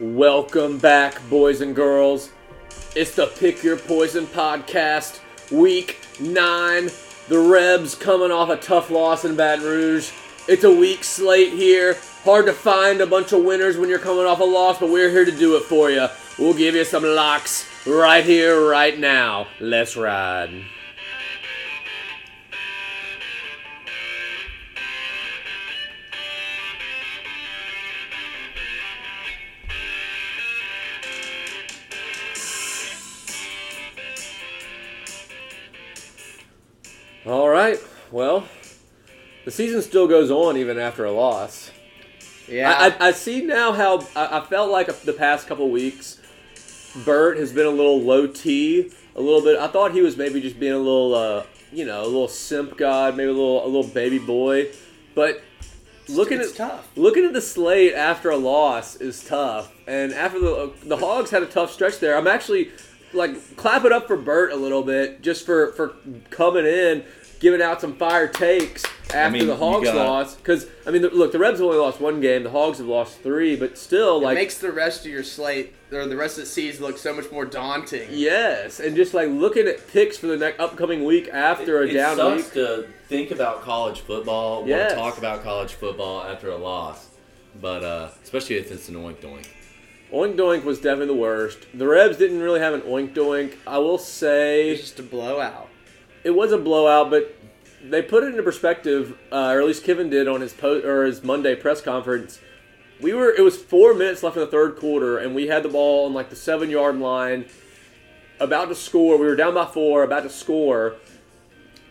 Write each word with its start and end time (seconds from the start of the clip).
Welcome 0.00 0.78
back, 0.78 1.20
boys 1.28 1.60
and 1.60 1.74
girls. 1.74 2.30
It's 2.94 3.16
the 3.16 3.26
Pick 3.26 3.64
Your 3.64 3.76
Poison 3.76 4.26
podcast, 4.26 5.18
week 5.50 5.98
nine. 6.20 6.88
The 7.26 7.40
Rebs 7.40 7.96
coming 7.96 8.30
off 8.30 8.48
a 8.48 8.56
tough 8.58 8.92
loss 8.92 9.24
in 9.24 9.34
Baton 9.34 9.64
Rouge. 9.64 10.12
It's 10.46 10.62
a 10.62 10.70
weak 10.70 11.02
slate 11.02 11.52
here. 11.52 11.96
Hard 12.22 12.46
to 12.46 12.52
find 12.52 13.00
a 13.00 13.06
bunch 13.06 13.32
of 13.32 13.42
winners 13.42 13.76
when 13.76 13.88
you're 13.88 13.98
coming 13.98 14.24
off 14.24 14.38
a 14.38 14.44
loss, 14.44 14.78
but 14.78 14.88
we're 14.88 15.10
here 15.10 15.24
to 15.24 15.36
do 15.36 15.56
it 15.56 15.64
for 15.64 15.90
you. 15.90 16.06
We'll 16.38 16.54
give 16.54 16.76
you 16.76 16.84
some 16.84 17.02
locks 17.02 17.66
right 17.84 18.24
here, 18.24 18.68
right 18.68 18.96
now. 18.96 19.48
Let's 19.58 19.96
ride. 19.96 20.64
All 37.28 37.50
right. 37.50 37.78
Well, 38.10 38.48
the 39.44 39.50
season 39.50 39.82
still 39.82 40.08
goes 40.08 40.30
on 40.30 40.56
even 40.56 40.78
after 40.78 41.04
a 41.04 41.12
loss. 41.12 41.70
Yeah. 42.48 42.70
I, 42.70 42.86
I, 42.86 43.08
I 43.08 43.12
see 43.12 43.42
now 43.42 43.72
how 43.72 43.98
I, 44.16 44.38
I 44.38 44.40
felt 44.46 44.70
like 44.70 44.86
the 45.02 45.12
past 45.12 45.46
couple 45.46 45.70
weeks, 45.70 46.22
Bert 47.04 47.36
has 47.36 47.52
been 47.52 47.66
a 47.66 47.70
little 47.70 48.00
low 48.00 48.26
T, 48.28 48.90
a 49.14 49.20
little 49.20 49.42
bit. 49.42 49.58
I 49.58 49.66
thought 49.68 49.92
he 49.92 50.00
was 50.00 50.16
maybe 50.16 50.40
just 50.40 50.58
being 50.58 50.72
a 50.72 50.78
little, 50.78 51.14
uh, 51.14 51.44
you 51.70 51.84
know, 51.84 52.02
a 52.02 52.06
little 52.06 52.28
simp 52.28 52.78
god, 52.78 53.14
maybe 53.14 53.28
a 53.28 53.34
little, 53.34 53.62
a 53.62 53.68
little 53.68 53.90
baby 53.90 54.18
boy. 54.18 54.72
But 55.14 55.42
looking 56.08 56.40
it's 56.40 56.52
at 56.52 56.56
tough. 56.56 56.88
looking 56.96 57.26
at 57.26 57.34
the 57.34 57.42
slate 57.42 57.92
after 57.92 58.30
a 58.30 58.38
loss 58.38 58.96
is 58.96 59.22
tough, 59.22 59.70
and 59.86 60.14
after 60.14 60.40
the 60.40 60.72
the 60.82 60.96
Hogs 60.96 61.30
had 61.30 61.42
a 61.42 61.46
tough 61.46 61.72
stretch 61.72 61.98
there, 61.98 62.16
I'm 62.16 62.26
actually 62.26 62.70
like 63.12 63.56
clap 63.56 63.84
it 63.84 63.92
up 63.92 64.06
for 64.06 64.16
Bert 64.16 64.52
a 64.52 64.56
little 64.56 64.82
bit 64.82 65.22
just 65.22 65.44
for 65.46 65.72
for 65.72 65.94
coming 66.30 66.66
in, 66.66 67.04
giving 67.40 67.62
out 67.62 67.80
some 67.80 67.94
fire 67.96 68.26
takes 68.28 68.84
after 69.14 69.30
mean, 69.38 69.46
the 69.46 69.56
Hogs 69.56 69.84
got- 69.84 69.96
loss. 69.96 70.34
Because 70.34 70.66
I 70.86 70.90
mean, 70.90 71.02
look, 71.02 71.32
the 71.32 71.38
Rebs 71.38 71.60
only 71.60 71.78
lost 71.78 72.00
one 72.00 72.20
game, 72.20 72.42
the 72.42 72.50
Hogs 72.50 72.78
have 72.78 72.86
lost 72.86 73.20
three, 73.20 73.56
but 73.56 73.78
still, 73.78 74.18
it 74.20 74.24
like 74.24 74.34
makes 74.34 74.58
the 74.58 74.72
rest 74.72 75.04
of 75.06 75.10
your 75.12 75.22
slate 75.22 75.74
or 75.92 76.06
the 76.06 76.16
rest 76.16 76.36
of 76.38 76.44
the 76.44 76.50
season 76.50 76.84
look 76.84 76.98
so 76.98 77.14
much 77.14 77.30
more 77.32 77.46
daunting. 77.46 78.08
yes, 78.10 78.80
and 78.80 78.94
just 78.96 79.14
like 79.14 79.28
looking 79.30 79.66
at 79.66 79.86
picks 79.88 80.16
for 80.18 80.26
the 80.26 80.36
next 80.36 80.60
upcoming 80.60 81.04
week 81.04 81.28
after 81.32 81.82
a 81.82 81.86
it 81.86 81.92
down 81.94 82.16
sucks 82.16 82.44
week. 82.44 82.52
to 82.54 82.86
think 83.08 83.30
about 83.30 83.62
college 83.62 84.00
football, 84.00 84.56
want 84.56 84.68
Yes. 84.68 84.92
to 84.92 84.98
talk 84.98 85.16
about 85.16 85.42
college 85.42 85.72
football 85.74 86.22
after 86.22 86.50
a 86.50 86.56
loss, 86.58 87.06
but 87.60 87.82
uh, 87.82 88.08
especially 88.22 88.56
if 88.56 88.70
it's 88.70 88.88
an 88.90 88.96
oink 88.96 89.16
doink. 89.16 89.46
Oink 90.12 90.36
Doink 90.36 90.64
was 90.64 90.78
definitely 90.80 91.14
the 91.14 91.20
worst. 91.20 91.66
The 91.74 91.86
Rebs 91.86 92.16
didn't 92.16 92.40
really 92.40 92.60
have 92.60 92.72
an 92.72 92.80
Oink 92.80 93.12
Doink. 93.12 93.56
I 93.66 93.76
will 93.76 93.98
say 93.98 94.70
It's 94.70 94.80
just 94.80 94.98
a 95.00 95.02
blowout. 95.02 95.67
It 96.24 96.30
was 96.30 96.52
a 96.52 96.58
blowout, 96.58 97.10
but 97.10 97.34
they 97.82 98.02
put 98.02 98.24
it 98.24 98.28
into 98.28 98.42
perspective, 98.42 99.16
uh, 99.30 99.50
or 99.54 99.60
at 99.60 99.66
least 99.66 99.84
Kiffin 99.84 100.10
did 100.10 100.26
on 100.28 100.40
his 100.40 100.52
po- 100.52 100.80
or 100.80 101.04
his 101.04 101.22
Monday 101.22 101.54
press 101.54 101.80
conference. 101.80 102.40
We 103.00 103.12
were 103.14 103.30
it 103.32 103.42
was 103.42 103.56
four 103.56 103.94
minutes 103.94 104.22
left 104.22 104.36
in 104.36 104.40
the 104.40 104.48
third 104.48 104.76
quarter, 104.76 105.18
and 105.18 105.34
we 105.34 105.46
had 105.46 105.62
the 105.62 105.68
ball 105.68 106.06
on 106.06 106.14
like 106.14 106.30
the 106.30 106.36
seven 106.36 106.70
yard 106.70 106.98
line, 106.98 107.46
about 108.40 108.68
to 108.68 108.74
score. 108.74 109.16
We 109.18 109.26
were 109.26 109.36
down 109.36 109.54
by 109.54 109.66
four, 109.66 110.02
about 110.02 110.24
to 110.24 110.30
score. 110.30 110.96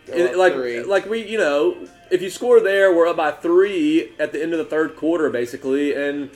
Go 0.06 0.12
And, 0.12 0.36
like 0.36 0.52
three. 0.54 0.82
like 0.82 1.06
we 1.08 1.26
you 1.26 1.38
know 1.38 1.76
if 2.10 2.20
you 2.22 2.28
score 2.30 2.60
there, 2.60 2.94
we're 2.94 3.06
up 3.06 3.16
by 3.16 3.30
three 3.32 4.12
at 4.18 4.32
the 4.32 4.42
end 4.42 4.52
of 4.52 4.58
the 4.58 4.64
third 4.66 4.96
quarter 4.96 5.30
basically, 5.30 5.94
and 5.94 6.30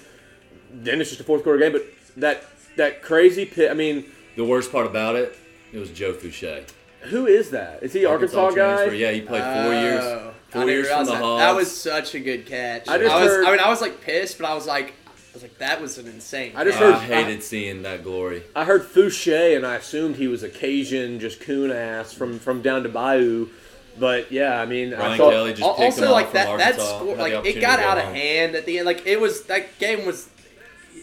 then 0.71 1.01
it's 1.01 1.11
just 1.11 1.21
a 1.21 1.25
fourth 1.25 1.43
quarter 1.43 1.59
game. 1.59 1.73
But 1.73 1.85
that 2.17 2.45
that 2.77 3.03
crazy 3.03 3.45
pit. 3.45 3.71
I 3.71 3.75
mean, 3.75 4.07
The 4.37 4.45
worst 4.45 4.73
part 4.73 4.87
about 4.87 5.17
it, 5.17 5.37
it 5.71 5.79
was 5.79 5.91
Joe 5.91 6.15
Fouché. 6.15 6.65
Who 7.05 7.27
is 7.27 7.51
that? 7.51 7.83
Is 7.83 7.93
he 7.93 8.05
Arkansas, 8.05 8.51
guy? 8.51 8.55
transfer. 8.55 8.95
Yeah, 8.95 9.11
he 9.13 9.21
played 9.21 9.43
four 9.43 9.73
oh, 9.75 9.81
years. 9.81 10.05
Oh, 10.05 10.35
Four 10.53 10.69
years 10.69 10.89
from 10.89 11.07
the 11.07 11.13
that. 11.13 11.23
Hogs. 11.23 11.41
That 11.41 11.57
was 11.57 11.81
such 11.81 12.15
a 12.15 12.21
good 12.21 12.45
catch. 12.45 12.87
I 12.87 12.99
just 12.99 13.15
was, 13.15 13.29
heard- 13.29 13.47
I 13.47 13.51
mean, 13.53 13.61
I 13.61 13.71
was 13.71 13.81
like 13.81 14.03
pissed, 14.03 14.37
but 14.39 14.47
I 14.47 14.55
was 14.55 14.67
like, 14.67 14.93
I 15.07 15.33
was 15.33 15.43
like, 15.43 15.57
that 15.59 15.81
was 15.81 15.97
an 15.97 16.07
insane. 16.07 16.53
I 16.55 16.65
just 16.65 16.79
heard- 16.79 16.95
I 16.95 16.99
hated 16.99 17.43
seeing 17.43 17.83
that 17.83 18.05
glory. 18.05 18.43
I 18.55 18.67
heard 18.67 18.83
Fouché, 18.83 19.57
and 19.57 19.67
I 19.67 19.77
assumed 19.77 20.17
he 20.17 20.29
was 20.29 20.43
a 20.43 20.51
Cajun, 20.51 21.21
just 21.21 21.41
coon 21.41 21.71
ass 21.71 22.13
from 22.13 22.39
from 22.39 22.61
down 22.61 22.83
to 22.83 22.91
Bayou. 22.91 23.49
But 23.99 24.31
yeah, 24.31 24.61
I 24.61 24.67
mean, 24.67 24.93
I 24.93 25.17
thought 25.17 25.33
Kelly 25.33 25.51
just 25.53 25.63
Al- 25.63 25.77
him 25.77 25.85
also, 25.85 26.05
off 26.07 26.13
like 26.13 26.27
from 26.27 26.35
that, 26.35 26.77
that 26.77 26.81
score, 26.81 27.17
like 27.17 27.47
it 27.47 27.61
got 27.61 27.79
out 27.79 27.97
of 27.99 28.05
hand 28.05 28.55
at 28.55 28.67
the 28.67 28.79
end. 28.79 28.87
Like 28.87 29.07
it 29.07 29.21
was 29.21 29.45
that 29.45 29.79
game 29.79 30.05
was, 30.07 30.29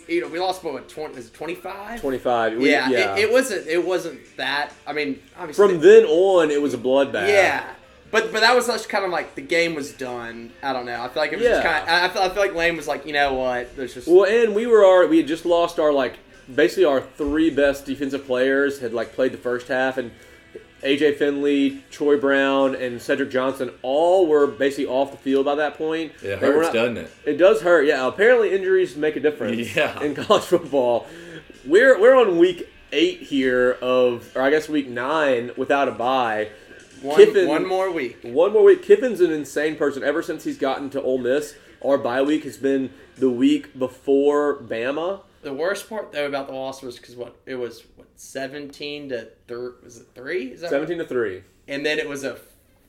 you 0.10 0.22
know, 0.22 0.28
we 0.28 0.40
lost 0.40 0.64
by 0.64 0.72
what 0.72 0.90
twenty? 0.90 1.16
Is 1.18 1.28
it 1.28 1.34
twenty 1.34 1.56
five? 1.56 2.02
twenty 2.02 2.18
five. 2.20 2.60
Yeah, 2.62 2.90
yeah. 2.90 3.16
It, 3.16 3.26
it 3.26 3.32
wasn't. 3.32 3.68
It 3.68 3.86
wasn't 3.86 4.20
that. 4.38 4.72
I 4.88 4.94
mean, 4.94 5.22
obviously, 5.38 5.68
from 5.68 5.80
then 5.82 6.06
on, 6.06 6.52
it 6.52 6.62
was 6.62 6.74
a 6.74 6.78
bloodbath. 6.78 7.28
yeah. 7.28 7.74
But 8.12 8.32
but 8.32 8.40
that 8.42 8.56
was 8.56 8.66
just 8.66 8.90
kind 8.90 9.06
of 9.06 9.12
like 9.12 9.36
the 9.36 9.42
game 9.42 9.76
was 9.76 9.92
done. 9.94 10.52
I 10.64 10.74
don't 10.74 10.86
know. 10.88 11.00
I 11.02 11.10
feel 11.10 11.22
like 11.22 11.32
it 11.32 11.38
was 11.38 11.46
just 11.48 11.64
Yeah. 11.64 11.80
kind 11.80 11.84
of. 11.84 11.90
I, 11.90 12.06
I 12.06 12.10
feel, 12.10 12.22
I 12.24 12.30
feel 12.30 12.44
like 12.44 12.56
Lane 12.56 12.76
was 12.76 12.88
like, 12.88 13.06
you 13.06 13.14
know 13.14 13.36
what? 13.36 13.76
There's 13.76 13.94
just 13.94 14.08
Well, 14.08 14.26
and 14.26 14.56
we 14.56 14.66
were 14.66 14.84
our 14.84 15.06
we 15.06 15.18
had 15.18 15.28
just 15.28 15.46
lost 15.46 15.78
our 15.80 15.94
like 15.94 16.16
basically 16.54 16.86
our 16.86 17.02
three 17.02 17.52
best 17.52 17.86
defensive 17.86 18.26
players 18.26 18.80
had 18.80 18.94
like 18.94 19.14
played 19.14 19.32
the 19.32 19.38
first 19.38 19.68
half, 19.68 19.98
and 20.00 20.10
AJ 20.84 21.18
Finley, 21.18 21.84
Troy 21.92 22.18
Brown, 22.18 22.74
and 22.76 23.02
Cedric 23.02 23.30
Johnson 23.32 23.72
all 23.82 24.28
were 24.28 24.48
basically 24.48 24.86
off 24.86 25.12
the 25.12 25.18
field 25.18 25.46
by 25.46 25.56
that 25.56 25.78
point. 25.78 26.14
It 26.24 26.40
hurts, 26.40 26.68
not- 26.68 26.74
doesn't 26.74 26.98
it? 26.98 27.12
It 27.26 27.38
does 27.38 27.62
hurt, 27.62 27.86
yeah. 27.86 28.08
Apparently, 28.08 28.54
injuries 28.54 28.96
make 28.96 29.16
a 29.16 29.20
difference 29.20 29.76
Yeah. 29.76 30.02
in 30.02 30.16
college 30.16 30.44
football. 30.44 31.06
We're 31.66 32.00
we're 32.00 32.16
on 32.16 32.38
week 32.38 32.70
eight 32.92 33.22
here 33.22 33.78
of, 33.82 34.32
or 34.36 34.42
I 34.42 34.50
guess 34.50 34.70
week 34.70 34.88
nine 34.88 35.52
without 35.58 35.88
a 35.88 35.92
bye. 35.92 36.50
one, 37.02 37.18
Kiffin- 37.18 37.48
one 37.48 37.68
more 37.68 37.92
week. 37.92 38.20
One 38.24 38.54
more 38.54 38.64
week. 38.64 38.82
Kiffin's 38.82 39.20
an 39.22 39.32
insane 39.32 39.76
person. 39.76 40.04
Ever 40.04 40.22
since 40.24 40.44
he's 40.46 40.58
gotten 40.58 40.90
to 40.92 41.02
Ole 41.02 41.18
Miss, 41.18 41.56
our 41.84 41.98
bye 41.98 42.22
week 42.22 42.46
has 42.46 42.58
been 42.58 42.92
the 43.18 43.30
week 43.30 43.78
before 43.78 44.56
Bama. 44.56 45.22
The 45.42 45.54
worst 45.54 45.88
part 45.90 46.12
though 46.12 46.26
about 46.28 46.48
the 46.48 46.54
loss 46.54 46.82
was 46.82 46.98
because 46.98 47.16
what 47.16 47.36
it 47.46 47.56
was 47.56 47.84
what 47.96 48.08
seventeen 48.16 49.10
to 49.10 49.30
thir- 49.48 49.76
was 49.84 49.98
it 49.98 50.08
three? 50.16 50.48
Is 50.52 50.62
that 50.62 50.70
Seventeen 50.70 50.98
to 50.98 51.06
three. 51.06 51.44
and 51.68 51.86
then 51.86 51.98
it 52.00 52.08
was 52.10 52.24
a 52.24 52.38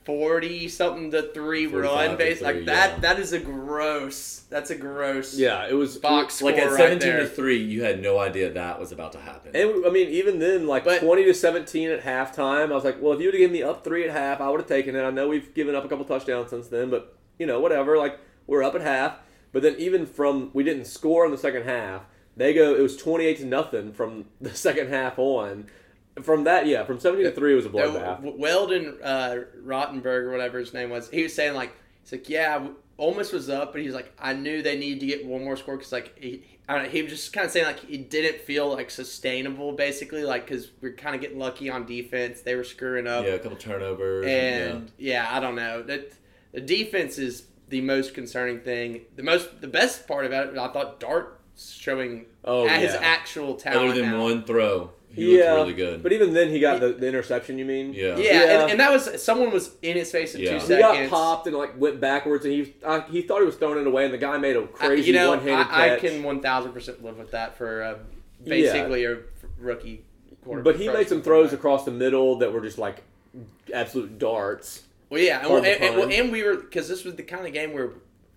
forty 0.03 0.67
something 0.67 1.11
to 1.11 1.21
three 1.33 1.67
run 1.67 2.11
to 2.11 2.17
base 2.17 2.39
three, 2.39 2.45
like 2.47 2.65
that. 2.65 2.93
yeah. 2.93 2.99
That 2.99 3.19
is 3.19 3.33
a 3.33 3.39
gross. 3.39 4.41
That's 4.49 4.69
a 4.71 4.75
gross. 4.75 5.35
Yeah, 5.37 5.67
it 5.69 5.73
was 5.73 5.97
Box 5.97 6.41
Like 6.41 6.55
score 6.55 6.65
at 6.67 6.71
right 6.71 6.77
seventeen 6.77 7.09
there. 7.09 7.19
to 7.21 7.27
three, 7.27 7.57
you 7.57 7.83
had 7.83 8.01
no 8.01 8.19
idea 8.19 8.51
that 8.51 8.79
was 8.79 8.91
about 8.91 9.11
to 9.13 9.19
happen. 9.19 9.55
And 9.55 9.85
I 9.85 9.89
mean, 9.89 10.09
even 10.09 10.39
then, 10.39 10.67
like 10.67 10.83
But- 10.83 10.99
twenty 11.01 11.23
to 11.25 11.33
seventeen 11.33 11.89
at 11.89 12.01
halftime, 12.03 12.71
I 12.71 12.75
was 12.75 12.83
like, 12.83 13.01
well, 13.01 13.13
if 13.13 13.19
you 13.19 13.27
would 13.27 13.35
have 13.35 13.39
given 13.39 13.53
me 13.53 13.63
up 13.63 13.83
three 13.83 14.03
at 14.03 14.09
half, 14.11 14.41
I 14.41 14.49
would 14.49 14.59
have 14.59 14.67
taken 14.69 14.95
it. 14.95 15.01
I 15.03 15.09
know 15.11 15.27
we've 15.27 15.53
given 15.53 15.75
up 15.75 15.85
a 15.85 15.87
couple 15.87 16.03
touchdowns 16.05 16.49
since 16.49 16.67
then, 16.67 16.89
but 16.89 17.15
you 17.39 17.45
know, 17.45 17.59
whatever. 17.59 17.97
Like 17.97 18.19
we're 18.47 18.63
up 18.63 18.75
at 18.75 18.81
half, 18.81 19.19
but 19.53 19.61
then 19.61 19.75
even 19.77 20.05
from 20.05 20.49
we 20.53 20.63
didn't 20.63 20.85
score 20.85 21.25
in 21.25 21.31
the 21.31 21.37
second 21.37 21.63
half. 21.63 22.01
They 22.37 22.53
go. 22.53 22.73
It 22.75 22.81
was 22.81 22.95
twenty 22.97 23.25
eight 23.25 23.37
to 23.39 23.45
nothing 23.45 23.91
from 23.93 24.25
the 24.41 24.53
second 24.55 24.89
half 24.89 25.17
on. 25.19 25.67
From 26.21 26.43
that, 26.43 26.65
yeah, 26.67 26.83
from 26.83 26.99
seventeen 26.99 27.25
to 27.25 27.31
three 27.31 27.53
it 27.53 27.55
was 27.55 27.65
a 27.65 27.69
No, 27.69 27.89
bloodbath. 27.91 28.17
W- 28.23 28.35
Weldon 28.37 28.97
uh, 29.03 29.37
Rottenberg 29.63 30.23
or 30.23 30.31
whatever 30.31 30.59
his 30.59 30.73
name 30.73 30.89
was, 30.89 31.09
he 31.09 31.23
was 31.23 31.33
saying 31.33 31.53
like, 31.53 31.71
he's 32.03 32.11
like, 32.11 32.27
yeah, 32.29 32.53
w- 32.55 32.75
Ole 32.97 33.15
Miss 33.15 33.31
was 33.31 33.49
up, 33.49 33.71
but 33.71 33.81
he's 33.81 33.93
like, 33.93 34.11
I 34.19 34.33
knew 34.33 34.61
they 34.61 34.77
needed 34.77 34.99
to 34.99 35.05
get 35.07 35.25
one 35.25 35.43
more 35.43 35.55
score 35.55 35.77
because 35.77 35.91
like 35.93 36.17
he, 36.19 36.43
I 36.67 36.75
don't 36.75 36.83
know, 36.83 36.89
he 36.89 37.01
was 37.01 37.11
just 37.13 37.31
kind 37.33 37.45
of 37.45 37.51
saying 37.51 37.65
like 37.65 37.89
it 37.89 38.09
didn't 38.09 38.41
feel 38.41 38.69
like 38.73 38.91
sustainable 38.91 39.71
basically, 39.71 40.23
like 40.23 40.45
because 40.47 40.71
we're 40.81 40.93
kind 40.93 41.15
of 41.15 41.21
getting 41.21 41.39
lucky 41.39 41.69
on 41.69 41.85
defense, 41.85 42.41
they 42.41 42.55
were 42.55 42.63
screwing 42.65 43.07
up, 43.07 43.25
yeah, 43.25 43.31
a 43.31 43.39
couple 43.39 43.57
turnovers. 43.57 44.25
and 44.27 44.91
yeah. 44.97 45.27
I 45.31 45.39
don't 45.39 45.55
know 45.55 45.81
that 45.83 46.11
the 46.51 46.61
defense 46.61 47.17
is 47.17 47.45
the 47.69 47.81
most 47.81 48.13
concerning 48.13 48.59
thing. 48.59 49.01
The 49.15 49.23
most, 49.23 49.61
the 49.61 49.67
best 49.67 50.07
part 50.07 50.25
about 50.25 50.47
it, 50.49 50.57
I 50.57 50.67
thought 50.73 50.99
Dart 50.99 51.39
showing 51.57 52.25
Oh, 52.43 52.67
his 52.67 52.93
yeah. 52.93 52.99
actual 53.01 53.51
yeah. 53.51 53.71
talent. 53.71 53.91
Other 53.91 54.01
than 54.01 54.11
now. 54.11 54.23
one 54.23 54.43
throw, 54.43 54.91
he 55.13 55.37
yeah, 55.37 55.53
looked 55.53 55.57
really 55.67 55.73
good. 55.73 56.03
But 56.03 56.11
even 56.13 56.33
then, 56.33 56.49
he 56.49 56.59
got 56.59 56.79
the, 56.79 56.93
the 56.93 57.07
interception. 57.07 57.57
You 57.59 57.65
mean? 57.65 57.93
yeah. 57.93 58.15
Yeah, 58.17 58.23
Yeah. 58.31 58.61
And, 58.61 58.71
and 58.71 58.79
that 58.79 58.91
was 58.91 59.21
someone 59.23 59.51
was 59.51 59.71
in 59.81 59.95
his 59.97 60.11
face 60.11 60.33
in 60.35 60.41
Yeah. 60.41 60.57
two 60.59 60.65
He 60.67 60.75
He 60.75 60.79
got 60.79 61.09
popped 61.09 61.47
and 61.47 61.55
like 61.55 61.79
went 61.79 61.99
backwards, 61.99 62.45
and 62.45 62.53
he 62.53 62.73
uh, 62.83 63.01
he 63.01 63.21
thought 63.21 63.39
he 63.39 63.45
was 63.45 63.55
throwing 63.55 63.79
it 63.79 63.85
away, 63.87 64.05
and 64.05 64.13
the 64.13 64.17
guy 64.17 64.37
made 64.37 64.55
a 64.55 64.65
crazy 64.67 65.07
you 65.07 65.13
know, 65.13 65.29
one-handed 65.29 65.67
I, 65.67 65.85
I 65.85 65.89
catch. 65.89 65.99
can 66.01 66.23
one 66.23 66.41
thousand 66.41 66.71
percent 66.73 67.03
live 67.03 67.17
with 67.17 67.31
that 67.31 67.57
for 67.57 67.83
uh, 67.83 67.97
basically 68.43 69.05
a 69.05 69.17
rookie 69.59 70.03
quarterback. 70.43 70.73
But 70.73 70.81
he 70.81 70.87
made 70.87 71.07
some 71.09 71.21
throws 71.21 71.49
quarterback. 71.49 71.59
across 71.59 71.85
the 71.85 71.91
middle 71.91 72.37
that 72.37 72.51
were 72.51 72.61
just 72.61 72.77
like 72.77 73.03
absolute 73.73 74.17
darts. 74.17 74.83
Well, 75.09 75.21
yeah, 75.21 75.45
and, 75.45 75.65
and, 75.65 75.83
and, 75.99 76.11
and 76.11 76.31
we 76.31 76.41
were 76.43 76.55
because 76.55 76.87
this 76.87 77.03
was 77.03 77.15
the 77.15 77.23
kind 77.23 77.45
of 77.45 77.51
game 77.53 77.73
where 77.73 77.91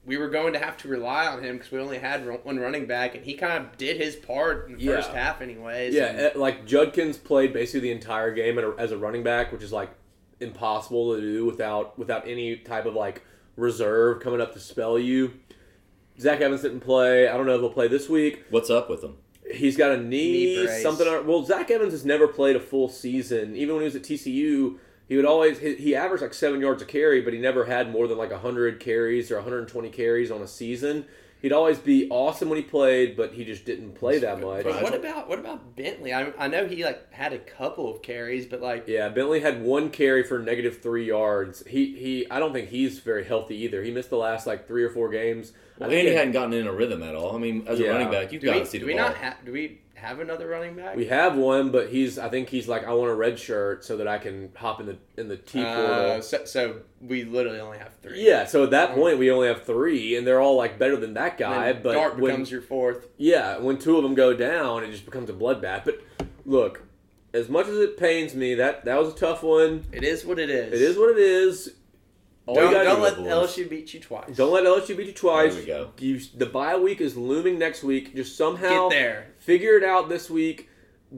we 0.06 0.16
were 0.18 0.28
going 0.28 0.52
to 0.52 0.58
have 0.58 0.76
to 0.78 0.88
rely 0.88 1.26
on 1.26 1.42
him 1.42 1.56
because 1.56 1.72
we 1.72 1.78
only 1.78 1.98
had 1.98 2.26
one 2.44 2.58
running 2.58 2.86
back, 2.86 3.14
and 3.14 3.24
he 3.24 3.34
kind 3.34 3.64
of 3.64 3.76
did 3.78 3.96
his 3.96 4.16
part 4.16 4.68
in 4.68 4.76
the 4.76 4.82
Yeah. 4.82 4.96
first 4.96 5.10
half, 5.10 5.40
anyways. 5.40 5.94
Yeah, 5.94 6.06
and- 6.06 6.18
eh, 6.20 6.30
like 6.34 6.66
Judkins 6.66 7.16
played 7.16 7.52
basically 7.52 7.80
the 7.88 7.92
entire 7.92 8.32
game 8.32 8.58
as 8.78 8.92
a 8.92 8.98
running 8.98 9.22
back, 9.22 9.50
which 9.52 9.62
is 9.62 9.72
like 9.72 9.90
impossible 10.40 11.14
to 11.14 11.20
do 11.20 11.44
without 11.46 11.98
without 11.98 12.26
any 12.28 12.56
type 12.56 12.86
of 12.86 12.94
like 12.94 13.22
reserve 13.56 14.20
coming 14.20 14.40
up 14.40 14.52
to 14.52 14.60
spell 14.60 14.98
you. 14.98 15.32
Zach 16.20 16.40
Evans 16.40 16.62
didn't 16.62 16.80
play. 16.80 17.28
I 17.28 17.36
don't 17.36 17.46
know 17.46 17.54
if 17.54 17.60
he'll 17.60 17.70
play 17.70 17.88
this 17.88 18.08
week. 18.08 18.44
What's 18.50 18.70
up 18.70 18.88
with 18.90 19.02
him? 19.02 19.16
He's 19.50 19.76
got 19.76 19.90
a 19.92 19.96
knee, 19.96 20.32
Knee 20.56 20.64
brace. 20.64 20.82
something. 20.82 21.06
Well, 21.26 21.44
Zach 21.44 21.70
Evans 21.70 21.92
has 21.92 22.04
never 22.04 22.26
played 22.28 22.56
a 22.56 22.60
full 22.60 22.88
season. 22.88 23.56
Even 23.56 23.74
when 23.74 23.82
he 23.82 23.86
was 23.86 23.96
at 23.96 24.02
TCU, 24.02 24.78
he 25.08 25.16
would 25.16 25.24
always 25.26 25.58
he, 25.58 25.74
he 25.76 25.94
averaged 25.94 26.22
like 26.22 26.34
seven 26.34 26.60
yards 26.60 26.82
a 26.82 26.86
carry, 26.86 27.20
but 27.20 27.32
he 27.32 27.38
never 27.38 27.64
had 27.64 27.90
more 27.90 28.06
than 28.08 28.18
like 28.18 28.32
hundred 28.32 28.80
carries 28.80 29.30
or 29.30 29.36
120 29.36 29.90
carries 29.90 30.30
on 30.30 30.40
a 30.42 30.48
season. 30.48 31.04
He'd 31.42 31.52
always 31.52 31.76
be 31.78 32.08
awesome 32.08 32.48
when 32.48 32.56
he 32.56 32.64
played, 32.64 33.18
but 33.18 33.34
he 33.34 33.44
just 33.44 33.66
didn't 33.66 33.96
play 33.96 34.18
that 34.20 34.40
much. 34.40 34.64
Right. 34.64 34.82
What 34.82 34.94
about 34.94 35.28
what 35.28 35.38
about 35.38 35.76
Bentley? 35.76 36.14
I, 36.14 36.32
I 36.38 36.48
know 36.48 36.66
he 36.66 36.82
like 36.86 37.12
had 37.12 37.34
a 37.34 37.38
couple 37.38 37.94
of 37.94 38.00
carries, 38.00 38.46
but 38.46 38.62
like 38.62 38.88
Yeah, 38.88 39.10
Bentley 39.10 39.40
had 39.40 39.62
one 39.62 39.90
carry 39.90 40.22
for 40.22 40.38
negative 40.38 40.80
three 40.80 41.06
yards. 41.06 41.62
He 41.66 41.94
he. 41.96 42.30
I 42.30 42.38
don't 42.38 42.54
think 42.54 42.70
he's 42.70 43.00
very 43.00 43.24
healthy 43.24 43.56
either. 43.58 43.82
He 43.82 43.90
missed 43.90 44.08
the 44.08 44.16
last 44.16 44.46
like 44.46 44.66
three 44.66 44.84
or 44.84 44.88
four 44.90 45.10
games. 45.10 45.52
Well, 45.78 45.90
I 45.90 45.92
think 45.92 45.98
Andy 46.00 46.12
it- 46.12 46.16
hadn't 46.16 46.32
gotten 46.32 46.54
in 46.54 46.66
a 46.66 46.72
rhythm 46.72 47.02
at 47.02 47.14
all. 47.14 47.36
I 47.36 47.38
mean, 47.38 47.64
as 47.66 47.78
Yeah. 47.78 47.88
a 47.88 47.92
running 47.92 48.10
back, 48.10 48.32
you've 48.32 48.42
got 48.42 48.54
to 48.54 48.64
see 48.64 48.78
do 48.78 48.86
the 48.86 48.92
we 48.92 48.96
ball. 48.98 49.08
not 49.08 49.16
have 49.16 49.44
do 49.44 49.52
we 49.52 49.80
have 49.94 50.20
another 50.20 50.48
running 50.48 50.74
back? 50.76 50.96
We 50.96 51.06
have 51.06 51.36
one, 51.36 51.70
but 51.70 51.88
he's. 51.88 52.18
I 52.18 52.28
think 52.28 52.48
he's 52.48 52.68
like, 52.68 52.84
I 52.84 52.92
want 52.92 53.10
a 53.10 53.14
red 53.14 53.38
shirt 53.38 53.84
so 53.84 53.96
that 53.98 54.08
I 54.08 54.18
can 54.18 54.50
hop 54.56 54.80
in 54.80 54.86
the 54.86 54.96
in 55.16 55.28
the 55.28 55.36
T 55.36 55.62
Uh, 55.62 55.74
portal. 55.74 56.22
so, 56.22 56.44
so 56.44 56.76
we 57.00 57.24
literally 57.24 57.60
only 57.60 57.78
have 57.78 57.92
three. 58.02 58.26
yeah, 58.26 58.44
so 58.46 58.64
at 58.64 58.70
that 58.72 58.90
Um, 58.90 58.96
point 58.96 59.18
we 59.18 59.30
only 59.30 59.48
have 59.48 59.62
three, 59.64 60.16
and 60.16 60.26
they're 60.26 60.40
all 60.40 60.56
like 60.56 60.78
better 60.78 60.96
than 60.96 61.14
that 61.14 61.38
guy. 61.38 61.72
then 61.72 61.82
But 61.82 61.92
Dart 61.94 62.18
when 62.18 62.32
becomes 62.32 62.50
your 62.50 62.62
fourth. 62.62 63.08
yeah, 63.16 63.58
when 63.58 63.78
two 63.78 63.96
of 63.96 64.02
them 64.02 64.14
go 64.14 64.34
down, 64.34 64.84
it 64.84 64.90
just 64.90 65.04
becomes 65.04 65.30
a 65.30 65.34
bloodbath. 65.34 65.84
But 65.84 66.00
look, 66.44 66.82
as 67.32 67.48
much 67.48 67.66
as 67.68 67.78
it 67.78 67.96
pains 67.96 68.34
me, 68.34 68.54
that 68.56 68.84
that 68.84 68.98
was 69.00 69.12
a 69.14 69.16
tough 69.16 69.42
one. 69.42 69.84
It 69.92 70.04
is 70.04 70.24
what 70.24 70.38
it 70.38 70.50
is. 70.50 70.72
It 70.72 70.82
is 70.82 70.96
what 70.98 71.10
it 71.10 71.18
is. 71.18 71.74
All 72.46 72.54
Don't, 72.56 72.74
don't 72.74 72.96
do- 72.96 73.02
let 73.02 73.16
boys. 73.16 73.26
LSU 73.56 73.70
beat 73.70 73.94
you 73.94 74.00
twice. 74.00 74.36
don't 74.36 74.52
let 74.52 74.64
LSU 74.64 74.94
beat 74.94 75.06
you 75.06 75.12
twice. 75.14 75.52
There 75.54 75.62
we 75.62 75.66
go. 75.66 75.90
You, 75.98 76.20
the 76.36 76.44
bye 76.44 76.76
week 76.76 77.00
is 77.00 77.16
looming 77.16 77.58
next 77.58 77.82
week. 77.82 78.14
Just 78.14 78.36
somehow 78.36 78.90
get 78.90 78.96
there. 78.98 79.26
Figure 79.44 79.76
it 79.76 79.84
out 79.84 80.08
this 80.08 80.30
week, 80.30 80.68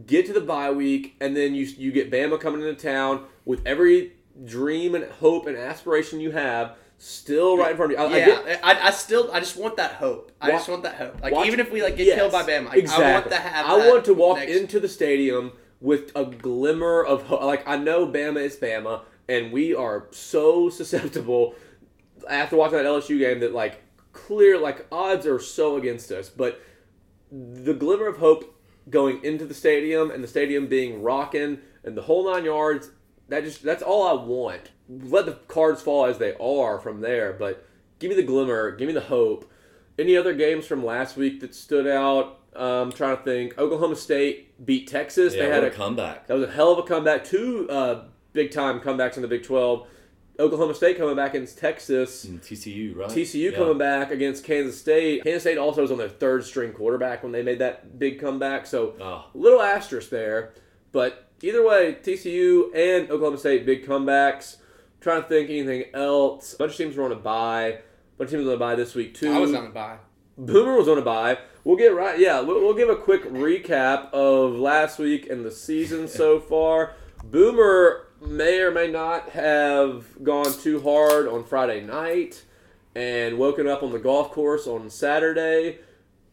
get 0.07 0.27
to 0.27 0.33
the 0.33 0.41
bye 0.41 0.71
week, 0.71 1.17
and 1.21 1.37
then 1.37 1.55
you 1.55 1.65
you 1.79 1.93
get 1.93 2.11
Bama 2.11 2.41
coming 2.41 2.61
into 2.63 2.75
town 2.75 3.25
with 3.45 3.61
every 3.67 4.13
dream 4.45 4.95
and 4.95 5.05
hope 5.05 5.47
and 5.47 5.57
aspiration 5.57 6.21
you 6.21 6.31
have 6.33 6.77
still 6.99 7.57
right 7.57 7.71
in 7.73 7.77
front 7.77 7.93
of 7.93 7.99
you. 7.99 8.05
I, 8.05 8.09
I 8.09 8.19
yeah, 8.19 8.27
get- 8.27 8.61
I, 8.65 8.87
I, 8.89 8.91
still 8.91 9.31
I 9.33 9.41
just 9.41 9.57
want 9.57 9.77
that 9.77 9.93
hope. 9.93 10.33
I 10.41 10.49
Wa- 10.51 10.57
just 10.57 10.69
want 10.69 10.83
that 10.85 10.95
hope. 10.97 11.23
Like 11.23 11.33
watch- 11.33 11.47
even 11.47 11.61
if 11.61 11.71
we 11.71 11.83
like 11.83 11.97
get 11.97 12.07
yes, 12.07 12.17
killed 12.19 12.33
by 12.33 12.43
Bama, 12.43 12.67
like, 12.67 12.79
exactly. 12.79 13.05
I 13.07 13.13
want 13.13 13.31
to 13.31 13.37
have. 13.37 13.67
I 13.67 13.89
want 13.89 14.05
to 14.07 14.15
walk 14.15 14.39
next- 14.39 14.53
into 14.57 14.81
the 14.81 14.89
stadium 14.89 15.53
with 15.81 16.11
a 16.17 16.25
glimmer 16.25 17.05
of 17.05 17.23
hope. 17.25 17.43
Like 17.43 17.67
I 17.69 17.77
know 17.77 18.07
Bama 18.07 18.39
is 18.43 18.57
Bama, 18.57 19.03
and 19.29 19.53
we 19.53 19.75
are 19.75 20.07
so 20.11 20.69
susceptible 20.71 21.55
after 22.29 22.57
watching 22.57 22.79
that 22.79 22.87
LSU 22.87 23.19
game 23.19 23.41
that 23.41 23.53
like 23.53 23.83
clear 24.13 24.59
like 24.59 24.87
odds 24.91 25.27
are 25.27 25.39
so 25.39 25.77
against 25.77 26.11
us, 26.11 26.29
but 26.29 26.61
the 27.31 27.75
glimmer 27.75 28.07
of 28.07 28.19
hope 28.19 28.55
going 28.89 29.23
into 29.25 29.45
the 29.45 29.55
stadium 29.55 30.11
and 30.11 30.23
the 30.23 30.29
stadium 30.29 30.67
being 30.67 31.03
rocking 31.03 31.59
and 31.85 31.97
the 31.97 32.03
whole 32.03 32.31
nine 32.33 32.45
yards 32.45 32.91
that 33.29 33.45
just 33.45 33.63
that's 33.63 33.83
all 33.83 34.07
I 34.07 34.23
want. 34.25 34.71
Let 34.89 35.27
the 35.27 35.33
cards 35.49 35.83
fall 35.83 36.07
as 36.07 36.19
they 36.19 36.35
are 36.35 36.79
from 36.79 37.01
there, 37.01 37.33
but 37.33 37.67
give 37.99 38.11
me 38.11 38.17
the 38.17 38.23
glimmer, 38.23 38.71
give 38.73 38.87
me 38.87 38.95
the 38.95 39.01
hope. 39.01 39.51
Any 39.99 40.17
other 40.17 40.35
games 40.35 40.67
from 40.67 40.85
last 40.85 41.17
week 41.17 41.41
that 41.41 41.55
stood 41.55 41.87
out? 41.87 42.41
Um, 42.55 42.93
trying 42.93 43.17
to 43.17 43.23
think. 43.23 43.59
Oklahoma 43.59 43.97
State 43.97 44.65
beat 44.65 44.87
Texas. 44.89 45.35
Yeah, 45.35 45.43
they 45.43 45.49
had 45.51 45.65
a 45.65 45.69
a 45.69 45.71
comeback. 45.71 46.27
that 46.27 46.35
was 46.35 46.49
a 46.49 46.53
hell 46.53 46.73
of 46.73 46.79
a 46.79 46.83
comeback. 46.83 47.25
Two 47.25 47.69
uh, 47.69 48.05
big 48.33 48.51
time 48.51 48.81
comebacks 48.81 49.17
in 49.17 49.23
the 49.23 49.29
Big 49.29 49.43
Twelve. 49.43 49.87
Oklahoma 50.39 50.75
State 50.75 50.99
coming 50.99 51.17
back 51.17 51.35
against 51.35 51.59
Texas. 51.59 52.27
Mm, 52.27 52.29
and 52.31 52.43
TCU, 52.43 52.97
right? 52.97 53.09
TCU 53.09 53.51
Yeah. 53.53 53.57
coming 53.57 53.79
back 53.79 54.11
against 54.11 54.45
Kansas 54.45 54.79
State. 54.79 55.25
Kansas 55.25 55.43
State 55.43 55.59
also 55.59 55.83
was 55.83 55.91
on 55.91 55.99
their 55.99 56.09
third 56.09 56.45
string 56.45 56.73
quarterback 56.73 57.23
when 57.23 57.33
they 57.33 57.43
made 57.43 57.59
that 57.61 57.99
big 57.99 58.21
comeback. 58.21 58.67
So 58.67 58.95
Oh, 59.01 59.05
a 59.05 59.25
little 59.35 59.63
asterisk 59.63 60.11
there. 60.11 60.53
But 60.93 61.29
either 61.43 61.67
way, 61.67 61.97
TCU 62.03 62.71
and 62.75 63.11
Oklahoma 63.11 63.39
State 63.39 63.65
big 63.67 63.87
comebacks. 63.87 64.57
trying 65.01 65.23
to 65.23 65.29
think 65.29 65.49
anything 65.51 65.85
else. 65.95 66.55
A 66.55 66.57
bunch 66.59 66.73
of 66.73 66.79
teams 66.79 66.97
were 66.97 67.05
on 67.05 67.13
a 67.13 67.17
bye. 67.17 67.65
A 67.67 67.79
bunch 68.19 68.29
of 68.29 68.31
teams 68.33 68.45
were 68.47 68.51
on 68.53 68.57
a 68.57 68.59
bye 68.59 68.75
this 68.75 68.95
week 68.95 69.15
too. 69.15 69.33
I 69.33 69.39
was 69.39 69.55
on 69.55 69.67
a 69.67 69.71
bye. 69.71 69.99
Boomer 70.37 70.77
was 70.77 70.89
on 70.89 70.99
a 70.99 71.03
bye. 71.03 71.39
We'll 71.65 71.77
get 71.77 71.95
right. 71.95 72.19
Yeah, 72.19 72.41
we'll, 72.41 72.61
we'll 72.61 72.75
give 72.75 72.89
a 72.89 72.97
quick 72.97 73.25
recap 73.25 74.11
of 74.13 74.55
last 74.59 74.99
week 74.99 75.31
and 75.31 75.45
the 75.45 75.51
season 75.51 76.09
so 76.21 76.41
far. 76.41 76.95
Boomer 77.25 78.06
may 78.27 78.61
or 78.61 78.71
may 78.71 78.89
not 78.91 79.31
have 79.31 80.23
gone 80.23 80.53
too 80.53 80.81
hard 80.81 81.27
on 81.29 81.45
Friday 81.45 81.81
night 81.81 82.45
and 82.95 83.39
woken 83.39 83.67
up 83.67 83.83
on 83.83 83.93
the 83.93 83.99
golf 83.99 84.31
course 84.33 84.67
on 84.67 84.91
Saturday. 84.91 85.79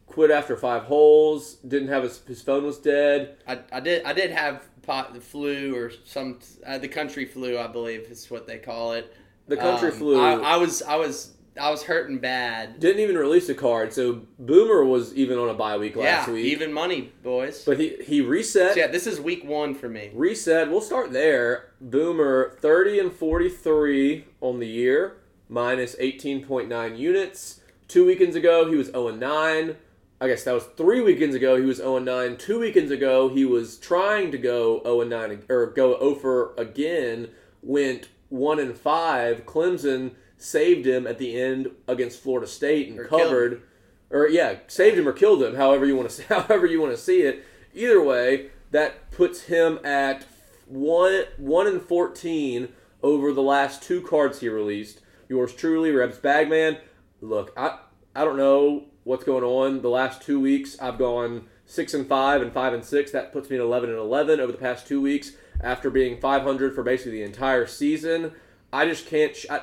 Quit 0.06 0.30
after 0.30 0.56
five 0.56 0.84
holes. 0.84 1.54
Didn't 1.66 1.88
have 1.88 2.02
his 2.04 2.20
his 2.26 2.42
phone 2.42 2.64
was 2.64 2.78
dead. 2.78 3.36
I, 3.46 3.60
I 3.72 3.80
did 3.80 4.04
I 4.04 4.12
did 4.12 4.30
have 4.30 4.62
pot 4.82 5.14
the 5.14 5.20
flu 5.20 5.74
or 5.74 5.90
some 6.04 6.38
uh, 6.66 6.78
the 6.78 6.88
country 6.88 7.24
flu 7.24 7.58
I 7.58 7.66
believe 7.66 8.00
is 8.02 8.30
what 8.30 8.46
they 8.46 8.58
call 8.58 8.92
it. 8.92 9.14
The 9.48 9.56
country 9.56 9.90
Um, 9.90 9.94
flu. 9.96 10.20
I, 10.20 10.54
I 10.54 10.56
was 10.56 10.82
I 10.82 10.96
was 10.96 11.33
I 11.60 11.70
was 11.70 11.84
hurting 11.84 12.18
bad. 12.18 12.80
didn't 12.80 13.00
even 13.00 13.16
release 13.16 13.48
a 13.48 13.54
card. 13.54 13.92
So 13.92 14.22
Boomer 14.38 14.84
was 14.84 15.14
even 15.14 15.38
on 15.38 15.48
a 15.48 15.54
bye 15.54 15.76
week 15.76 15.96
last 15.96 16.28
yeah, 16.28 16.34
week. 16.34 16.46
even 16.46 16.72
money, 16.72 17.12
boys. 17.22 17.64
but 17.64 17.78
he 17.78 17.96
he 18.02 18.20
reset. 18.20 18.74
So, 18.74 18.80
yeah, 18.80 18.86
this 18.88 19.06
is 19.06 19.20
week 19.20 19.44
one 19.44 19.74
for 19.74 19.88
me. 19.88 20.10
Reset. 20.14 20.70
We'll 20.70 20.80
start 20.80 21.12
there. 21.12 21.72
Boomer 21.80 22.56
30 22.60 22.98
and 22.98 23.12
43 23.12 24.24
on 24.40 24.58
the 24.58 24.66
year, 24.66 25.18
minus 25.48 25.94
18.9 25.96 26.98
units. 26.98 27.60
Two 27.86 28.06
weekends 28.06 28.34
ago, 28.34 28.68
he 28.68 28.76
was 28.76 28.88
0 28.88 29.08
and 29.08 29.20
9. 29.20 29.76
I 30.20 30.28
guess 30.28 30.44
that 30.44 30.54
was 30.54 30.64
three 30.76 31.00
weekends 31.02 31.36
ago. 31.36 31.56
He 31.56 31.66
was 31.66 31.76
0 31.78 31.98
and 31.98 32.06
9. 32.06 32.36
Two 32.38 32.58
weekends 32.60 32.90
ago, 32.90 33.28
he 33.28 33.44
was 33.44 33.76
trying 33.76 34.32
to 34.32 34.38
go 34.38 34.82
0 34.82 35.02
and 35.02 35.10
9 35.10 35.44
or 35.48 35.66
go 35.66 35.96
over 35.96 36.54
again. 36.56 37.28
Went 37.62 38.08
1 38.30 38.58
and 38.58 38.76
5. 38.76 39.44
Clemson 39.44 40.12
saved 40.44 40.86
him 40.86 41.06
at 41.06 41.18
the 41.18 41.40
end 41.40 41.70
against 41.88 42.20
Florida 42.20 42.46
State 42.46 42.88
and 42.88 42.98
Or 42.98 43.04
covered. 43.04 43.62
Or 44.10 44.28
yeah, 44.28 44.56
saved 44.66 44.98
him 44.98 45.08
or 45.08 45.12
killed 45.12 45.42
him. 45.42 45.56
However 45.56 45.86
you 45.86 45.96
want 45.96 46.10
to 46.10 46.22
however 46.28 46.66
you 46.66 46.80
want 46.80 46.92
to 46.94 47.00
see 47.00 47.22
it. 47.22 47.44
Either 47.74 48.02
way, 48.02 48.50
that 48.70 49.10
puts 49.10 49.42
him 49.42 49.78
at 49.84 50.24
one 50.66 51.24
one 51.38 51.66
and 51.66 51.82
fourteen 51.82 52.68
over 53.02 53.32
the 53.32 53.42
last 53.42 53.82
two 53.82 54.00
cards 54.02 54.40
he 54.40 54.48
released. 54.48 55.00
Yours 55.28 55.54
truly, 55.54 55.90
Rebs 55.90 56.18
Bagman. 56.18 56.78
Look, 57.20 57.52
I 57.56 57.78
I 58.14 58.24
don't 58.24 58.36
know 58.36 58.84
what's 59.04 59.24
going 59.24 59.44
on. 59.44 59.82
The 59.82 59.88
last 59.88 60.22
two 60.22 60.38
weeks, 60.38 60.78
I've 60.80 60.98
gone 60.98 61.46
six 61.66 61.94
and 61.94 62.06
five 62.06 62.42
and 62.42 62.52
five 62.52 62.74
and 62.74 62.84
six. 62.84 63.10
That 63.10 63.32
puts 63.32 63.50
me 63.50 63.56
at 63.56 63.62
eleven 63.62 63.90
and 63.90 63.98
eleven 63.98 64.38
over 64.40 64.52
the 64.52 64.58
past 64.58 64.86
two 64.86 65.00
weeks. 65.00 65.32
After 65.60 65.88
being 65.88 66.20
five 66.20 66.42
hundred 66.42 66.74
for 66.74 66.82
basically 66.82 67.12
the 67.12 67.22
entire 67.22 67.66
season, 67.66 68.32
I 68.72 68.86
just 68.86 69.06
can't. 69.06 69.34
Sh- 69.34 69.46
I, 69.50 69.62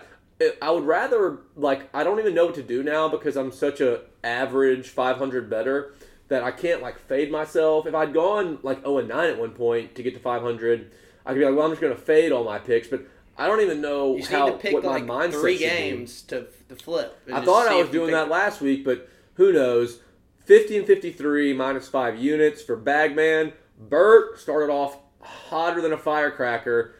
I 0.62 0.72
would 0.72 0.84
rather 0.86 1.40
like 1.56 1.90
I 1.94 2.04
don't 2.04 2.20
even 2.20 2.34
know 2.34 2.46
what 2.48 2.56
to 2.56 2.64
do 2.64 2.84
now 2.84 3.08
because 3.10 3.36
I'm 3.36 3.52
such 3.52 3.82
a 3.82 4.02
average 4.24 4.88
500 4.90 5.50
better 5.50 5.94
that 6.28 6.44
I 6.44 6.52
can't 6.52 6.82
like 6.82 7.00
fade 7.00 7.32
myself. 7.32 7.86
If 7.86 7.94
I'd 7.96 8.14
gone 8.14 8.60
like 8.64 8.82
0 8.82 9.00
and 9.00 9.10
9 9.10 9.30
at 9.30 9.38
one 9.40 9.52
point 9.52 9.96
to 9.96 10.04
get 10.04 10.14
to 10.14 10.20
500, 10.20 10.92
I 11.26 11.30
could 11.34 11.40
be 11.40 11.46
like, 11.46 11.56
well, 11.56 11.66
I'm 11.66 11.72
just 11.72 11.82
going 11.82 11.94
to 11.96 12.00
fade 12.02 12.32
all 12.32 12.44
my 12.44 12.58
picks. 12.60 12.88
But 12.88 13.06
I 13.38 13.48
don't 13.48 13.60
even 13.62 13.82
know 13.82 14.14
You 14.14 14.20
just 14.20 14.32
how 14.32 14.46
need 14.46 14.52
to 14.54 14.58
pick 14.58 14.74
what 14.74 14.84
like 14.84 15.06
my 15.06 15.28
mindset 15.28 15.42
three 15.42 15.58
should 15.58 15.70
be. 15.70 15.76
games 15.76 16.22
to 16.24 16.48
to 16.70 16.76
flip. 16.76 17.20
I 17.34 17.44
thought 17.44 17.68
I 17.68 17.76
was 17.82 17.90
doing 17.90 18.12
that 18.12 18.30
last 18.30 18.62
week, 18.62 18.86
but 18.86 19.10
who 19.36 19.52
knows? 19.52 20.00
50 20.46 20.78
and 20.80 20.88
53 20.88 21.54
minus 21.54 21.88
five 21.88 22.18
units 22.18 22.62
for 22.62 22.76
Bagman. 22.76 23.54
Burt 23.78 24.40
started 24.40 24.72
off 24.72 24.98
hotter 25.22 25.82
than 25.82 25.94
a 25.94 25.98
firecracker. 25.98 26.96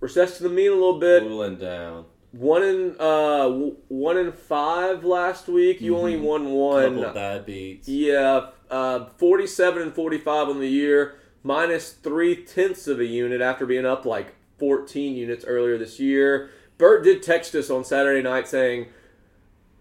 Recessed 0.00 0.38
to 0.38 0.42
the 0.44 0.48
mean 0.48 0.70
a 0.70 0.74
little 0.74 0.98
bit. 0.98 1.22
cooling 1.22 1.56
down. 1.56 2.06
One 2.32 2.62
in 2.62 2.96
uh 2.98 3.48
one 3.88 4.16
in 4.16 4.32
five 4.32 5.04
last 5.04 5.48
week. 5.48 5.80
You 5.80 5.96
only 5.96 6.14
Mhm. 6.14 6.22
won 6.22 6.50
one. 6.52 6.96
Couple 6.96 7.12
bad 7.12 7.44
beats. 7.46 7.86
Yeah, 7.88 8.46
uh, 8.70 9.06
forty-seven 9.18 9.82
and 9.82 9.94
forty-five 9.94 10.48
on 10.48 10.58
the 10.58 10.68
year, 10.68 11.16
minus 11.42 11.92
three 11.92 12.36
tenths 12.36 12.88
of 12.88 13.00
a 13.00 13.04
unit 13.04 13.42
after 13.42 13.66
being 13.66 13.84
up 13.84 14.06
like 14.06 14.28
fourteen 14.58 15.14
units 15.14 15.44
earlier 15.44 15.76
this 15.76 16.00
year. 16.00 16.48
Bert 16.78 17.04
did 17.04 17.22
text 17.22 17.54
us 17.54 17.68
on 17.68 17.84
Saturday 17.84 18.22
night 18.22 18.48
saying, 18.48 18.86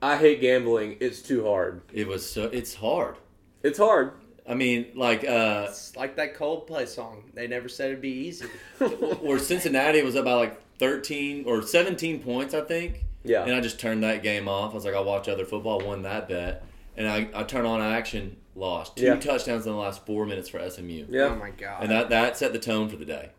"I 0.01 0.17
hate 0.17 0.41
gambling. 0.41 0.98
It's 1.00 1.22
too 1.22 1.46
hard. 1.46 1.81
It 1.93 2.05
was 2.08 2.29
so. 2.29 2.50
It's 2.51 2.75
hard. 2.75 3.15
It's 3.63 3.77
hard." 3.79 4.12
I 4.46 4.55
mean, 4.55 4.88
like, 4.96 5.24
uh, 5.24 5.67
It's 5.70 5.96
like 5.96 6.17
that 6.17 6.36
Coldplay 6.36 6.86
song. 6.88 7.24
They 7.34 7.48
never 7.48 7.70
said 7.70 7.91
it'd 7.91 8.01
be 8.01 8.10
easy. 8.10 8.48
where 9.22 9.39
Cincinnati 9.39 10.01
was 10.01 10.17
up 10.17 10.25
by 10.25 10.34
like 10.34 10.60
13 10.82 11.44
or 11.46 11.62
17 11.62 12.24
points, 12.24 12.56
I 12.56 12.62
think. 12.62 13.06
Yeah. 13.24 13.44
And 13.44 13.54
I 13.54 13.62
just 13.62 13.80
turned 13.80 14.02
that 14.04 14.24
game 14.24 14.48
off. 14.50 14.72
I 14.72 14.74
was 14.74 14.84
like, 14.84 14.96
I'll 14.96 15.06
watch 15.06 15.30
other 15.30 15.46
football. 15.46 15.80
Won 15.80 16.02
that 16.02 16.28
bet, 16.28 16.64
and 16.98 17.08
I, 17.08 17.30
I 17.36 17.44
turn 17.44 17.68
on 17.68 17.80
action, 17.82 18.38
lost 18.56 18.98
two 18.98 19.06
Yeah. 19.06 19.16
touchdowns 19.18 19.68
in 19.68 19.72
the 19.74 19.78
last 19.78 20.06
four 20.08 20.26
minutes 20.26 20.50
for 20.50 20.58
SMU, 20.60 21.06
Yeah, 21.08 21.26
Oh 21.26 21.36
my 21.36 21.52
god. 21.52 21.84
and 21.84 21.92
that 21.92 22.10
that 22.10 22.36
set 22.36 22.52
the 22.52 22.58
tone 22.60 22.90
for 22.90 22.96
the 22.98 23.06
day. 23.06 23.30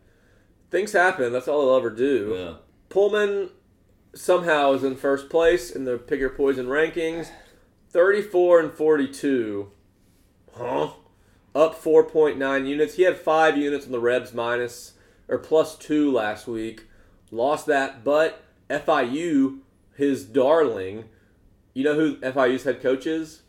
things 0.71 0.93
happen. 0.93 1.33
That's 1.33 1.49
all 1.49 1.67
they'll 1.67 1.77
ever 1.77 1.91
do. 1.91 2.35
Yeah. 2.39 2.55
Pullman 2.89 3.51
somehow 4.15 4.73
is 4.75 4.85
in 4.85 4.95
first 4.95 5.29
place 5.29 5.71
in 5.71 5.85
the 5.85 5.99
Pick 5.99 6.21
Your 6.21 6.31
Poison 6.31 6.67
rankings, 6.67 7.29
thirty-four 7.91 8.61
and 8.61 8.73
forty-two. 8.73 9.71
Huh? 10.55 10.91
up 11.55 11.75
4.9 11.83 12.67
units. 12.67 12.95
He 12.95 13.03
had 13.03 13.17
five 13.19 13.59
units 13.59 13.85
on 13.85 13.93
the 13.93 14.01
Rebs 14.01 14.33
minus 14.33 14.93
or 15.29 15.37
plus 15.37 15.77
two 15.77 16.11
last 16.11 16.47
week. 16.47 16.85
Lost 17.33 17.67
that, 17.67 18.05
but 18.05 18.43
FIU, 18.71 19.59
his 19.97 20.25
darling, 20.25 21.07
you 21.75 21.83
know 21.83 21.95
who 21.95 22.17
FIU's 22.17 22.65
head 22.65 22.81
coach 22.83 23.07
is? 23.07 23.41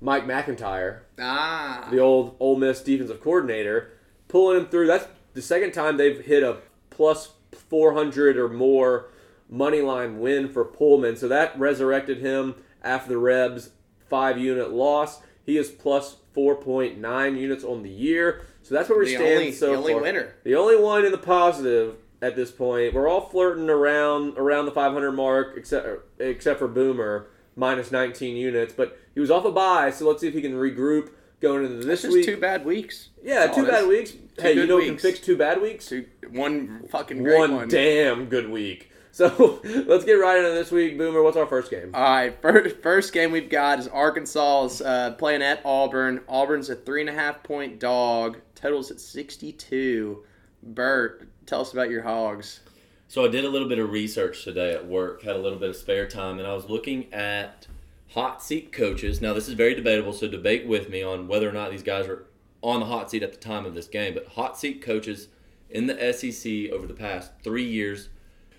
Mike 0.00 0.26
MacIntyre, 0.26 1.04
Ah. 1.18 1.86
the 1.90 1.98
old 2.00 2.34
Ole 2.40 2.56
Miss 2.56 2.82
defensive 2.82 3.20
coordinator, 3.22 3.92
pulling 4.28 4.58
him 4.58 4.66
through. 4.66 4.88
That's 4.88 5.06
the 5.34 5.42
second 5.42 5.72
time 5.72 5.96
they've 5.98 6.20
hit 6.24 6.42
a 6.42 6.58
plus 6.90 7.32
400 7.52 8.36
or 8.36 8.48
more 8.48 9.10
money 9.48 9.80
line 9.82 10.18
win 10.18 10.48
for 10.48 10.64
Pullman. 10.64 11.16
So 11.16 11.28
that 11.28 11.58
resurrected 11.58 12.18
him 12.18 12.56
after 12.82 13.10
the 13.10 13.18
Rebs 13.18 13.70
five 14.08 14.36
unit 14.38 14.70
loss. 14.72 15.20
He 15.44 15.56
is 15.58 15.68
plus 15.68 16.16
4.9 16.34 17.36
units 17.36 17.62
on 17.64 17.82
the 17.82 17.90
year. 17.90 18.40
So 18.62 18.74
that's 18.74 18.88
where 18.88 18.98
we 18.98 19.06
The 19.06 19.14
stand 19.16 19.32
only- 19.32 19.52
so 19.52 19.66
the 19.72 19.76
only 19.76 19.92
far. 19.92 20.02
winner. 20.02 20.34
The 20.44 20.54
only 20.56 20.76
one 20.76 21.04
in 21.04 21.12
the 21.12 21.18
positive 21.18 21.96
at 22.22 22.36
this 22.36 22.50
point. 22.50 22.94
We're 22.94 23.08
all 23.08 23.20
flirting 23.22 23.70
around 23.70 24.36
around 24.38 24.66
the 24.66 24.72
500 24.72 25.12
mark, 25.12 25.54
except 25.56 25.86
except 26.20 26.58
for 26.58 26.68
Boomer 26.68 27.28
minus 27.56 27.90
19 27.90 28.36
units. 28.36 28.72
But 28.72 28.98
he 29.14 29.20
was 29.20 29.30
off 29.30 29.44
a 29.44 29.52
buy, 29.52 29.90
so 29.90 30.06
let's 30.08 30.20
see 30.20 30.28
if 30.28 30.34
he 30.34 30.42
can 30.42 30.52
regroup 30.54 31.10
going 31.40 31.64
into 31.64 31.86
this 31.86 32.04
week. 32.04 32.24
two 32.26 32.36
bad 32.36 32.64
weeks. 32.64 33.08
yeah, 33.22 33.46
That's 33.46 33.56
two 33.56 33.66
bad 33.66 33.88
weeks. 33.88 34.12
hey, 34.38 34.54
you 34.54 34.66
know 34.66 34.76
what 34.76 34.84
can 34.86 34.98
fix 34.98 35.20
two 35.20 35.36
bad 35.36 35.60
weeks? 35.62 35.86
Two, 35.88 36.04
one 36.30 36.86
fucking 36.90 37.22
one, 37.22 37.54
one. 37.54 37.68
damn 37.68 38.26
good 38.26 38.48
week. 38.50 38.88
So 39.12 39.60
let's 39.64 40.04
get 40.04 40.12
right 40.12 40.38
into 40.38 40.50
this 40.52 40.70
week. 40.70 40.96
Boomer, 40.96 41.20
what's 41.20 41.36
our 41.36 41.44
first 41.44 41.68
game? 41.68 41.90
All 41.94 42.00
right, 42.00 42.40
first, 42.40 42.76
first 42.80 43.12
game 43.12 43.32
we've 43.32 43.50
got 43.50 43.80
is 43.80 43.88
Arkansas 43.88 44.66
is 44.66 44.80
uh, 44.80 45.14
playing 45.18 45.42
at 45.42 45.60
Auburn. 45.64 46.20
Auburn's 46.28 46.70
a 46.70 46.76
three 46.76 47.00
and 47.00 47.10
a 47.10 47.12
half 47.12 47.42
point 47.42 47.80
dog. 47.80 48.38
Totals 48.54 48.88
at 48.92 49.00
sixty 49.00 49.50
two. 49.52 50.22
Bert, 50.62 51.28
tell 51.50 51.60
us 51.60 51.72
about 51.72 51.90
your 51.90 52.02
hogs. 52.02 52.60
So 53.08 53.24
I 53.24 53.28
did 53.28 53.44
a 53.44 53.48
little 53.48 53.68
bit 53.68 53.80
of 53.80 53.90
research 53.90 54.44
today 54.44 54.72
at 54.72 54.86
work, 54.86 55.22
had 55.22 55.34
a 55.34 55.40
little 55.40 55.58
bit 55.58 55.68
of 55.68 55.74
spare 55.74 56.06
time, 56.06 56.38
and 56.38 56.46
I 56.46 56.54
was 56.54 56.70
looking 56.70 57.12
at 57.12 57.66
hot 58.10 58.40
seat 58.40 58.70
coaches. 58.70 59.20
Now 59.20 59.34
this 59.34 59.48
is 59.48 59.54
very 59.54 59.74
debatable, 59.74 60.12
so 60.12 60.28
debate 60.28 60.64
with 60.64 60.88
me 60.88 61.02
on 61.02 61.26
whether 61.26 61.48
or 61.48 61.52
not 61.52 61.72
these 61.72 61.82
guys 61.82 62.06
are 62.06 62.24
on 62.62 62.78
the 62.78 62.86
hot 62.86 63.10
seat 63.10 63.24
at 63.24 63.32
the 63.32 63.38
time 63.38 63.66
of 63.66 63.74
this 63.74 63.88
game. 63.88 64.14
But 64.14 64.28
hot 64.28 64.56
seat 64.56 64.80
coaches 64.80 65.26
in 65.68 65.88
the 65.88 66.12
SEC 66.12 66.70
over 66.72 66.86
the 66.86 66.94
past 66.94 67.32
three 67.42 67.66
years. 67.66 68.10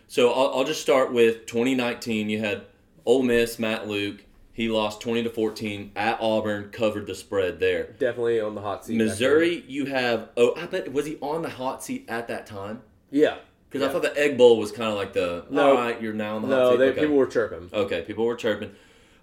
So 0.09 0.33
I'll, 0.33 0.53
I'll 0.53 0.65
just 0.65 0.81
start 0.81 1.13
with 1.13 1.45
2019. 1.45 2.29
You 2.29 2.39
had 2.39 2.63
Ole 3.05 3.23
Miss, 3.23 3.57
Matt 3.57 3.87
Luke. 3.87 4.25
He 4.53 4.67
lost 4.69 4.99
20 5.01 5.23
to 5.23 5.29
14 5.29 5.91
at 5.95 6.19
Auburn, 6.21 6.69
covered 6.71 7.07
the 7.07 7.15
spread 7.15 7.59
there. 7.59 7.83
Definitely 7.99 8.41
on 8.41 8.53
the 8.55 8.61
hot 8.61 8.85
seat. 8.85 8.97
Missouri, 8.97 9.63
you 9.67 9.85
have 9.85 10.29
oh, 10.35 10.53
I 10.57 10.65
bet 10.65 10.91
was 10.91 11.05
he 11.05 11.17
on 11.21 11.41
the 11.41 11.49
hot 11.49 11.83
seat 11.83 12.05
at 12.09 12.27
that 12.27 12.45
time? 12.45 12.81
Yeah. 13.09 13.37
Because 13.69 13.87
I 13.87 13.91
thought 13.91 14.01
the 14.01 14.17
Egg 14.19 14.37
Bowl 14.37 14.57
was 14.59 14.71
kind 14.73 14.89
of 14.89 14.97
like 14.97 15.13
the 15.13 15.45
No. 15.49 15.69
all 15.69 15.75
right, 15.75 16.01
you're 16.01 16.11
now 16.13 16.35
on 16.35 16.41
the 16.41 16.47
hot 16.49 16.53
No, 16.55 16.71
seat. 16.71 16.77
they, 16.79 16.89
okay. 16.89 16.99
people 17.01 17.15
were 17.15 17.25
chirping. 17.27 17.69
okay, 17.73 18.01
people 18.01 18.25
were 18.25 18.35
chirping. 18.35 18.71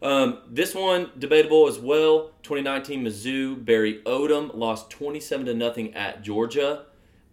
Um, 0.00 0.38
this 0.49 0.75
one 0.75 1.11
debatable 1.18 1.68
as 1.68 1.78
well. 1.78 2.30
2019 2.44 3.04
Mizzou 3.04 3.62
Barry 3.64 4.00
Odom 4.06 4.54
lost 4.54 4.88
27 4.90 5.44
to 5.47 5.54
nothing 5.54 5.92
at 5.94 6.23
Georgia. 6.23 6.85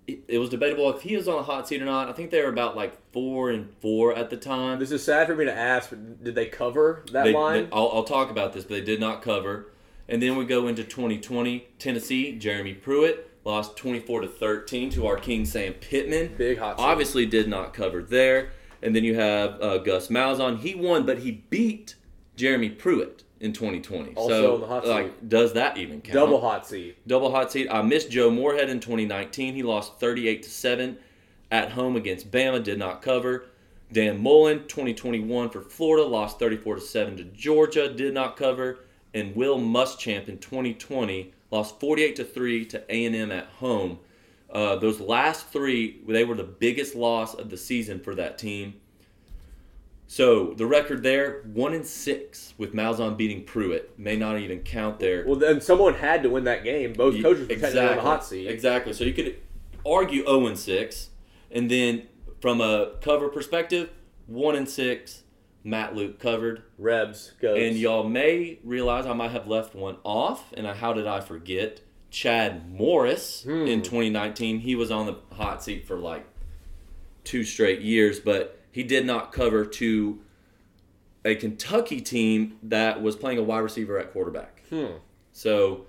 It, 0.07 0.19
it 0.27 0.38
was 0.38 0.50
debatable 0.50 0.89
if 0.95 1.01
he 1.01 1.15
was 1.15 1.27
on 1.27 1.38
the 1.38 1.43
hot 1.43 1.67
seat 1.67 1.81
or 1.81 1.85
not. 1.85 2.09
I 2.09 2.13
think 2.13 2.29
they 2.31 2.41
were 2.41 2.50
about 2.50 2.75
like 2.75 2.95
four 3.12 3.50
and 3.50 3.69
four 3.81 4.15
at 4.15 4.29
the 4.29 4.38
time. 4.38 4.79
This 4.79 4.91
is 4.91 5.03
sad 5.03 5.27
for 5.27 5.35
me 5.35 5.45
to 5.45 5.53
ask, 5.55 5.89
but 5.89 6.24
did 6.24 6.35
they 6.35 6.45
cover 6.45 7.03
that 7.12 7.24
They- 7.25 7.33
line? 7.33 7.63
they- 7.65 7.69
I'll, 7.71 7.89
I'll 7.93 8.03
talk 8.03 8.29
about 8.29 8.53
this, 8.53 8.63
but 8.63 8.71
they 8.75 8.81
did 8.81 9.00
not 9.00 9.21
cover. 9.21 9.71
And 10.07 10.21
then 10.21 10.35
we 10.35 10.45
go 10.45 10.67
into 10.67 10.83
2020 10.83 11.67
Tennessee. 11.79 12.33
Jeremy 12.38 12.75
Pruitt 12.75 13.31
lost 13.43 13.75
24 13.77 14.21
to 14.21 14.27
13 14.27 14.91
to 14.91 15.07
our 15.07 15.17
King 15.17 15.45
Sam 15.45 15.74
Pittman. 15.74 16.35
Big 16.38 16.59
hot 16.59 16.77
seat. 16.77 16.83
Obviously, 16.83 17.25
did 17.25 17.47
not 17.47 17.74
cover 17.74 18.03
there. 18.03 18.51
And 18.83 18.95
then 18.95 19.03
you 19.03 19.15
have 19.15 19.59
uh, 19.62 19.79
Gus 19.79 20.09
Malzahn. 20.09 20.59
He 20.59 20.75
won, 20.75 21.05
but 21.07 21.19
he 21.19 21.31
beat 21.50 21.95
Jeremy 22.35 22.69
Pruitt 22.69 23.24
in 23.39 23.54
2020. 23.54 24.13
Also 24.15 24.30
so, 24.30 24.54
on 24.56 24.62
the 24.62 24.68
hot 24.68 24.88
like, 24.88 25.30
does 25.30 25.54
that 25.54 25.77
even 25.77 26.01
count? 26.01 26.13
Double 26.13 26.42
hot 26.42 26.68
seat. 26.68 26.98
double 27.08 27.32
hot 27.32 27.51
seat. 27.51 27.68
I 27.70 27.82
missed 27.82 28.10
Joe 28.10 28.32
Moorhead 28.32 28.70
in 28.70 28.80
2019. 28.80 29.56
He 29.56 29.63
lost 29.63 30.00
38 30.00 30.44
to 30.44 30.50
7 30.50 30.98
at 31.51 31.72
home 31.72 31.96
against 31.96 32.32
Bama, 32.32 32.63
did 32.63 32.80
not 32.80 33.01
cover. 33.01 33.46
Dan 33.92 34.22
Mullen, 34.22 34.68
2021 34.68 35.50
for 35.50 35.62
Florida, 35.62 36.06
lost 36.06 36.39
34 36.39 36.75
to 36.75 36.82
7 36.82 37.18
to 37.18 37.24
Georgia, 37.25 37.94
did 37.94 38.13
not 38.13 38.36
cover. 38.36 38.80
And 39.13 39.36
Will 39.36 39.60
Muschamp 39.60 40.27
in 40.27 40.39
2020 40.39 41.34
lost 41.51 41.80
48 41.80 42.15
to 42.18 42.24
3 42.24 42.65
to 42.65 42.84
A&M 42.89 43.32
at 43.32 43.48
home. 43.48 44.00
Uh, 44.51 44.75
those 44.75 45.00
last 45.00 45.48
three, 45.48 46.01
they 46.08 46.24
were 46.24 46.36
the 46.36 46.44
biggest 46.44 46.96
loss 46.96 47.34
of 47.34 47.50
the 47.50 47.58
season 47.58 48.00
for 48.00 48.15
that 48.15 48.38
team. 48.38 48.74
So 50.07 50.53
the 50.53 50.65
record 50.67 51.01
there, 51.03 51.41
one 51.51 51.74
in 51.74 51.83
six 51.83 52.53
with 52.57 52.74
Malzahn 52.74 53.17
beating 53.17 53.43
Pruitt, 53.43 53.97
may 53.97 54.15
not 54.15 54.38
even 54.39 54.59
count 54.59 55.00
there. 55.00 55.24
Well, 55.25 55.35
then 55.35 55.62
someone 55.62 55.95
had 55.95 56.21
to 56.24 56.29
win 56.29 56.43
that 56.43 56.63
game. 56.63 56.93
Both 56.93 57.21
coaches 57.21 57.47
were 57.50 57.55
technically 57.55 57.79
on 57.79 57.95
the 57.95 58.01
hot 58.01 58.24
seat. 58.24 58.47
Exactly. 58.47 58.93
So 58.93 59.03
you 59.03 59.13
could 59.13 59.35
argue 59.85 60.24
0 60.25 60.45
and 60.47 60.57
6, 60.59 61.09
and 61.51 61.69
then 61.71 62.03
from 62.39 62.62
a 62.62 62.91
cover 63.01 63.29
perspective, 63.29 63.89
1 64.27 64.55
and 64.55 64.69
6, 64.69 65.24
Matt 65.63 65.95
Luke 65.95 66.19
covered. 66.19 66.62
Rebs 66.77 67.31
goes. 67.41 67.57
And 67.59 67.75
y'all 67.75 68.07
may 68.07 68.59
realize 68.63 69.07
I 69.07 69.13
might 69.13 69.31
have 69.31 69.47
left 69.47 69.74
one 69.74 69.97
off, 70.03 70.53
and 70.53 70.67
I, 70.67 70.75
how 70.75 70.93
did 70.93 71.07
I 71.07 71.19
forget? 71.21 71.81
Chad 72.12 72.71
Morris 72.71 73.43
Hmm. 73.43 73.65
in 73.67 73.81
2019. 73.81 74.59
He 74.59 74.75
was 74.75 74.89
on 74.91 75.07
the 75.07 75.15
hot 75.35 75.63
seat 75.63 75.85
for 75.85 75.97
like 75.97 76.25
two 77.24 77.43
straight 77.43 77.81
years, 77.81 78.19
but 78.19 78.59
he 78.75 78.84
did 78.84 79.05
not 79.05 79.32
cover 79.32 79.63
to 79.65 80.20
a 81.24 81.34
Kentucky 81.36 82.01
team 82.01 82.58
that 82.62 83.01
was 83.01 83.15
playing 83.15 83.38
a 83.38 83.41
wide 83.44 83.60
receiver 83.60 83.98
at 83.98 84.12
quarterback. 84.12 84.63
Hmm. 84.70 84.98
So 85.32 85.86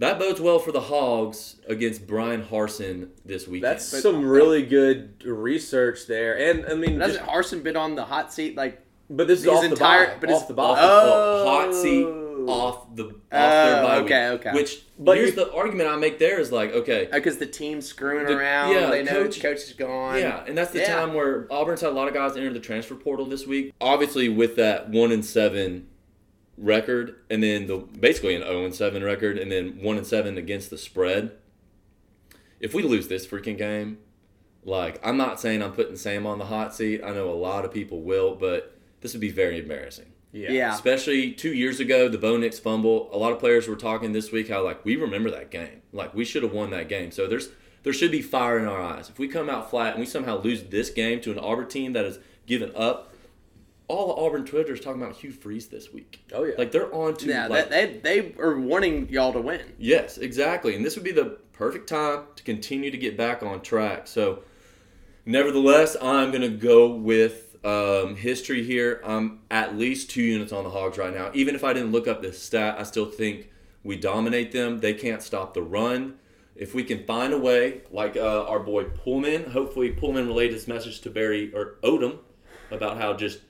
that 0.00 0.18
bodes 0.18 0.38
well 0.38 0.58
for 0.58 0.70
the 0.70 0.82
Hogs 0.82 1.56
against 1.66 2.06
Bryan 2.06 2.42
Harsin 2.44 3.08
this 3.24 3.48
weekend. 3.48 3.72
That's 3.72 3.86
some 4.02 4.22
really 4.28 4.62
good 4.66 5.24
research 5.24 6.06
there. 6.06 6.38
And 6.38 6.66
I 6.66 6.74
mean, 6.74 7.00
Hasn't 7.00 7.24
Harsin 7.26 7.62
been 7.62 7.76
on 7.76 7.94
the 7.94 8.04
hot 8.04 8.34
seat 8.34 8.54
like 8.54 8.82
but 9.08 9.28
this 9.28 9.38
is 9.38 9.44
his 9.46 9.54
off 9.54 9.62
the 9.62 9.68
entire- 9.70 10.06
bye. 10.08 10.16
but 10.20 10.30
off 10.30 10.40
his- 10.42 10.48
the 10.48 10.54
bye. 10.54 10.62
off, 10.64 10.78
Oh. 10.82 11.38
the 11.44 11.50
hot 11.50 11.74
seat 11.74 12.06
off 12.48 12.94
the 12.96 13.04
off 13.04 13.12
oh, 13.12 13.16
their 13.30 13.80
Oh, 13.82 13.86
bye 13.86 13.96
okay, 13.98 14.30
week. 14.32 14.40
okay. 14.46 14.52
Which 14.54 14.82
But 14.98 15.16
here's 15.18 15.30
you- 15.30 15.36
the 15.44 15.52
argument 15.52 15.88
I 15.90 15.96
make 15.96 16.18
there 16.18 16.38
is 16.40 16.50
like, 16.52 16.72
okay, 16.72 17.08
oh, 17.12 17.16
because 17.16 17.38
the 17.38 17.46
team's 17.46 17.86
screwing 17.86 18.26
The- 18.26 18.36
around. 18.36 18.72
yeah, 18.72 18.90
they 18.90 19.02
the 19.02 19.12
know 19.12 19.22
coach- 19.24 19.40
coach 19.40 19.58
is 19.58 19.72
gone. 19.72 20.18
yeah, 20.18 20.44
and 20.46 20.56
that's 20.56 20.72
the 20.72 20.80
Yeah. 20.80 20.96
time 20.96 21.14
where 21.14 21.46
Auburn's 21.50 21.80
had 21.80 21.90
a 21.90 21.94
lot 21.94 22.08
of 22.08 22.14
guys 22.14 22.36
enter 22.36 22.52
the 22.52 22.60
transfer 22.60 22.94
portal 22.94 23.26
this 23.26 23.46
week. 23.46 23.72
Obviously, 23.80 24.28
with 24.28 24.56
that 24.56 24.88
one 24.90 25.12
and 25.12 25.24
seven 25.24 25.88
record, 26.58 27.16
and 27.28 27.42
then 27.42 27.66
the 27.66 27.76
basically 27.76 28.34
an 28.34 28.42
zero 28.42 28.64
and 28.64 28.74
seven 28.74 29.02
record, 29.04 29.38
and 29.38 29.52
then 29.52 29.78
one 29.82 29.96
and 29.98 30.06
seven 30.06 30.38
against 30.38 30.70
the 30.70 30.78
spread. 30.78 31.32
If 32.60 32.72
we 32.72 32.82
lose 32.82 33.08
this 33.08 33.26
freaking 33.26 33.58
game, 33.58 33.98
like 34.64 34.98
I'm 35.06 35.16
not 35.18 35.38
saying 35.40 35.62
I'm 35.62 35.72
putting 35.72 35.96
Sam 35.96 36.26
on 36.26 36.38
the 36.38 36.46
hot 36.46 36.74
seat. 36.74 37.02
I 37.04 37.12
know 37.12 37.28
a 37.28 37.36
lot 37.36 37.64
of 37.66 37.72
people 37.72 38.00
will, 38.02 38.34
but 38.34 38.72
this 39.02 39.12
would 39.12 39.20
be 39.20 39.28
very 39.30 39.58
embarrassing. 39.58 40.06
Yeah. 40.36 40.50
Yeah. 40.50 40.74
Especially 40.74 41.32
two 41.32 41.52
years 41.52 41.80
ago, 41.80 42.08
the 42.08 42.18
Bo 42.18 42.36
Nix 42.36 42.58
fumble. 42.58 43.08
A 43.12 43.18
lot 43.18 43.32
of 43.32 43.38
players 43.38 43.66
were 43.66 43.76
talking 43.76 44.12
this 44.12 44.30
week 44.30 44.48
how 44.48 44.64
like 44.64 44.84
we 44.84 44.96
remember 44.96 45.30
that 45.30 45.50
game. 45.50 45.82
Like 45.92 46.14
we 46.14 46.24
should 46.24 46.42
have 46.42 46.52
won 46.52 46.70
that 46.70 46.88
game. 46.88 47.10
So 47.10 47.26
there's 47.26 47.48
there 47.82 47.92
should 47.92 48.10
be 48.10 48.22
fire 48.22 48.58
in 48.58 48.66
our 48.66 48.80
eyes. 48.80 49.08
If 49.08 49.18
we 49.18 49.28
come 49.28 49.48
out 49.48 49.70
flat 49.70 49.92
and 49.92 50.00
we 50.00 50.06
somehow 50.06 50.40
lose 50.40 50.64
this 50.64 50.90
game 50.90 51.20
to 51.22 51.32
an 51.32 51.38
Auburn 51.38 51.68
team 51.68 51.92
that 51.94 52.04
has 52.04 52.18
given 52.46 52.72
up, 52.74 53.14
all 53.88 54.12
of 54.12 54.18
Auburn 54.18 54.44
Twitter 54.44 54.72
is 54.72 54.80
talking 54.80 55.00
about 55.00 55.16
Hugh 55.16 55.30
Freeze 55.30 55.68
this 55.68 55.92
week. 55.92 56.24
Oh 56.32 56.44
yeah. 56.44 56.54
Like 56.58 56.72
they're 56.72 56.92
on 56.94 57.16
to 57.16 57.26
Yeah, 57.26 57.46
like, 57.46 57.70
they, 57.70 57.98
they 58.02 58.20
they 58.20 58.34
are 58.40 58.58
wanting 58.58 59.08
y'all 59.08 59.32
to 59.32 59.40
win. 59.40 59.62
Yes, 59.78 60.18
exactly. 60.18 60.74
And 60.74 60.84
this 60.84 60.96
would 60.96 61.04
be 61.04 61.12
the 61.12 61.38
perfect 61.52 61.88
time 61.88 62.24
to 62.36 62.42
continue 62.42 62.90
to 62.90 62.98
get 62.98 63.16
back 63.16 63.42
on 63.42 63.62
track. 63.62 64.06
So, 64.06 64.40
nevertheless, 65.24 65.96
I'm 66.00 66.30
going 66.30 66.42
to 66.42 66.48
go 66.48 66.90
with 66.90 67.45
um, 67.66 68.16
history 68.16 68.62
here. 68.62 69.00
I'm 69.04 69.40
at 69.50 69.76
least 69.76 70.10
two 70.10 70.22
units 70.22 70.52
on 70.52 70.64
the 70.64 70.70
Hogs 70.70 70.98
right 70.98 71.14
now. 71.14 71.30
Even 71.34 71.54
if 71.54 71.64
I 71.64 71.72
didn't 71.72 71.92
look 71.92 72.06
up 72.06 72.22
this 72.22 72.42
stat, 72.42 72.76
I 72.78 72.84
still 72.84 73.06
think 73.06 73.50
we 73.82 73.96
dominate 73.96 74.52
them. 74.52 74.80
They 74.80 74.94
can't 74.94 75.22
stop 75.22 75.54
the 75.54 75.62
run. 75.62 76.14
If 76.54 76.74
we 76.74 76.84
can 76.84 77.04
find 77.04 77.34
a 77.34 77.38
way, 77.38 77.82
like 77.90 78.16
uh, 78.16 78.44
our 78.44 78.60
boy 78.60 78.84
Pullman, 78.84 79.50
hopefully 79.50 79.90
Pullman 79.90 80.26
relayed 80.26 80.52
his 80.52 80.66
message 80.66 81.00
to 81.02 81.10
Barry 81.10 81.52
or 81.54 81.76
Odom 81.82 82.18
about 82.70 82.96
how 82.98 83.12
just 83.12 83.40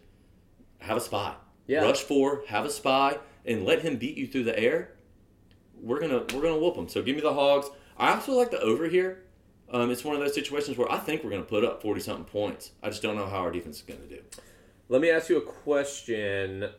have 0.81 0.97
a 0.97 1.01
spy. 1.01 1.35
Yeah. 1.67 1.83
Rush 1.83 2.01
four, 2.01 2.43
have 2.49 2.65
a 2.65 2.71
spy, 2.71 3.19
and 3.45 3.65
let 3.65 3.83
him 3.83 3.97
beat 3.97 4.17
you 4.17 4.27
through 4.27 4.45
the 4.45 4.59
air 4.59 4.97
we're 5.81 6.01
gonna 6.01 6.25
we're 6.35 6.43
gonna 6.43 6.59
whoop 6.59 6.75
them. 6.75 6.89
So 6.89 7.03
give 7.03 7.17
me 7.17 7.23
the 7.23 7.35
Hogs. 7.35 7.69
I 7.99 8.15
also 8.15 8.33
like 8.33 8.51
the 8.51 8.61
over 8.61 8.89
here. 8.89 9.23
Um, 9.71 9.91
it's 9.91 10.05
one 10.05 10.15
of 10.15 10.21
those 10.21 10.35
situations 10.35 10.79
where 10.79 10.91
I 10.91 10.99
think 10.99 11.25
we're 11.25 11.31
gonna 11.31 11.43
put 11.43 11.65
up 11.65 11.83
forty 11.83 12.01
something 12.01 12.25
points. 12.25 12.71
I 12.83 12.89
just 12.89 13.03
don't 13.03 13.17
know 13.17 13.27
how 13.27 13.39
our 13.39 13.51
defense 13.51 13.77
is 13.77 13.83
gonna 13.83 14.07
do. 14.09 14.21
Let 14.89 15.01
me 15.01 15.11
ask 15.11 15.29
you 15.29 15.39
a 15.39 15.43
question. 15.43 16.71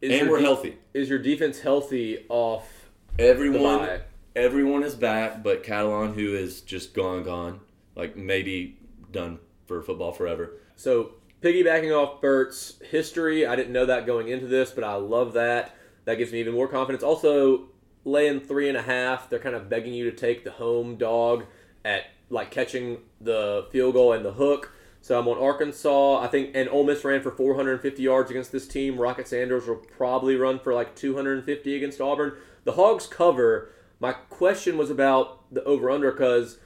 Is 0.00 0.12
and 0.12 0.20
your 0.20 0.30
we're 0.30 0.38
de- 0.38 0.44
healthy. 0.44 0.78
Is 0.92 1.08
your 1.08 1.18
defense 1.18 1.60
healthy 1.60 2.26
off 2.28 2.84
Everyone 3.18 4.00
everyone 4.34 4.82
is 4.82 4.96
back, 4.96 5.42
but 5.42 5.62
Catalon, 5.62 6.14
who 6.14 6.34
is 6.34 6.60
just 6.62 6.94
gone, 6.94 7.22
gone, 7.22 7.60
like 7.94 8.16
maybe 8.16 8.78
done 9.12 9.38
for 9.66 9.80
football 9.82 10.10
forever. 10.10 10.54
So 10.74 11.12
piggybacking 11.40 11.96
off 11.96 12.20
Bert's 12.20 12.74
history, 12.82 13.46
I 13.46 13.54
didn't 13.54 13.72
know 13.72 13.86
that 13.86 14.06
going 14.06 14.28
into 14.28 14.48
this, 14.48 14.72
but 14.72 14.82
I 14.82 14.94
love 14.94 15.34
that. 15.34 15.76
That 16.06 16.16
gives 16.16 16.32
me 16.32 16.40
even 16.40 16.54
more 16.54 16.66
confidence. 16.66 17.04
Also, 17.04 17.68
laying 18.04 18.40
three 18.40 18.68
and 18.68 18.76
a 18.76 18.82
half, 18.82 19.30
they're 19.30 19.38
kind 19.38 19.54
of 19.54 19.68
begging 19.68 19.94
you 19.94 20.10
to 20.10 20.16
take 20.16 20.42
the 20.42 20.50
home 20.50 20.96
dog 20.96 21.44
at 21.84 22.04
like 22.30 22.50
catching 22.50 22.98
the 23.20 23.66
field 23.70 23.94
goal 23.94 24.12
and 24.12 24.24
the 24.24 24.32
hook. 24.32 24.72
So 25.00 25.18
I'm 25.18 25.28
on 25.28 25.38
Arkansas. 25.38 26.18
I 26.18 26.28
think, 26.28 26.52
and 26.54 26.68
Ole 26.70 26.84
Miss 26.84 27.04
ran 27.04 27.22
for 27.22 27.30
450 27.30 28.02
yards 28.02 28.30
against 28.30 28.52
this 28.52 28.66
team. 28.66 28.98
Rocket 28.98 29.28
Sanders 29.28 29.66
will 29.66 29.76
probably 29.76 30.36
run 30.36 30.58
for 30.58 30.72
like 30.72 30.96
250 30.96 31.76
against 31.76 32.00
Auburn. 32.00 32.32
The 32.64 32.72
Hogs 32.72 33.06
cover. 33.06 33.70
My 34.00 34.12
question 34.12 34.78
was 34.78 34.90
about 34.90 35.52
the 35.52 35.62
over 35.64 35.90
under 35.90 36.10
because 36.10 36.58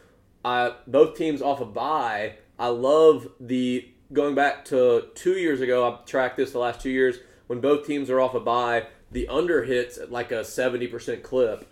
I 0.45 0.75
both 0.87 1.17
teams 1.17 1.43
off 1.43 1.61
a 1.61 1.67
bye. 1.67 2.37
I 2.59 2.69
love 2.69 3.29
the 3.41 3.89
going 4.13 4.35
back 4.35 4.65
to 4.67 5.09
two 5.15 5.33
years 5.33 5.61
ago. 5.61 5.87
I've 5.87 6.05
tracked 6.05 6.37
this 6.37 6.53
the 6.53 6.59
last 6.59 6.81
two 6.81 6.91
years 6.91 7.17
when 7.49 7.61
both 7.61 7.87
teams 7.87 8.09
are 8.09 8.21
off 8.21 8.35
a 8.35 8.41
bye. 8.41 8.87
The 9.11 9.29
under 9.29 9.65
hits 9.65 9.99
at 9.99 10.13
like 10.13 10.31
a 10.31 10.41
70% 10.41 11.23
clip. 11.23 11.69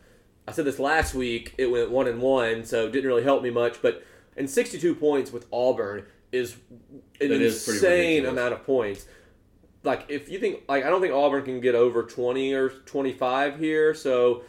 I 0.49 0.53
said 0.53 0.65
this 0.65 0.79
last 0.79 1.15
week. 1.15 1.55
It 1.59 1.67
went 1.71 1.91
one 1.91 2.07
and 2.07 2.21
one, 2.21 2.65
so 2.65 2.87
it 2.87 2.93
didn't 2.93 3.07
really 3.09 3.23
help 3.25 3.43
me 3.43 3.50
much. 3.50 3.83
But 3.83 4.05
and 4.37 4.49
62 4.49 4.95
points 4.95 5.33
with 5.33 5.47
Auburn 5.53 6.05
is 6.33 6.57
an 7.21 7.29
That 7.31 7.41
is 7.41 7.65
pretty 7.65 7.79
insane 7.79 8.00
ridiculous. 8.23 8.33
amount 8.33 8.55
of 8.55 8.65
points. 8.67 9.07
Like 9.83 10.05
if 10.09 10.29
you 10.29 10.38
think 10.38 10.62
like 10.69 10.85
I 10.85 10.91
don't 10.91 11.00
think 11.00 11.15
Auburn 11.15 11.45
can 11.45 11.61
get 11.61 11.75
over 11.75 12.03
20 12.03 12.53
or 12.55 12.69
25 12.71 13.59
here. 13.59 13.95
So 13.95 14.43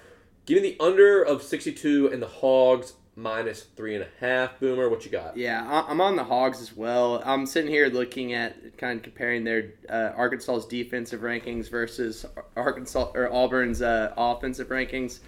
give 0.45 0.61
me 0.61 0.71
the 0.77 0.83
under 0.83 1.23
of 1.23 1.41
62 1.43 2.09
and 2.11 2.21
the 2.21 2.27
Hogs 2.27 2.93
minus 3.15 3.63
three 3.75 3.95
and 3.95 4.03
a 4.03 4.07
half. 4.19 4.59
Boomer, 4.59 4.89
what 4.89 5.03
you 5.03 5.09
got? 5.11 5.35
Yeah, 5.37 5.63
I- 5.67 5.89
I'm 5.89 5.99
on 6.01 6.15
the 6.15 6.23
Hogs 6.23 6.61
as 6.61 6.75
well. 6.75 7.21
I'm 7.25 7.45
sitting 7.47 7.69
here 7.71 7.87
looking 7.87 8.33
at 8.33 8.77
kind 8.77 8.97
of 8.97 9.03
comparing 9.03 9.43
their 9.43 9.71
uh, 9.89 10.11
Arkansas's 10.15 10.65
defensive 10.67 11.21
rankings 11.21 11.69
versus 11.69 12.25
Arkansas 12.55 13.11
or 13.15 13.31
Auburn's 13.33 13.81
uh, 13.81 14.13
offensive 14.17 14.67
rankings. 14.67 15.19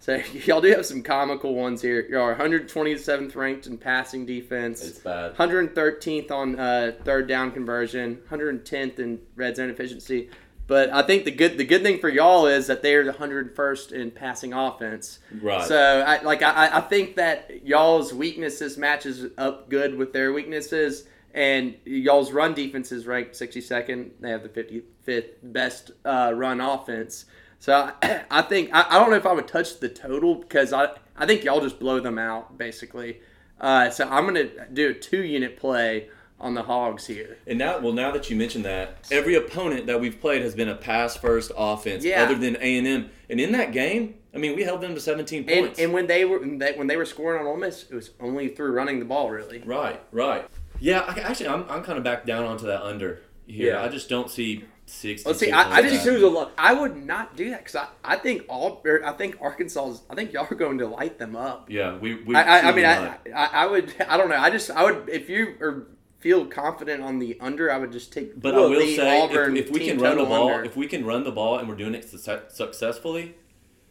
So 0.00 0.16
y'all 0.32 0.60
do 0.60 0.68
have 0.68 0.86
some 0.86 1.02
comical 1.02 1.54
ones 1.54 1.82
here. 1.82 2.06
Y'all 2.08 2.22
are 2.22 2.36
127th 2.36 3.34
ranked 3.34 3.66
in 3.66 3.78
passing 3.78 4.26
defense. 4.26 4.84
It's 4.84 4.98
bad. 4.98 5.36
113th 5.36 6.30
on 6.30 6.58
uh, 6.58 6.92
third 7.04 7.28
down 7.28 7.52
conversion, 7.52 8.20
110th 8.30 8.98
in 8.98 9.20
red 9.34 9.56
zone 9.56 9.70
efficiency. 9.70 10.30
But 10.66 10.90
I 10.92 11.02
think 11.02 11.24
the 11.24 11.30
good 11.30 11.58
the 11.58 11.64
good 11.64 11.82
thing 11.82 12.00
for 12.00 12.08
y'all 12.08 12.46
is 12.46 12.66
that 12.66 12.82
they 12.82 12.94
are 12.94 13.04
the 13.04 13.12
101st 13.12 13.92
in 13.92 14.10
passing 14.10 14.52
offense. 14.52 15.20
Right. 15.40 15.66
So 15.66 16.04
I 16.04 16.22
like 16.22 16.42
I, 16.42 16.78
I 16.78 16.80
think 16.80 17.16
that 17.16 17.64
y'all's 17.64 18.12
weaknesses 18.12 18.76
matches 18.76 19.26
up 19.38 19.68
good 19.68 19.96
with 19.96 20.12
their 20.12 20.32
weaknesses, 20.32 21.04
and 21.32 21.76
y'all's 21.84 22.32
run 22.32 22.54
defense 22.54 22.90
is 22.90 23.06
ranked 23.06 23.34
62nd. 23.34 24.10
They 24.18 24.30
have 24.30 24.42
the 24.42 24.48
55th 24.48 25.28
best 25.42 25.92
uh, 26.04 26.32
run 26.34 26.60
offense. 26.60 27.26
So 27.58 27.90
I, 28.02 28.22
I 28.30 28.42
think 28.42 28.70
I, 28.72 28.86
I 28.90 28.98
don't 28.98 29.10
know 29.10 29.16
if 29.16 29.26
I 29.26 29.32
would 29.32 29.48
touch 29.48 29.80
the 29.80 29.88
total 29.88 30.34
because 30.36 30.72
I 30.72 30.90
I 31.16 31.26
think 31.26 31.44
y'all 31.44 31.60
just 31.60 31.78
blow 31.78 32.00
them 32.00 32.18
out 32.18 32.56
basically. 32.58 33.20
Uh, 33.60 33.90
so 33.90 34.06
I'm 34.08 34.26
gonna 34.26 34.68
do 34.72 34.90
a 34.90 34.94
two 34.94 35.22
unit 35.22 35.56
play 35.56 36.08
on 36.38 36.52
the 36.52 36.62
Hogs 36.62 37.06
here. 37.06 37.38
And 37.46 37.58
now, 37.58 37.78
well, 37.78 37.94
now 37.94 38.10
that 38.10 38.28
you 38.28 38.36
mentioned 38.36 38.66
that, 38.66 38.98
every 39.10 39.34
opponent 39.36 39.86
that 39.86 39.98
we've 39.98 40.20
played 40.20 40.42
has 40.42 40.54
been 40.54 40.68
a 40.68 40.74
pass 40.74 41.16
first 41.16 41.50
offense, 41.56 42.04
Yeah. 42.04 42.22
other 42.24 42.34
than 42.34 42.56
A 42.60 42.76
and 42.76 42.86
M. 42.86 43.10
And 43.30 43.40
in 43.40 43.52
that 43.52 43.72
game, 43.72 44.16
I 44.34 44.36
mean, 44.38 44.54
we 44.54 44.62
held 44.62 44.82
them 44.82 44.94
to 44.94 45.00
17 45.00 45.46
points. 45.46 45.78
and 45.78 45.94
when 45.94 46.06
they 46.08 46.26
were 46.26 46.38
when 46.40 46.58
they, 46.58 46.74
when 46.74 46.88
they 46.88 46.98
were 46.98 47.06
scoring 47.06 47.40
on 47.40 47.46
Ole 47.46 47.56
Miss, 47.56 47.84
it 47.90 47.94
was 47.94 48.10
only 48.20 48.48
through 48.48 48.72
running 48.72 48.98
the 48.98 49.06
ball 49.06 49.30
really. 49.30 49.62
right, 49.64 49.98
right. 50.12 50.46
Yeah, 50.78 51.00
I, 51.08 51.20
actually, 51.20 51.48
I'm, 51.48 51.64
I'm 51.70 51.82
kind 51.82 51.96
of 51.96 52.04
back 52.04 52.26
down 52.26 52.44
onto 52.44 52.66
that 52.66 52.82
under 52.82 53.20
here. 53.46 53.72
Yeah. 53.72 53.82
I 53.82 53.88
just 53.88 54.10
don't 54.10 54.28
see 54.30 54.66
60. 54.86 55.28
Let's 55.28 55.40
see, 55.40 55.50
I- 55.50 55.78
I 55.78 55.82
just- 55.82 55.94
62 56.04 56.16
is 56.16 56.22
a 56.22 56.28
lot. 56.28 56.52
I 56.56 56.72
would 56.72 56.96
not 57.04 57.36
do 57.36 57.50
that 57.50 57.58
because 57.64 57.74
I, 57.76 57.88
I 58.04 58.16
think 58.16 58.44
all 58.48 58.80
er, 58.86 59.02
I 59.04 59.12
think 59.12 59.36
Arkansas 59.40 59.88
is, 59.90 60.02
I 60.08 60.14
think 60.14 60.32
y'all 60.32 60.46
are 60.50 60.54
going 60.54 60.78
to 60.78 60.86
light 60.86 61.18
them 61.18 61.34
up. 61.34 61.68
Yeah, 61.70 61.96
we. 61.98 62.14
we 62.22 62.34
I, 62.36 62.60
I, 62.60 62.68
I 62.68 62.72
mean 62.74 62.84
I. 62.84 63.16
I 63.34 63.46
I 63.52 63.66
would 63.66 63.92
I 64.08 64.16
don't 64.16 64.28
know 64.28 64.36
I 64.36 64.48
just 64.50 64.70
I 64.70 64.84
would 64.84 65.08
if 65.08 65.28
you 65.28 65.56
are 65.60 65.88
feel 66.20 66.46
confident 66.46 67.02
on 67.02 67.18
the 67.18 67.36
under 67.40 67.70
I 67.70 67.78
would 67.78 67.90
just 67.92 68.12
take 68.12 68.40
But 68.40 68.52
the 68.54 68.62
I 68.62 68.66
will 68.66 68.80
say, 68.86 69.20
Auburn 69.22 69.56
if, 69.56 69.66
if 69.66 69.72
we 69.72 69.80
can 69.80 69.98
run 69.98 70.18
the 70.18 70.24
ball, 70.24 70.50
under. 70.50 70.64
if 70.64 70.76
we 70.76 70.86
can 70.86 71.04
run 71.04 71.24
the 71.24 71.32
ball, 71.32 71.58
and 71.58 71.68
we're 71.68 71.74
doing 71.74 71.94
it 71.94 72.08
success- 72.08 72.54
successfully, 72.56 73.34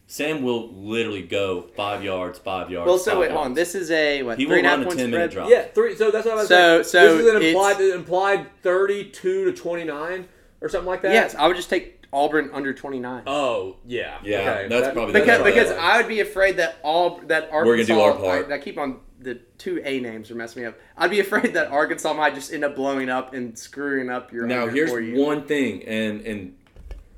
Sam 0.07 0.43
will 0.43 0.71
literally 0.73 1.23
go 1.23 1.63
five 1.75 2.03
yards, 2.05 2.39
five 2.39 2.71
yards. 2.71 2.87
well 2.87 2.97
so 2.97 3.19
wait 3.19 3.31
hold 3.31 3.45
on 3.47 3.53
this 3.53 3.75
is 3.75 3.91
a 3.91 4.23
what 4.23 4.37
He 4.37 4.45
three 4.45 4.51
will 4.51 4.57
and 4.59 4.65
half 4.67 4.77
run 4.77 4.83
a 4.83 4.85
point 4.87 4.99
10 4.99 5.11
minute 5.11 5.31
spread 5.31 5.49
drop. 5.49 5.49
Yeah, 5.49 5.63
three. 5.73 5.95
So 5.95 6.09
that's 6.09 6.25
what 6.25 6.35
I 6.35 6.37
was 6.37 6.47
So- 6.47 6.81
saying. 6.83 6.83
so 6.85 7.17
this 7.17 7.25
is 7.25 7.31
an 7.31 7.35
it's- 7.41 7.49
implied 7.53 7.81
an 7.81 7.91
implied 7.91 8.47
32 8.63 9.45
to 9.45 9.51
29 9.51 10.27
or 10.61 10.69
something 10.69 10.87
like 10.87 11.01
that. 11.01 11.11
yes 11.13 11.35
I 11.35 11.47
would 11.47 11.55
just 11.57 11.69
take 11.69 11.93
Auburn 12.13 12.49
under 12.53 12.73
twenty 12.73 12.99
nine. 12.99 13.23
Oh 13.27 13.75
yeah. 13.85 14.19
Yeah, 14.23 14.39
Okay. 14.39 14.67
that's 14.69 14.85
That- 14.87 14.93
probably- 14.93 15.13
because 15.13 15.27
that's 15.27 15.43
because 15.43 15.69
right. 15.71 15.79
I 15.79 15.97
would 15.97 16.07
be 16.07 16.21
afraid 16.21 16.57
that 16.57 16.77
all 16.83 17.19
that 17.27 17.49
Arkansas. 17.51 17.65
We're 17.65 17.75
gonna 17.75 17.85
do 17.85 17.99
our 17.99 18.13
part. 18.13 18.51
I, 18.51 18.55
I 18.55 18.57
keep 18.59 18.77
on 18.77 18.99
the 19.19 19.35
two 19.57 19.81
A 19.83 19.99
names 19.99 20.29
are 20.31 20.35
messing 20.35 20.61
me 20.61 20.67
up. 20.67 20.77
I'd 20.97 21.09
be 21.09 21.19
afraid 21.19 21.53
that 21.55 21.71
Arkansas 21.71 22.13
might 22.13 22.35
just 22.35 22.53
end 22.53 22.63
up 22.63 22.75
blowing 22.75 23.09
up 23.09 23.33
and 23.33 23.57
screwing 23.57 24.09
up 24.09 24.31
your. 24.31 24.45
Now 24.45 24.67
here's 24.67 24.91
for 24.91 25.01
you. 25.01 25.21
one 25.21 25.45
thing, 25.45 25.83
and 25.83 26.21
and 26.21 26.55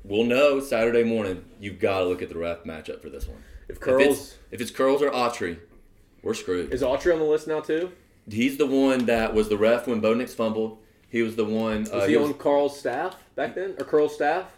we'll 0.04 0.24
know 0.24 0.58
Saturday 0.58 1.04
morning. 1.04 1.44
You've 1.60 1.78
got 1.78 1.98
to 2.00 2.04
look 2.06 2.22
at 2.22 2.28
the 2.30 2.38
ref 2.38 2.64
matchup 2.64 3.00
for 3.02 3.08
this 3.10 3.28
one. 3.28 3.38
If 3.68 3.76
If 3.76 3.80
Curls 3.80 4.02
it's, 4.18 4.36
if 4.50 4.60
it's 4.60 4.70
Curls 4.72 5.02
or 5.02 5.10
Autry, 5.10 5.58
we're 6.22 6.34
screwed. 6.34 6.72
is 6.72 6.82
Autry 6.82 7.12
on 7.12 7.18
the 7.20 7.24
list 7.26 7.46
now 7.46 7.60
too? 7.60 7.92
He's 8.28 8.56
the 8.56 8.66
one 8.66 9.04
that 9.06 9.32
was 9.34 9.48
the 9.48 9.58
ref 9.58 9.86
when 9.86 10.00
Bo 10.00 10.14
Nix 10.14 10.34
fumbled. 10.34 10.78
He 11.08 11.22
was 11.22 11.36
the 11.36 11.44
one. 11.44 11.86
Uh, 11.90 11.96
Was 11.96 12.04
he 12.06 12.10
he 12.12 12.16
was- 12.16 12.28
on 12.30 12.34
Carl's 12.34 12.78
staff 12.78 13.16
back 13.34 13.54
then, 13.54 13.74
or 13.78 13.84
Curl's 13.84 14.14
staff? 14.14 14.52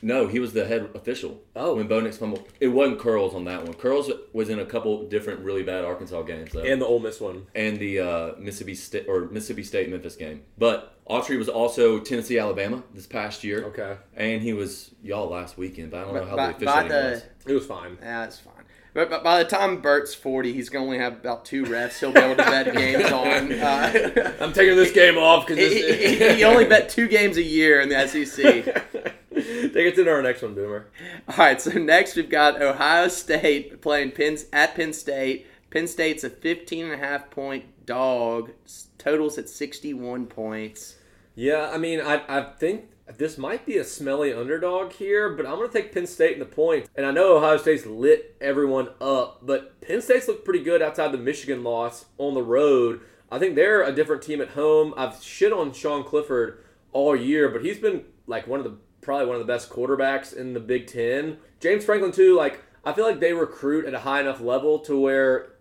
no, 0.00 0.28
he 0.28 0.38
was 0.38 0.52
the 0.52 0.64
head 0.64 0.88
official. 0.94 1.40
Oh. 1.56 1.74
when 1.74 1.88
Bo 1.88 1.98
Nix 1.98 2.16
fumbled, 2.18 2.46
it 2.60 2.68
wasn't 2.68 3.00
Curls 3.00 3.34
on 3.34 3.44
that 3.46 3.64
one. 3.64 3.74
Curls 3.74 4.08
was 4.32 4.48
in 4.48 4.60
a 4.60 4.64
couple 4.64 5.08
different 5.08 5.40
really 5.40 5.64
bad 5.64 5.84
Arkansas 5.84 6.22
games 6.22 6.52
though. 6.52 6.62
And 6.62 6.80
the 6.80 6.86
Ole 6.86 7.00
Miss 7.00 7.20
one. 7.20 7.46
and 7.54 7.78
the 7.78 7.98
uh, 7.98 8.32
Mississippi 8.38 8.74
State 8.76 9.06
or 9.08 9.22
Mississippi 9.26 9.64
State 9.64 9.90
Memphis 9.90 10.14
game. 10.14 10.42
But 10.56 10.94
Autry 11.10 11.36
was 11.36 11.48
also 11.48 11.98
Tennessee 11.98 12.38
Alabama 12.38 12.84
this 12.94 13.06
past 13.08 13.42
year. 13.42 13.64
Okay. 13.64 13.96
And 14.14 14.40
he 14.40 14.52
was 14.52 14.94
y'all 15.02 15.28
last 15.30 15.58
weekend, 15.58 15.90
but 15.90 16.00
I 16.00 16.04
don't 16.04 16.14
know 16.14 16.24
how 16.26 16.36
by, 16.36 16.52
the 16.52 16.64
by 16.64 16.82
officiating 16.84 16.88
the 16.88 17.10
was. 17.10 17.22
It 17.46 17.54
was 17.54 17.66
fine. 17.66 17.98
Yeah, 18.00 18.20
that's 18.20 18.38
fine. 18.38 18.54
But, 18.98 19.10
but 19.10 19.22
by 19.22 19.40
the 19.44 19.48
time 19.48 19.80
Bert's 19.80 20.12
40, 20.12 20.52
he's 20.52 20.70
going 20.70 20.82
to 20.82 20.86
only 20.86 20.98
have 20.98 21.12
about 21.12 21.44
two 21.44 21.62
refs 21.62 22.00
he'll 22.00 22.10
be 22.10 22.18
able 22.18 22.34
to 22.34 22.42
bet 22.50 22.74
games 22.74 23.12
on. 23.12 23.52
Uh, 23.68 24.32
I'm 24.40 24.52
taking 24.52 24.74
this 24.74 24.90
game 24.90 25.16
off 25.16 25.46
because 25.46 25.72
he, 25.72 26.16
he- 26.16 26.34
he 26.34 26.44
only 26.44 26.64
bet 26.68 26.88
two 26.88 27.06
games 27.06 27.36
a 27.36 27.42
year 27.42 27.80
in 27.80 27.88
the 27.88 28.08
SEC. 28.08 28.34
Take 29.34 29.76
it 29.76 29.94
to 29.94 30.08
our 30.10 30.20
next 30.20 30.42
one, 30.42 30.54
Boomer. 30.54 30.88
All 31.28 31.36
right, 31.36 31.60
so 31.60 31.70
next 31.78 32.16
we've 32.16 32.28
got 32.28 32.60
Ohio 32.60 33.06
State 33.06 33.80
playing 33.80 34.10
Penn, 34.12 34.36
at 34.52 34.74
Penn 34.74 34.92
State. 34.92 35.46
Penn 35.70 35.86
State's 35.86 36.24
a 36.24 36.30
15 36.30 36.86
and 36.86 36.94
a 36.94 36.96
half 36.96 37.30
point 37.30 37.86
dog. 37.86 38.50
Totals 38.98 39.38
at 39.38 39.48
61 39.48 40.26
points. 40.26 40.96
Yeah, 41.36 41.70
I 41.72 41.78
mean, 41.78 42.00
I, 42.00 42.22
I 42.28 42.42
think 42.42 42.86
this 43.16 43.38
might 43.38 43.64
be 43.64 43.78
a 43.78 43.84
smelly 43.84 44.32
underdog 44.32 44.92
here, 44.92 45.30
but 45.30 45.46
I'm 45.46 45.56
going 45.56 45.70
to 45.70 45.72
take 45.72 45.92
Penn 45.92 46.06
State 46.06 46.34
in 46.34 46.40
the 46.40 46.44
points. 46.44 46.90
And 46.94 47.06
I 47.06 47.10
know 47.10 47.36
Ohio 47.36 47.56
State's 47.56 47.86
lit 47.86 48.36
everyone 48.40 48.88
up, 49.00 49.40
but 49.42 49.80
Penn 49.80 50.02
State's 50.02 50.28
looked 50.28 50.44
pretty 50.44 50.62
good 50.62 50.82
outside 50.82 51.12
the 51.12 51.18
Michigan 51.18 51.64
loss 51.64 52.04
on 52.18 52.34
the 52.34 52.42
road. 52.42 53.00
I 53.30 53.38
think 53.38 53.54
they're 53.54 53.82
a 53.82 53.92
different 53.92 54.22
team 54.22 54.40
at 54.40 54.50
home. 54.50 54.92
I've 54.96 55.22
shit 55.22 55.52
on 55.52 55.72
Sean 55.72 56.04
Clifford 56.04 56.62
all 56.92 57.16
year, 57.16 57.48
but 57.48 57.64
he's 57.64 57.78
been 57.78 58.04
like 58.26 58.46
one 58.46 58.60
of 58.60 58.64
the 58.64 58.76
probably 59.00 59.26
one 59.26 59.36
of 59.36 59.40
the 59.40 59.50
best 59.50 59.70
quarterbacks 59.70 60.34
in 60.34 60.52
the 60.52 60.60
Big 60.60 60.86
Ten. 60.86 61.38
James 61.60 61.84
Franklin 61.84 62.12
too. 62.12 62.36
Like 62.36 62.62
I 62.84 62.92
feel 62.92 63.04
like 63.04 63.20
they 63.20 63.32
recruit 63.32 63.86
at 63.86 63.94
a 63.94 64.00
high 64.00 64.20
enough 64.20 64.40
level 64.40 64.78
to 64.80 64.98
where 64.98 65.52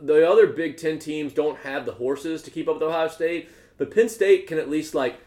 the 0.00 0.28
other 0.28 0.46
Big 0.46 0.76
Ten 0.76 0.98
teams 0.98 1.32
don't 1.32 1.58
have 1.58 1.86
the 1.86 1.92
horses 1.92 2.42
to 2.42 2.50
keep 2.50 2.68
up 2.68 2.74
with 2.74 2.82
Ohio 2.82 3.08
State, 3.08 3.48
but 3.78 3.94
Penn 3.94 4.08
State 4.08 4.46
can 4.46 4.58
at 4.58 4.70
least 4.70 4.94
like 4.94 5.18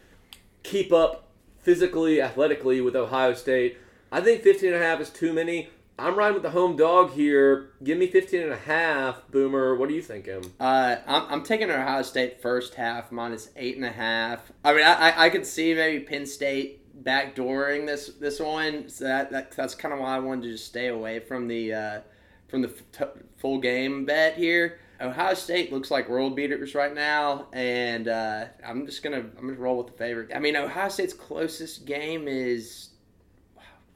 keep 0.63 0.91
up 0.91 1.26
physically, 1.67 2.21
athletically 2.21 2.79
with 2.79 2.95
Ohio 2.95 3.33
State. 3.33 3.77
I 4.09 4.21
think 4.21 4.41
15 4.41 4.71
and 4.71 4.81
a 4.81 4.85
half 4.85 5.01
is 5.01 5.09
too 5.09 5.33
many. 5.33 5.67
I'm 5.99 6.15
riding 6.15 6.35
with 6.35 6.43
the 6.43 6.51
home 6.51 6.77
dog 6.77 7.11
here. 7.11 7.71
Give 7.83 7.97
me 7.97 8.07
15 8.07 8.41
and 8.41 8.53
a 8.53 8.57
half, 8.57 9.21
Boomer. 9.31 9.75
What 9.75 9.89
are 9.89 9.91
you 9.91 10.01
thinking? 10.01 10.53
Uh, 10.61 10.95
I'm, 11.05 11.23
I'm 11.27 11.43
taking 11.43 11.69
Ohio 11.69 12.03
State 12.03 12.41
first 12.41 12.75
half 12.75 13.11
minus 13.11 13.49
eight 13.57 13.75
and 13.75 13.83
a 13.83 13.91
half. 13.91 14.49
I 14.63 14.73
mean, 14.73 14.85
I, 14.85 15.09
I, 15.09 15.25
I 15.25 15.29
could 15.29 15.45
see 15.45 15.73
maybe 15.73 16.05
Penn 16.05 16.25
State 16.25 17.03
backdooring 17.03 17.85
this 17.85 18.13
this 18.17 18.39
one. 18.39 18.87
So 18.87 19.03
that, 19.03 19.31
that 19.31 19.51
that's 19.51 19.75
kind 19.75 19.93
of 19.93 19.99
why 19.99 20.15
I 20.15 20.19
wanted 20.19 20.43
to 20.43 20.51
just 20.53 20.67
stay 20.67 20.87
away 20.87 21.19
from 21.19 21.49
the 21.49 21.73
uh, 21.73 21.99
from 22.47 22.61
the 22.61 22.69
f- 22.69 22.91
t- 22.93 23.21
full 23.35 23.57
game 23.57 24.05
bet 24.05 24.37
here. 24.37 24.79
Ohio 24.99 25.33
State 25.35 25.71
looks 25.71 25.91
like 25.91 26.09
world 26.09 26.35
beaters 26.35 26.73
right 26.73 26.93
now, 26.93 27.47
and 27.53 28.07
uh, 28.07 28.45
I'm 28.65 28.85
just 28.85 29.03
gonna 29.03 29.17
I'm 29.37 29.47
gonna 29.47 29.53
roll 29.59 29.77
with 29.77 29.87
the 29.87 29.93
favorite. 29.93 30.31
I 30.35 30.39
mean, 30.39 30.55
Ohio 30.55 30.89
State's 30.89 31.13
closest 31.13 31.85
game 31.85 32.27
is 32.27 32.89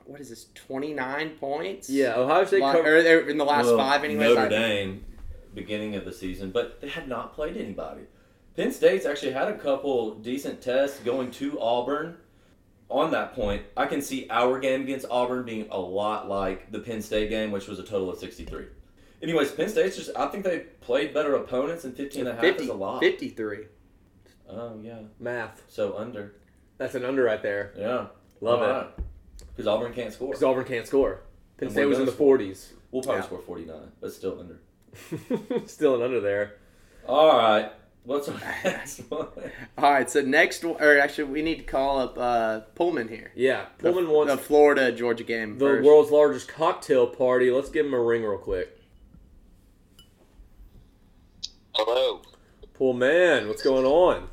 what 0.05 0.21
is 0.21 0.29
this? 0.29 0.47
Twenty 0.53 0.93
nine 0.93 1.31
points. 1.31 1.89
Yeah, 1.89 2.15
Ohio 2.15 2.45
State. 2.45 2.61
Li- 2.63 2.71
co- 2.71 2.81
or 2.83 2.97
in 3.29 3.37
the 3.37 3.45
last 3.45 3.65
Well, 3.65 3.77
five, 3.77 4.03
anyways. 4.03 4.29
Notre 4.29 4.45
I- 4.45 4.49
Dame, 4.49 5.05
beginning 5.53 5.95
of 5.95 6.05
the 6.05 6.13
season, 6.13 6.51
but 6.51 6.81
they 6.81 6.89
had 6.89 7.07
not 7.07 7.33
played 7.33 7.57
anybody. 7.57 8.01
Penn 8.55 8.71
State's 8.71 9.05
actually 9.05 9.31
had 9.31 9.47
a 9.47 9.57
couple 9.57 10.15
decent 10.15 10.61
tests 10.61 10.99
going 10.99 11.31
to 11.31 11.59
Auburn. 11.59 12.17
On 12.89 13.09
that 13.11 13.33
point, 13.33 13.63
I 13.77 13.85
can 13.85 14.01
see 14.01 14.27
our 14.29 14.59
game 14.59 14.81
against 14.81 15.05
Auburn 15.09 15.45
being 15.45 15.65
a 15.71 15.79
lot 15.79 16.27
like 16.27 16.73
the 16.73 16.79
Penn 16.79 17.01
State 17.01 17.29
game, 17.29 17.49
which 17.49 17.69
was 17.69 17.79
a 17.79 17.83
total 17.83 18.09
of 18.09 18.19
63. 18.19 18.65
Anyways, 19.21 19.51
Penn 19.51 19.69
State's 19.69 19.95
just, 19.97 20.10
I 20.15 20.27
think 20.27 20.43
they 20.43 20.60
played 20.81 21.13
better 21.13 21.36
opponents, 21.36 21.84
and 21.86 21.95
15 21.95 22.21
and 22.21 22.29
a 22.29 22.34
half 22.34 22.41
50, 22.41 22.63
is 22.63 22.69
a 22.69 22.73
lot. 22.73 22.99
53. 23.01 23.65
Oh, 24.49 24.79
yeah. 24.81 24.99
math. 25.19 25.62
So 25.67 25.95
under. 25.97 26.34
That's 26.77 26.95
an 26.95 27.05
under 27.05 27.23
right 27.23 27.41
there. 27.41 27.73
Yeah. 27.77 28.07
Love 28.41 28.62
it. 28.97 29.03
Because 29.49 29.67
Auburn 29.67 29.93
can't 29.93 30.12
score. 30.12 30.29
Because 30.29 30.43
Auburn 30.43 30.65
can't 30.65 30.88
score. 30.88 31.21
Penn 31.57 31.67
And 31.67 31.71
State 31.71 31.86
was 31.86 31.99
in 31.99 32.05
the 32.05 32.12
score. 32.12 32.38
40s. 32.39 32.69
We'll 32.91 33.03
probably 33.03 33.19
Yeah. 33.21 33.25
score 33.27 33.39
49, 33.41 33.77
but 34.01 34.12
still 34.12 34.39
under. 34.39 34.60
Still 35.67 35.95
an 35.95 36.01
under 36.01 36.19
there. 36.19 36.55
All 37.07 37.38
right. 37.38 37.71
What's 38.03 38.27
our 38.27 38.38
next 38.65 38.99
one? 39.10 39.27
All 39.77 39.91
right, 39.93 40.10
so 40.10 40.21
next, 40.21 40.65
one- 40.65 40.81
or 40.81 40.97
actually, 40.99 41.25
we 41.25 41.41
need 41.43 41.57
to 41.60 41.63
call 41.63 41.99
up 41.99 42.17
uh, 42.17 42.60
Pullman 42.75 43.07
here. 43.07 43.31
Yeah, 43.36 43.67
The- 43.77 43.91
Pullman 43.93 44.10
wants 44.12 44.34
the 44.34 44.38
Florida 44.39 44.91
Georgia 44.91 45.23
game. 45.23 45.57
the 45.60 45.65
first. 45.65 45.86
world's 45.86 46.12
largest 46.12 46.47
cocktail 46.49 47.07
party. 47.07 47.51
Let's 47.51 47.69
give 47.69 47.86
him 47.86 47.93
a 47.93 48.01
ring 48.01 48.23
real 48.23 48.38
quick. 48.39 48.77
Hello. 51.73 52.21
Poor 52.73 52.93
man, 52.93 53.47
what's 53.47 53.63
going 53.63 53.86
on? 53.86 54.27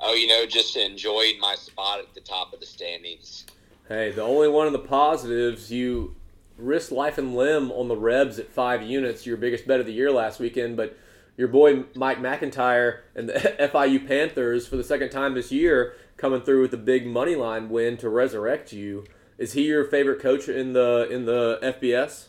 Oh, 0.00 0.14
you 0.14 0.26
know, 0.26 0.44
just 0.46 0.76
enjoying 0.76 1.40
my 1.40 1.54
spot 1.54 2.00
at 2.00 2.14
the 2.14 2.20
top 2.20 2.52
of 2.52 2.60
the 2.60 2.66
standings. 2.66 3.46
Hey, 3.88 4.10
the 4.10 4.22
only 4.22 4.48
one 4.48 4.66
of 4.66 4.74
the 4.74 4.78
positives, 4.78 5.72
you 5.72 6.16
risked 6.58 6.92
life 6.92 7.16
and 7.16 7.34
limb 7.34 7.72
on 7.72 7.88
the 7.88 7.96
Rebs 7.96 8.38
at 8.38 8.52
five 8.52 8.82
units, 8.82 9.24
your 9.24 9.38
biggest 9.38 9.66
bet 9.66 9.80
of 9.80 9.86
the 9.86 9.92
year 9.92 10.12
last 10.12 10.38
weekend, 10.38 10.76
but 10.76 10.96
your 11.38 11.48
boy 11.48 11.84
Mike 11.94 12.20
MacIntyre 12.20 13.04
and 13.14 13.28
the 13.28 13.32
FIU 13.72 14.06
Panthers 14.06 14.68
for 14.68 14.76
the 14.76 14.84
second 14.84 15.10
time 15.10 15.34
this 15.34 15.50
year 15.50 15.94
coming 16.18 16.42
through 16.42 16.60
with 16.60 16.74
a 16.74 16.78
big 16.78 17.06
money 17.06 17.36
line 17.36 17.70
win 17.70 17.96
to 17.96 18.08
resurrect 18.10 18.72
you. 18.72 19.04
Is 19.38 19.54
he 19.54 19.62
your 19.62 19.84
favorite 19.84 20.20
coach 20.20 20.48
in 20.48 20.74
the 20.74 21.08
in 21.10 21.24
the 21.24 21.58
FBS? 21.62 22.26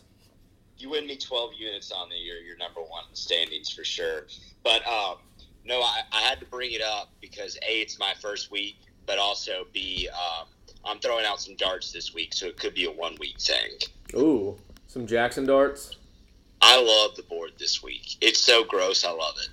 You 0.80 0.90
win 0.90 1.06
me 1.06 1.16
12 1.16 1.52
units 1.58 1.92
on 1.92 2.08
the 2.08 2.16
year. 2.16 2.36
You're 2.36 2.56
number 2.56 2.80
one 2.80 3.04
in 3.04 3.10
the 3.10 3.16
standings 3.16 3.70
for 3.70 3.84
sure. 3.84 4.26
But 4.64 4.86
um, 4.86 5.16
no, 5.64 5.80
I, 5.80 6.00
I 6.12 6.20
had 6.22 6.40
to 6.40 6.46
bring 6.46 6.72
it 6.72 6.82
up 6.82 7.10
because 7.20 7.56
A, 7.56 7.80
it's 7.80 7.98
my 7.98 8.14
first 8.20 8.50
week, 8.50 8.76
but 9.06 9.18
also 9.18 9.66
B, 9.72 10.08
um, 10.12 10.46
I'm 10.84 10.98
throwing 10.98 11.26
out 11.26 11.40
some 11.40 11.56
darts 11.56 11.92
this 11.92 12.14
week, 12.14 12.32
so 12.32 12.46
it 12.46 12.56
could 12.56 12.74
be 12.74 12.86
a 12.86 12.90
one 12.90 13.16
week 13.20 13.38
thing. 13.38 13.70
Ooh, 14.14 14.56
some 14.86 15.06
Jackson 15.06 15.46
darts. 15.46 15.96
I 16.62 16.80
love 16.80 17.16
the 17.16 17.22
board 17.22 17.52
this 17.58 17.82
week. 17.82 18.16
It's 18.20 18.40
so 18.40 18.64
gross. 18.64 19.04
I 19.04 19.10
love 19.10 19.34
it. 19.38 19.48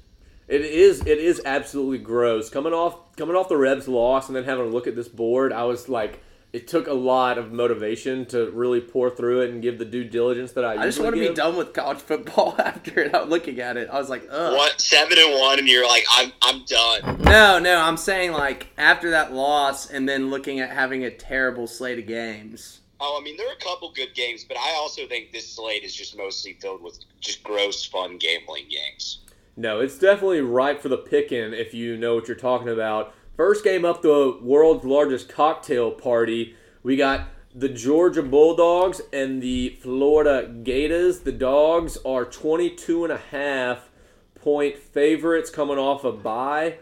It 0.47 0.61
is 0.61 1.01
it 1.01 1.17
is 1.17 1.41
absolutely 1.45 1.97
gross. 1.97 2.49
Coming 2.49 2.73
off 2.73 3.15
coming 3.17 3.35
off 3.35 3.49
the 3.49 3.57
Rebs 3.57 3.87
loss 3.87 4.27
and 4.27 4.35
then 4.35 4.45
having 4.45 4.65
a 4.65 4.69
look 4.69 4.87
at 4.87 4.95
this 4.95 5.07
board, 5.09 5.51
I 5.51 5.63
was 5.65 5.89
like 5.89 6.21
it 6.53 6.67
took 6.67 6.87
a 6.87 6.93
lot 6.93 7.37
of 7.37 7.51
motivation 7.51 8.25
to 8.27 8.49
really 8.51 8.79
pour 8.79 9.09
through 9.09 9.41
it 9.41 9.49
and 9.49 9.61
give 9.61 9.77
the 9.77 9.85
due 9.85 10.05
diligence 10.05 10.53
that 10.53 10.63
I, 10.63 10.81
I 10.81 10.85
just 10.85 10.99
want 10.99 11.15
to 11.15 11.27
be 11.27 11.33
done 11.33 11.57
with 11.57 11.73
college 11.73 11.99
football 11.99 12.55
after 12.59 13.01
it. 13.01 13.13
I'm 13.13 13.29
looking 13.29 13.59
at 13.59 13.77
it. 13.77 13.89
I 13.89 13.99
was 13.99 14.09
like, 14.09 14.27
ugh. 14.29 14.53
What 14.53 14.79
seven 14.79 15.17
and 15.17 15.39
one, 15.39 15.59
and 15.59 15.67
you're 15.67 15.87
like, 15.87 16.05
I'm 16.11 16.31
I'm 16.41 16.63
done. 16.65 17.21
No, 17.21 17.59
no, 17.59 17.79
I'm 17.79 17.97
saying 17.97 18.31
like 18.31 18.67
after 18.77 19.11
that 19.11 19.33
loss 19.33 19.89
and 19.89 20.07
then 20.07 20.29
looking 20.29 20.59
at 20.59 20.69
having 20.69 21.03
a 21.03 21.11
terrible 21.11 21.67
slate 21.67 21.99
of 21.99 22.07
games. 22.07 22.79
Oh, 22.99 23.17
I 23.19 23.23
mean, 23.23 23.37
there 23.37 23.47
are 23.47 23.53
a 23.53 23.63
couple 23.63 23.91
good 23.91 24.15
games, 24.15 24.43
but 24.43 24.57
I 24.57 24.73
also 24.75 25.05
think 25.07 25.31
this 25.31 25.47
slate 25.47 25.83
is 25.83 25.93
just 25.93 26.17
mostly 26.17 26.53
filled 26.53 26.81
with 26.81 26.97
just 27.19 27.43
gross, 27.43 27.85
fun 27.85 28.17
gambling 28.17 28.65
games. 28.69 29.19
No, 29.55 29.81
it's 29.81 29.97
definitely 29.97 30.41
ripe 30.41 30.81
for 30.81 30.89
the 30.89 30.97
picking 30.97 31.53
if 31.53 31.73
you 31.73 31.97
know 31.97 32.15
what 32.15 32.27
you're 32.27 32.37
talking 32.37 32.69
about. 32.69 33.13
First 33.37 33.63
game 33.63 33.85
up 33.85 34.01
the 34.01 34.35
world's 34.41 34.83
largest 34.83 35.29
cocktail 35.29 35.91
party. 35.91 36.55
We 36.81 36.95
got 36.95 37.27
the 37.53 37.69
Georgia 37.69 38.23
Bulldogs 38.23 38.99
and 39.13 39.43
the 39.43 39.77
Florida 39.79 40.51
Gators. 40.63 41.19
The 41.19 41.31
Dogs 41.31 41.99
are 42.03 42.25
22 42.25 43.03
and 43.03 43.13
a 43.13 43.17
half 43.17 43.89
point 44.33 44.79
favorites 44.79 45.51
coming 45.51 45.77
off 45.77 46.03
a 46.03 46.11
bye. 46.11 46.77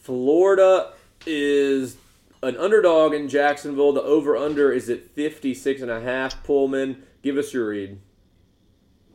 Florida 0.00 0.92
is 1.26 1.96
an 2.40 2.56
underdog 2.56 3.12
in 3.12 3.28
Jacksonville. 3.28 3.92
The 3.92 4.02
over 4.02 4.36
under 4.36 4.70
is 4.70 4.88
at 4.88 5.10
56 5.10 5.82
and 5.82 5.90
a 5.90 6.00
half. 6.00 6.44
Pullman, 6.44 7.02
give 7.22 7.36
us 7.36 7.52
your 7.52 7.68
read. 7.68 7.98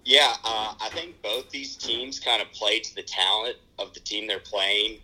Yeah, 0.04 0.34
uh, 0.44 0.74
I 0.82 0.90
think 0.90 1.22
both 1.22 1.50
these 1.52 1.78
teams 1.78 2.20
kind 2.20 2.42
of 2.42 2.52
play 2.52 2.80
to 2.82 2.96
the 2.96 3.04
talent 3.04 3.56
of 3.80 3.94
the 3.94 4.02
team 4.02 4.28
they're 4.28 4.40
playing. 4.40 5.00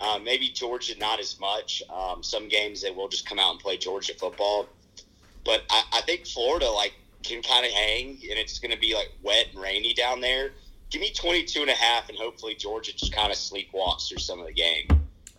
Uh, 0.00 0.18
maybe 0.22 0.48
Georgia 0.48 0.96
not 0.98 1.20
as 1.20 1.38
much. 1.40 1.82
Um, 1.92 2.22
some 2.22 2.48
games 2.48 2.82
they 2.82 2.90
will 2.90 3.08
just 3.08 3.28
come 3.28 3.38
out 3.38 3.52
and 3.52 3.60
play 3.60 3.76
Georgia 3.76 4.14
football, 4.14 4.66
but 5.44 5.62
I, 5.70 5.84
I 5.94 6.00
think 6.02 6.26
Florida 6.26 6.70
like 6.70 6.94
can 7.22 7.42
kind 7.42 7.66
of 7.66 7.72
hang, 7.72 8.08
and 8.08 8.38
it's 8.38 8.58
going 8.58 8.72
to 8.72 8.78
be 8.78 8.94
like 8.94 9.12
wet 9.22 9.46
and 9.52 9.60
rainy 9.60 9.94
down 9.94 10.20
there. 10.20 10.50
Give 10.90 11.00
me 11.00 11.12
22 11.12 11.62
and 11.62 11.70
a 11.70 11.74
half, 11.74 12.08
and 12.08 12.16
hopefully 12.16 12.54
Georgia 12.54 12.94
just 12.94 13.12
kind 13.12 13.32
of 13.32 13.38
sleepwalks 13.38 14.08
through 14.08 14.18
some 14.18 14.38
of 14.38 14.46
the 14.46 14.52
game. 14.52 14.86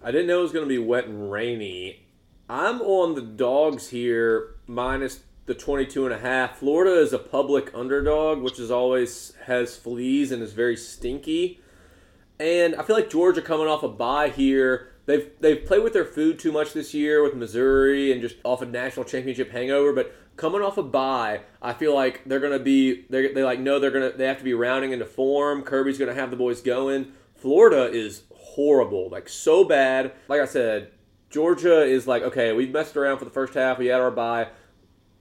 I 0.04 0.12
didn't 0.12 0.28
know 0.28 0.40
it 0.40 0.44
was 0.44 0.52
going 0.52 0.66
to 0.66 0.70
be 0.70 0.78
wet 0.78 1.06
and 1.06 1.32
rainy. 1.32 2.06
I'm 2.50 2.82
on 2.82 3.16
the 3.16 3.22
dogs 3.22 3.90
here, 3.90 4.56
minus 4.68 5.22
the 5.46 5.56
22 5.56 6.06
and 6.06 6.14
a 6.14 6.18
half. 6.18 6.58
Florida 6.58 7.00
is 7.00 7.14
a 7.14 7.20
public 7.20 7.72
underdog, 7.74 8.42
which 8.42 8.60
is 8.60 8.70
always 8.70 9.34
has 9.46 9.78
fleas 9.78 10.32
and 10.32 10.44
is 10.44 10.54
very 10.54 10.76
stinky. 10.76 11.62
And 12.40 12.76
I 12.76 12.84
feel 12.84 12.96
like 12.96 13.10
Georgia 13.10 13.42
coming 13.42 13.68
off 13.68 13.84
a 13.84 13.88
bye 13.88 14.30
here. 14.30 14.90
They've 15.06 15.30
they've 15.40 15.66
played 15.66 15.84
with 15.84 15.94
their 15.94 16.06
food 16.06 16.38
too 16.38 16.52
much 16.52 16.74
this 16.74 16.94
year 16.94 17.24
with 17.24 17.34
Missouri 17.34 18.12
and 18.12 18.22
just 18.22 18.36
off 18.44 18.62
a 18.62 18.66
national 18.66 19.06
championship 19.06 19.52
hangover. 19.52 19.94
But 19.94 20.14
coming 20.36 20.62
off 20.62 20.78
a 20.78 20.84
bye, 20.84 21.42
I 21.62 21.74
feel 21.74 21.96
like 21.96 22.24
they're 22.26 22.40
gonna 22.40 22.60
be 22.60 23.06
they 23.10 23.34
they 23.34 23.44
like 23.44 23.60
know 23.60 23.80
they're 23.80 23.92
gonna 23.92 24.12
they 24.12 24.28
have 24.28 24.38
to 24.38 24.44
be 24.44 24.54
rounding 24.54 24.92
into 24.92 25.06
form. 25.06 25.64
Kirby's 25.64 25.98
gonna 25.98 26.14
have 26.14 26.30
the 26.30 26.38
boys 26.38 26.62
going. 26.62 27.14
Florida 27.36 27.90
is 27.92 28.24
horrible, 28.36 29.10
like 29.10 29.30
so 29.30 29.64
bad. 29.64 30.14
Like 30.28 30.42
I 30.42 30.46
said, 30.46 30.92
Georgia 31.30 31.84
is 31.84 32.06
like 32.06 32.24
okay, 32.24 32.54
we 32.54 32.68
messed 32.68 32.98
around 32.98 33.18
for 33.18 33.26
the 33.26 33.32
first 33.32 33.54
half. 33.54 33.80
We 33.80 33.88
had 33.88 34.02
our 34.02 34.12
bye. 34.12 34.50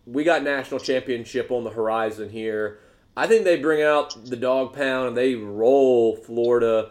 We 0.05 0.25
got 0.25 0.43
national 0.43 0.81
championship 0.81 1.51
on 1.51 1.65
the 1.65 1.71
horizon 1.71 2.31
here. 2.31 2.81
I 3.17 3.27
think 3.27 3.45
they 3.45 3.57
bring 3.57 3.83
out 3.83 4.27
the 4.27 4.37
dog 4.37 4.75
pound 4.75 5.09
and 5.09 5.17
they 5.17 5.35
roll 5.35 6.17
Florida. 6.17 6.91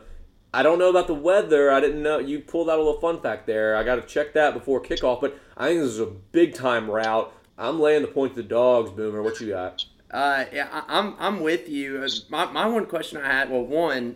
I 0.55 0.63
don't 0.63 0.79
know 0.79 0.89
about 0.89 1.07
the 1.07 1.13
weather. 1.13 1.69
I 1.69 1.81
didn't 1.81 2.01
know 2.01 2.17
you 2.17 2.39
pulled 2.39 2.69
out 2.69 2.79
a 2.79 2.81
little 2.81 3.01
fun 3.01 3.19
fact 3.19 3.45
there. 3.45 3.75
I 3.75 3.83
got 3.83 3.95
to 3.95 4.01
check 4.03 4.33
that 4.35 4.53
before 4.53 4.81
kickoff, 4.81 5.19
but 5.19 5.37
I 5.57 5.67
think 5.67 5.81
this 5.81 5.89
is 5.91 5.99
a 5.99 6.05
big 6.05 6.53
time 6.55 6.89
route. 6.89 7.33
I'm 7.57 7.77
laying 7.81 8.01
the 8.01 8.07
point 8.07 8.35
to 8.35 8.41
the 8.41 8.47
dogs, 8.47 8.89
Boomer. 8.91 9.21
What 9.21 9.41
you 9.41 9.49
got? 9.49 9.83
Uh, 10.09 10.45
yeah, 10.53 10.69
I, 10.71 10.83
I'm 10.87 11.15
I'm 11.19 11.39
with 11.41 11.67
you. 11.67 12.01
Uh, 12.03 12.09
My, 12.29 12.45
my 12.51 12.67
one 12.67 12.85
question 12.85 13.21
I 13.21 13.27
had, 13.29 13.49
well, 13.49 13.65
one 13.65 14.15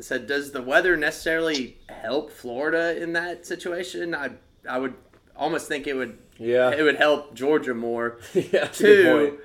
said, 0.00 0.26
does 0.26 0.50
the 0.50 0.62
weather 0.62 0.96
necessarily 0.96 1.78
help 1.88 2.32
Florida 2.32 3.00
in 3.00 3.12
that 3.12 3.46
situation? 3.46 4.12
I 4.12 4.30
I 4.68 4.78
would 4.78 4.94
almost 5.36 5.68
think 5.68 5.86
it 5.86 5.94
would 5.94 6.18
Yeah, 6.38 6.70
it 6.72 6.82
would 6.82 6.96
help 6.96 7.32
Georgia 7.34 7.74
more. 7.74 8.18
yeah, 8.34 8.66
Two, 8.66 9.38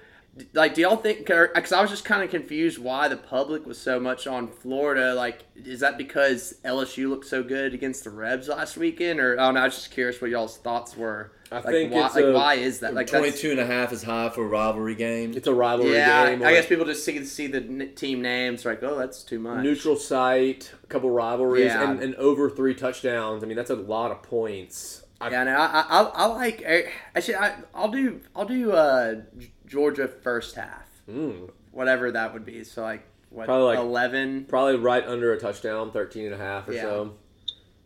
like, 0.53 0.73
do 0.75 0.81
y'all 0.81 0.95
think? 0.95 1.19
Because 1.25 1.71
I 1.73 1.81
was 1.81 1.89
just 1.89 2.05
kind 2.05 2.23
of 2.23 2.29
confused 2.29 2.77
why 2.79 3.07
the 3.09 3.17
public 3.17 3.65
was 3.65 3.77
so 3.77 3.99
much 3.99 4.27
on 4.27 4.47
Florida. 4.47 5.13
Like, 5.13 5.43
is 5.55 5.81
that 5.81 5.97
because 5.97 6.55
LSU 6.63 7.09
looked 7.09 7.25
so 7.27 7.43
good 7.43 7.73
against 7.73 8.05
the 8.05 8.09
Rebs 8.11 8.47
last 8.47 8.77
weekend, 8.77 9.19
or 9.19 9.39
I 9.39 9.45
don't 9.45 9.55
know? 9.55 9.61
I 9.61 9.65
was 9.65 9.75
just 9.75 9.91
curious 9.91 10.21
what 10.21 10.31
y'all's 10.31 10.57
thoughts 10.57 10.95
were. 10.95 11.33
I 11.51 11.55
like, 11.55 11.65
think 11.65 11.91
why, 11.93 12.05
it's 12.05 12.15
like 12.15 12.23
a- 12.23 12.31
why 12.31 12.53
is 12.53 12.79
that? 12.79 12.93
Like, 12.93 13.07
that's- 13.09 13.29
22 13.39 13.51
and 13.51 13.59
a 13.59 13.65
half 13.65 13.91
is 13.91 14.03
high 14.03 14.29
for 14.29 14.45
a 14.45 14.47
rivalry 14.47 14.95
game. 14.95 15.33
It's 15.35 15.47
a 15.47 15.53
rivalry 15.53 15.95
yeah, 15.95 16.29
game. 16.29 16.41
I 16.41 16.45
like 16.45 16.55
guess 16.55 16.65
people 16.67 16.85
just 16.85 17.03
see 17.03 17.25
see 17.25 17.47
the 17.47 17.57
n- 17.57 17.91
team 17.95 18.21
names, 18.21 18.63
like, 18.63 18.81
oh, 18.83 18.97
that's 18.97 19.23
too 19.23 19.37
much. 19.37 19.61
neutral 19.61 19.97
site, 19.97 20.71
a 20.81 20.87
couple 20.87 21.09
rivalries, 21.09 21.65
Yeah. 21.65 21.91
and, 21.91 22.01
and 22.01 22.15
over 22.15 22.49
three 22.49 22.73
touchdowns. 22.73 23.43
I 23.43 23.47
mean, 23.47 23.57
that's 23.57 23.69
a 23.69 23.75
lot 23.75 24.11
of 24.11 24.23
points. 24.23 25.03
I, 25.19 25.29
Yeah, 25.29 25.43
no, 25.43 25.51
I, 25.57 25.85
I, 25.89 26.01
I 26.03 26.25
like. 26.27 26.63
Actually, 27.15 27.35
I, 27.35 27.55
I'll 27.75 27.91
do. 27.91 28.21
I'll 28.33 28.45
do 28.45 28.71
uh, 28.71 29.15
G- 29.37 29.51
Georgia 29.71 30.07
first 30.07 30.55
half, 30.55 30.85
mm, 31.09 31.49
whatever 31.71 32.11
that 32.11 32.33
would 32.33 32.45
be. 32.45 32.63
So 32.65 32.81
like 32.83 33.03
what? 33.29 33.45
Probably 33.45 33.67
like- 33.67 33.79
eleven. 33.79 34.45
probably 34.49 34.75
right 34.75 35.05
under 35.07 35.31
a 35.33 35.39
touchdown, 35.39 35.91
13 35.91 36.25
and 36.25 36.33
a 36.35 36.37
half 36.37 36.67
or 36.67 36.73
Yeah. 36.73 36.81
so. 36.81 37.13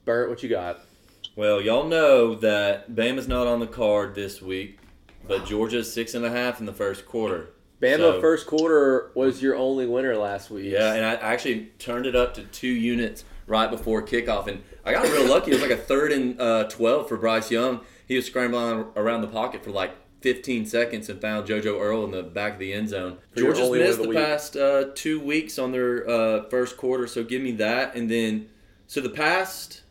Bert, 0.04 0.30
what 0.30 0.42
you 0.42 0.50
got? 0.50 0.80
Well, 1.36 1.62
y'all 1.62 1.88
know 1.88 2.34
that 2.36 2.92
Bama's 2.96 3.28
not 3.28 3.46
on 3.46 3.60
the 3.60 3.68
card 3.68 4.16
this 4.16 4.42
week, 4.42 4.80
but 5.28 5.46
Georgia's 5.46 5.92
six 5.94 6.14
and 6.16 6.26
a 6.26 6.30
half 6.32 6.60
in 6.60 6.66
the 6.66 6.74
first 6.74 7.06
quarter. 7.06 7.50
Bama 7.82 7.98
So- 7.98 8.22
first 8.22 8.48
quarter 8.48 9.12
was 9.16 9.42
your 9.44 9.56
only 9.56 9.86
winner 9.86 10.16
last 10.16 10.50
week. 10.50 10.72
Yeah, 10.72 10.94
and 10.94 11.06
I 11.06 11.14
actually 11.16 11.72
turned 11.78 12.06
it 12.08 12.16
up 12.16 12.34
to 12.36 12.44
two 12.44 12.68
units 12.70 13.26
right 13.48 13.70
before 13.70 14.02
kickoff, 14.02 14.48
and 14.48 14.64
I 14.86 14.94
got 14.94 15.04
real 15.12 15.26
lucky. 15.28 15.52
It 15.52 15.56
was 15.56 15.62
like 15.62 15.72
a 15.72 15.78
third 15.78 16.12
and 16.12 16.40
uh, 16.42 16.64
twelve 16.70 17.08
for 17.08 17.18
Bryce 17.18 17.52
Young. 17.52 17.82
He 18.08 18.16
was 18.16 18.26
scrambling 18.26 18.86
around 18.96 19.22
the 19.22 19.28
pocket 19.28 19.64
for 19.64 19.72
like 19.72 19.92
15 20.26 20.66
seconds 20.66 21.08
and 21.08 21.22
found 21.22 21.48
JoJo 21.48 21.80
Earle 21.80 22.04
in 22.06 22.10
the 22.10 22.24
back 22.24 22.54
of 22.54 22.60
the 22.60 22.74
end 22.74 22.90
zone. 22.90 23.20
Georgia's 23.38 23.70
missed 23.70 24.02
the, 24.02 24.08
the 24.08 24.14
past 24.16 24.58
uh, 24.58 24.86
two 24.96 25.20
weeks 25.20 25.60
on 25.60 25.72
their 25.72 26.10
uh, 26.10 26.50
first 26.50 26.78
quarter, 26.78 27.06
so 27.06 27.24
give 27.24 27.44
me 27.44 27.52
that. 27.52 27.96
And 27.96 28.10
then, 28.10 28.50
so 28.88 29.02
the 29.02 29.12
past 29.12 29.84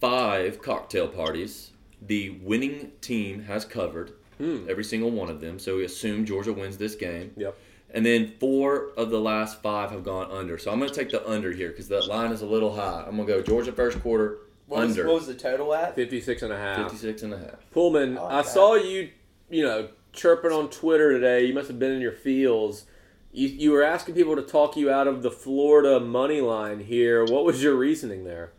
five 0.00 0.60
cocktail 0.60 1.06
parties, 1.06 1.70
the 2.02 2.30
winning 2.42 2.90
team 3.00 3.44
has 3.44 3.64
covered 3.64 4.12
Hmm. 4.38 4.66
every 4.68 4.82
single 4.82 5.12
one 5.12 5.28
of 5.30 5.40
them. 5.40 5.60
So 5.60 5.76
we 5.76 5.84
assume 5.84 6.26
Georgia 6.26 6.52
wins 6.52 6.76
this 6.76 6.96
game. 6.96 7.30
Yep. 7.36 7.56
And 7.92 8.04
then 8.04 8.32
four 8.40 8.88
of 8.96 9.10
the 9.10 9.20
last 9.20 9.62
five 9.62 9.92
have 9.92 10.02
gone 10.02 10.28
under. 10.32 10.58
So 10.58 10.72
I'm 10.72 10.80
going 10.80 10.90
to 10.90 10.94
take 10.94 11.10
the 11.10 11.24
under 11.30 11.52
here 11.52 11.68
because 11.68 11.86
that 11.86 12.08
line 12.08 12.32
is 12.32 12.42
a 12.42 12.46
little 12.46 12.74
high. 12.74 13.04
I'm 13.06 13.14
going 13.14 13.28
to 13.28 13.32
go 13.34 13.42
Georgia 13.42 13.70
first 13.70 14.00
quarter 14.02 14.38
What 14.66 14.80
was, 14.80 14.90
under 14.98 15.06
what 15.06 15.16
was 15.16 15.26
the 15.26 15.34
total 15.34 15.74
at? 15.74 15.94
56 15.94 16.42
and 16.42 16.52
a 16.52 16.56
half. 16.56 16.90
56 16.90 17.22
and 17.22 17.34
a 17.34 17.38
half. 17.38 17.70
Pullman, 17.72 18.16
oh, 18.16 18.22
I 18.22 18.24
like 18.24 18.32
I 18.32 18.42
that. 18.42 18.46
saw 18.50 18.74
you, 18.74 19.10
you 19.50 19.62
know, 19.62 19.88
chirping 20.12 20.52
on 20.52 20.70
Twitter 20.70 21.12
today. 21.12 21.44
You 21.44 21.52
must 21.54 21.68
have 21.68 21.78
been 21.78 21.92
in 21.92 22.00
your 22.00 22.12
feels. 22.12 22.86
You, 23.32 23.48
you 23.48 23.70
were 23.72 23.82
asking 23.82 24.14
people 24.14 24.36
to 24.36 24.42
talk 24.42 24.76
you 24.76 24.90
out 24.90 25.06
of 25.06 25.22
the 25.22 25.30
Florida 25.30 26.00
money 26.00 26.40
line 26.40 26.80
here. 26.80 27.24
What 27.24 27.44
was 27.44 27.62
your 27.62 27.74
reasoning 27.74 28.24
there? 28.24 28.52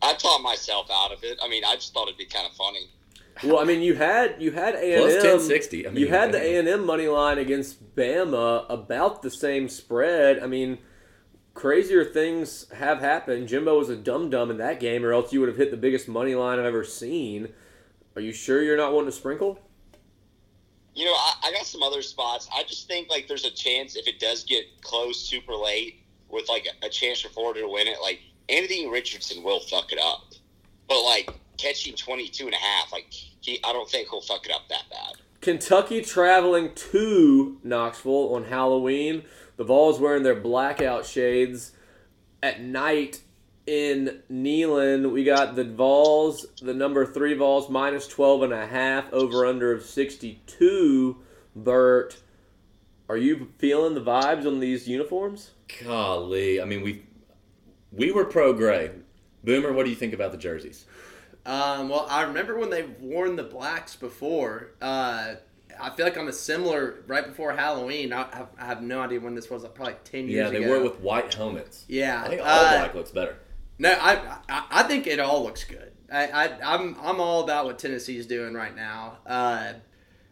I 0.00 0.14
taught 0.14 0.42
myself 0.42 0.88
out 0.92 1.12
of 1.12 1.22
it. 1.22 1.38
I 1.42 1.48
mean, 1.48 1.62
I 1.64 1.76
just 1.76 1.94
thought 1.94 2.08
it'd 2.08 2.18
be 2.18 2.24
kind 2.24 2.46
of 2.46 2.52
funny. 2.54 2.88
Well, 3.44 3.58
I 3.60 3.64
mean, 3.64 3.80
you 3.80 3.94
had 3.94 4.36
you 4.40 4.50
had 4.50 4.74
A 4.74 4.98
Plus 4.98 5.14
and 5.14 5.24
M. 5.24 5.30
1060. 5.38 5.86
I 5.86 5.90
mean, 5.90 6.00
You 6.00 6.08
had 6.08 6.32
the 6.32 6.42
A 6.42 6.58
and 6.58 6.68
M 6.68 6.84
money 6.84 7.08
line 7.08 7.38
against 7.38 7.94
Bama 7.96 8.66
about 8.68 9.22
the 9.22 9.30
same 9.30 9.68
spread. 9.68 10.40
I 10.40 10.46
mean, 10.46 10.78
crazier 11.54 12.04
things 12.04 12.70
have 12.72 13.00
happened. 13.00 13.48
Jimbo 13.48 13.78
was 13.78 13.88
a 13.88 13.96
dum 13.96 14.30
dum 14.30 14.50
in 14.50 14.58
that 14.58 14.80
game, 14.80 15.04
or 15.04 15.12
else 15.12 15.32
you 15.32 15.40
would 15.40 15.48
have 15.48 15.58
hit 15.58 15.70
the 15.70 15.76
biggest 15.76 16.08
money 16.08 16.34
line 16.34 16.58
I've 16.58 16.64
ever 16.64 16.84
seen. 16.84 17.48
Are 18.16 18.22
you 18.22 18.32
sure 18.32 18.62
you're 18.62 18.76
not 18.76 18.92
wanting 18.92 19.10
to 19.10 19.16
sprinkle? 19.16 19.58
You 20.94 21.06
know, 21.06 21.12
I, 21.12 21.34
I 21.44 21.52
got 21.52 21.64
some 21.64 21.82
other 21.82 22.02
spots. 22.02 22.48
I 22.54 22.62
just 22.64 22.86
think 22.86 23.08
like 23.10 23.26
there's 23.26 23.44
a 23.44 23.50
chance 23.50 23.96
if 23.96 24.06
it 24.06 24.18
does 24.18 24.44
get 24.44 24.64
close 24.82 25.18
super 25.18 25.54
late 25.54 26.04
with 26.28 26.48
like 26.48 26.66
a, 26.66 26.86
a 26.86 26.90
chance 26.90 27.20
for 27.20 27.28
Florida 27.28 27.60
to 27.60 27.68
win 27.68 27.86
it, 27.86 27.98
like 28.02 28.20
Anthony 28.48 28.88
Richardson 28.88 29.42
will 29.42 29.60
fuck 29.60 29.92
it 29.92 29.98
up. 30.02 30.32
But 30.88 31.02
like 31.02 31.30
catching 31.56 31.94
22 31.94 32.46
and 32.46 32.54
a 32.54 32.58
half, 32.58 32.92
like 32.92 33.06
he, 33.10 33.58
I 33.64 33.72
don't 33.72 33.88
think 33.88 34.08
he'll 34.10 34.20
fuck 34.20 34.44
it 34.44 34.52
up 34.52 34.68
that 34.68 34.84
bad. 34.90 35.14
Kentucky 35.40 36.02
traveling 36.02 36.72
to 36.74 37.58
Knoxville 37.64 38.34
on 38.34 38.44
Halloween. 38.44 39.24
The 39.62 39.68
Vols 39.68 40.00
wearing 40.00 40.24
their 40.24 40.34
blackout 40.34 41.06
shades. 41.06 41.70
At 42.42 42.60
night 42.60 43.20
in 43.64 44.20
Neyland, 44.28 45.12
we 45.12 45.22
got 45.22 45.54
the 45.54 45.62
Vols, 45.62 46.44
the 46.60 46.74
number 46.74 47.06
three 47.06 47.34
Vols, 47.34 47.70
minus 47.70 48.08
12 48.08 48.42
and 48.42 48.52
a 48.52 48.66
half, 48.66 49.12
over 49.12 49.46
under 49.46 49.70
of 49.70 49.84
62. 49.84 51.16
Bert, 51.54 52.20
are 53.08 53.16
you 53.16 53.52
feeling 53.58 53.94
the 53.94 54.00
vibes 54.00 54.48
on 54.48 54.58
these 54.58 54.88
uniforms? 54.88 55.52
Golly. 55.84 56.60
I 56.60 56.64
mean, 56.64 56.82
we 56.82 57.04
we 57.92 58.10
were 58.10 58.24
pro 58.24 58.52
gray. 58.52 58.90
Boomer, 59.44 59.72
what 59.72 59.84
do 59.84 59.90
you 59.90 59.96
think 59.96 60.12
about 60.12 60.32
the 60.32 60.38
jerseys? 60.38 60.86
Um, 61.46 61.88
well, 61.88 62.08
I 62.10 62.22
remember 62.22 62.58
when 62.58 62.70
they've 62.70 62.98
worn 62.98 63.36
the 63.36 63.44
blacks 63.44 63.94
before. 63.94 64.72
Uh, 64.82 65.36
I 65.82 65.90
feel 65.90 66.06
like 66.06 66.16
I'm 66.16 66.28
a 66.28 66.32
similar 66.32 67.02
right 67.06 67.26
before 67.26 67.52
Halloween. 67.52 68.12
I, 68.12 68.26
have- 68.36 68.50
I 68.58 68.66
have 68.66 68.82
no 68.82 69.00
idea 69.00 69.20
when 69.20 69.34
this 69.34 69.50
was. 69.50 69.62
Like 69.64 69.74
probably 69.74 69.96
ten 70.04 70.28
years 70.28 70.50
ago. 70.50 70.58
Yeah, 70.58 70.58
they 70.58 70.64
ago. 70.64 70.68
wore 70.68 70.76
it 70.84 70.90
with 70.90 71.00
white 71.00 71.34
helmets. 71.34 71.84
Yeah, 71.88 72.22
I 72.24 72.28
think 72.28 72.40
all 72.40 72.46
uh, 72.48 72.78
black 72.78 72.94
looks 72.94 73.10
better. 73.10 73.36
No, 73.78 73.90
I, 73.90 74.38
I 74.48 74.64
I 74.70 74.82
think 74.84 75.06
it 75.06 75.18
all 75.18 75.42
looks 75.42 75.64
good. 75.64 75.92
I, 76.12 76.26
I 76.28 76.74
I'm 76.74 76.96
I'm 77.00 77.20
all 77.20 77.42
about 77.42 77.64
what 77.64 77.78
Tennessee's 77.78 78.26
doing 78.26 78.54
right 78.54 78.74
now. 78.74 79.18
Uh, 79.26 79.72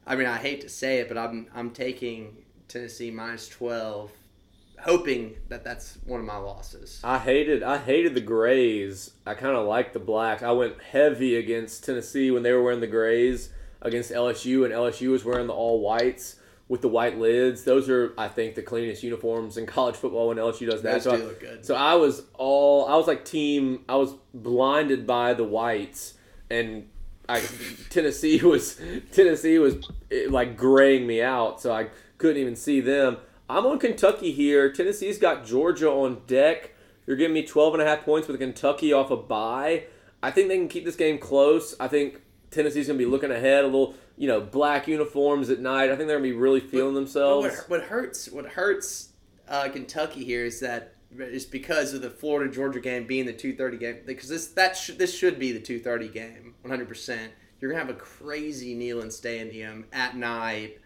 I 0.06 0.16
mean, 0.16 0.26
I 0.26 0.36
hate 0.38 0.60
to 0.62 0.68
say 0.68 0.98
it, 1.00 1.08
but 1.08 1.18
I'm 1.18 1.48
I'm 1.54 1.70
taking 1.70 2.36
Tennessee 2.68 3.10
minus 3.10 3.48
twelve, 3.48 4.12
hoping 4.80 5.36
that 5.48 5.64
that's 5.64 5.98
one 6.06 6.20
of 6.20 6.26
my 6.26 6.36
losses. 6.36 7.00
I 7.02 7.18
hated 7.18 7.62
I 7.62 7.78
hated 7.78 8.14
the 8.14 8.20
grays. 8.20 9.12
I 9.26 9.34
kind 9.34 9.56
of 9.56 9.66
like 9.66 9.92
the 9.92 9.98
black. 9.98 10.42
I 10.42 10.52
went 10.52 10.80
heavy 10.82 11.36
against 11.36 11.84
Tennessee 11.84 12.30
when 12.30 12.42
they 12.42 12.52
were 12.52 12.62
wearing 12.62 12.80
the 12.80 12.86
grays 12.86 13.50
against 13.82 14.10
LSU, 14.10 14.64
and 14.64 14.72
LSU 14.72 15.10
was 15.10 15.24
wearing 15.24 15.46
the 15.46 15.52
all 15.52 15.80
whites 15.80 16.36
with 16.68 16.82
the 16.82 16.88
white 16.88 17.18
lids. 17.18 17.64
Those 17.64 17.88
are, 17.88 18.14
I 18.16 18.28
think, 18.28 18.54
the 18.54 18.62
cleanest 18.62 19.02
uniforms 19.02 19.56
in 19.56 19.66
college 19.76 19.96
football 19.96 20.28
when 20.28 20.36
LSU 20.36 20.70
does 20.70 20.82
that. 20.82 20.94
Those 20.94 21.02
so, 21.02 21.16
do 21.16 21.22
I, 21.22 21.26
look 21.26 21.40
good. 21.40 21.66
so 21.66 21.74
I 21.74 21.94
was 21.94 22.22
all 22.34 22.86
I 22.86 22.96
was 22.96 23.06
like 23.06 23.24
team. 23.24 23.84
I 23.88 23.96
was 23.96 24.14
blinded 24.32 25.06
by 25.06 25.34
the 25.34 25.44
whites, 25.44 26.14
and 26.50 26.88
I 27.28 27.42
Tennessee 27.90 28.40
was 28.44 28.80
Tennessee 29.12 29.58
was 29.58 29.76
eh, 30.10 30.26
like 30.28 30.56
graying 30.56 31.06
me 31.06 31.22
out, 31.22 31.60
so 31.60 31.72
I 31.72 31.88
couldn't 32.18 32.40
even 32.40 32.56
see 32.56 32.80
them. 32.80 33.16
I'm 33.48 33.66
on 33.66 33.80
Kentucky 33.80 34.30
here. 34.30 34.72
Tennessee's 34.72 35.18
got 35.18 35.44
Georgia 35.44 35.90
on 35.90 36.22
deck. 36.28 36.74
You're 37.04 37.16
giving 37.16 37.34
me 37.34 37.44
12 37.44 37.74
and 37.74 37.82
a 37.82 37.86
half 37.86 38.04
points 38.04 38.28
with 38.28 38.38
Kentucky 38.38 38.92
off 38.92 39.10
a 39.10 39.16
bye. 39.16 39.86
I 40.22 40.30
think 40.30 40.46
they 40.46 40.56
can 40.56 40.68
keep 40.68 40.84
this 40.84 40.94
game 40.94 41.18
close. 41.18 41.74
I 41.80 41.88
think 41.88 42.20
Tennessee's 42.50 42.86
going 42.88 42.98
to 42.98 43.04
be 43.04 43.10
looking 43.10 43.30
ahead 43.30 43.62
a 43.64 43.66
little, 43.66 43.94
you 44.16 44.26
know, 44.28 44.40
black 44.40 44.88
uniforms 44.88 45.50
at 45.50 45.60
night. 45.60 45.84
I 45.90 45.96
think 45.96 46.08
they're 46.08 46.18
going 46.18 46.30
to 46.30 46.34
be 46.34 46.40
really 46.40 46.60
feeling 46.60 46.94
But 46.94 47.00
themselves. 47.00 47.46
what, 47.68 47.70
what 47.70 47.82
hurts 47.82 48.28
what 48.30 48.46
hurts 48.46 49.12
uh, 49.48 49.68
Kentucky 49.68 50.24
here 50.24 50.44
is 50.44 50.60
that 50.60 50.94
it's 51.18 51.44
because 51.44 51.92
of 51.94 52.02
the 52.02 52.10
Florida 52.10 52.52
Georgia 52.52 52.80
game 52.80 53.06
being 53.06 53.26
the 53.26 53.32
two 53.32 53.54
thirty 53.56 53.76
game 53.76 53.98
because 54.06 54.28
this 54.28 54.46
that 54.48 54.76
sh- 54.76 54.92
this 54.96 55.16
should 55.16 55.38
be 55.38 55.50
the 55.52 55.58
two 55.60 55.78
thirty 55.80 56.08
game 56.08 56.54
one 56.62 56.70
hundred 56.70 56.88
percent. 56.88 57.32
You're 57.60 57.70
gonna 57.72 57.84
have 57.84 57.90
a 57.94 57.98
crazy 57.98 58.76
Neyland 58.76 59.12
Stadium 59.12 59.86
at 59.92 60.16
night, 60.16 60.78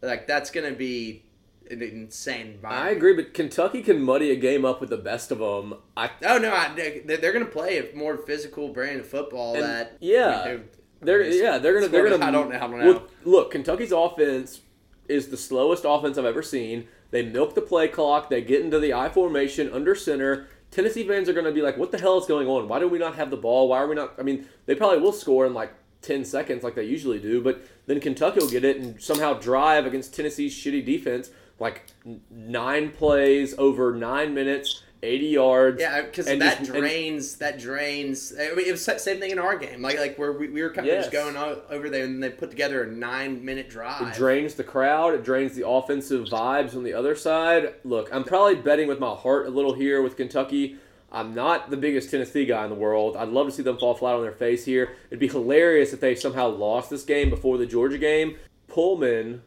like 0.00 0.26
that's 0.28 0.50
gonna 0.50 0.72
be 0.72 1.24
an 1.70 1.82
insane 1.82 2.58
vibe. 2.62 2.68
I 2.70 2.90
agree, 2.90 3.14
but 3.14 3.34
Kentucky 3.34 3.82
can 3.82 4.00
muddy 4.02 4.30
a 4.30 4.36
game 4.36 4.64
up 4.64 4.80
with 4.80 4.90
the 4.90 4.96
best 4.96 5.30
of 5.32 5.38
them. 5.38 5.74
I 5.96 6.10
Oh 6.24 6.38
no, 6.38 6.52
I, 6.54 6.72
they- 6.74 7.00
they're 7.16 7.32
going 7.32 7.44
to 7.44 7.50
play 7.50 7.78
a 7.78 7.96
more 7.96 8.16
physical 8.18 8.68
brand 8.68 9.00
of 9.00 9.06
football. 9.08 9.54
And- 9.54 9.64
that 9.64 9.96
yeah. 10.00 10.44
you 10.46 10.58
know, 10.58 10.64
They're 11.04 11.22
yeah, 11.22 11.58
they're 11.58 11.74
gonna 11.74 11.88
they're 11.88 12.08
gonna. 12.08 12.24
I 12.24 12.30
don't 12.30 12.50
know. 12.50 12.56
I 12.56 12.60
don't 12.60 12.78
know. 12.78 12.86
Look, 12.86 13.10
look, 13.24 13.50
Kentucky's 13.50 13.92
offense 13.92 14.60
is 15.08 15.28
the 15.28 15.36
slowest 15.36 15.84
offense 15.86 16.18
I've 16.18 16.24
ever 16.24 16.42
seen. 16.42 16.88
They 17.10 17.22
milk 17.22 17.54
the 17.54 17.60
play 17.60 17.88
clock. 17.88 18.30
They 18.30 18.42
get 18.42 18.62
into 18.62 18.78
the 18.80 18.92
I 18.92 19.08
formation 19.08 19.70
under 19.72 19.94
center. 19.94 20.48
Tennessee 20.70 21.06
fans 21.06 21.28
are 21.28 21.32
going 21.32 21.44
to 21.44 21.52
be 21.52 21.62
like, 21.62 21.76
"What 21.76 21.92
the 21.92 21.98
hell 21.98 22.18
is 22.18 22.26
going 22.26 22.48
on? 22.48 22.66
Why 22.68 22.80
do 22.80 22.88
we 22.88 22.98
not 22.98 23.14
have 23.16 23.30
the 23.30 23.36
ball? 23.36 23.68
Why 23.68 23.78
are 23.78 23.86
we 23.86 23.94
not?" 23.94 24.14
I 24.18 24.22
mean, 24.22 24.48
they 24.66 24.74
probably 24.74 24.98
will 24.98 25.12
score 25.12 25.46
in 25.46 25.54
like 25.54 25.72
ten 26.02 26.24
seconds, 26.24 26.62
like 26.62 26.74
they 26.74 26.84
usually 26.84 27.18
do. 27.18 27.40
But 27.42 27.64
then 27.86 28.00
Kentucky 28.00 28.40
will 28.40 28.50
get 28.50 28.64
it 28.64 28.76
and 28.78 29.00
somehow 29.00 29.34
drive 29.34 29.86
against 29.86 30.14
Tennessee's 30.14 30.54
shitty 30.54 30.84
defense, 30.84 31.30
like 31.58 31.86
n- 32.06 32.20
nine 32.30 32.90
plays 32.90 33.54
over 33.58 33.94
nine 33.94 34.34
minutes, 34.34 34.82
eighty 35.04 35.26
yards. 35.28 35.80
Yeah, 35.80 36.02
because 36.02 36.26
that 36.26 36.38
just- 36.38 36.58
and- 36.58 36.66
drains. 36.66 37.36
that 37.36 37.58
drains. 37.58 38.32
I 38.38 38.54
mean, 38.54 38.66
it 38.66 38.70
was 38.72 38.84
the 38.84 38.98
same 38.98 39.20
thing 39.20 39.30
in 39.30 39.38
our 39.38 39.56
game. 39.56 39.82
Like, 39.82 39.98
like 39.98 40.16
where 40.18 40.32
we, 40.32 40.48
we 40.48 40.62
were 40.62 40.70
kind 40.70 40.86
of 40.88 40.92
Yes. 40.94 41.04
just 41.04 41.12
going 41.12 41.36
o- 41.36 41.62
over 41.70 41.88
there, 41.90 42.04
and 42.04 42.22
they 42.22 42.30
put 42.30 42.50
together 42.50 42.82
a 42.82 42.86
nine-minute 42.90 43.68
drive. 43.70 44.08
It 44.08 44.14
drains 44.14 44.54
the 44.54 44.64
crowd. 44.64 45.14
It 45.14 45.22
drains 45.24 45.54
the 45.54 45.68
offensive 45.68 46.26
vibes 46.28 46.74
on 46.74 46.82
the 46.82 46.94
other 46.94 47.14
side. 47.14 47.74
Look, 47.84 48.08
I'm 48.12 48.24
probably 48.24 48.56
betting 48.56 48.88
with 48.88 48.98
my 48.98 49.14
heart 49.14 49.46
a 49.46 49.50
little 49.50 49.74
here 49.74 50.02
with 50.02 50.16
Kentucky. 50.16 50.76
I'm 51.12 51.32
not 51.32 51.70
the 51.70 51.76
biggest 51.76 52.10
Tennessee 52.10 52.44
guy 52.44 52.64
in 52.64 52.70
the 52.70 52.74
world. 52.76 53.16
I'd 53.16 53.28
love 53.28 53.46
to 53.46 53.52
see 53.52 53.62
them 53.62 53.78
fall 53.78 53.94
flat 53.94 54.16
on 54.16 54.22
their 54.22 54.32
face 54.32 54.64
here. 54.64 54.96
It'd 55.10 55.20
be 55.20 55.28
hilarious 55.28 55.92
if 55.92 56.00
they 56.00 56.16
somehow 56.16 56.48
lost 56.48 56.90
this 56.90 57.04
game 57.04 57.30
before 57.30 57.56
the 57.56 57.66
Georgia 57.66 57.98
game. 57.98 58.36
Pullman, 58.66 59.42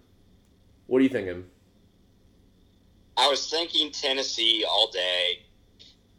what 0.85 0.99
are 0.99 1.03
you 1.03 1.09
thinking? 1.09 1.45
I 3.17 3.27
was 3.29 3.49
thinking 3.49 3.91
Tennessee 3.91 4.63
all 4.69 4.89
day, 4.91 5.39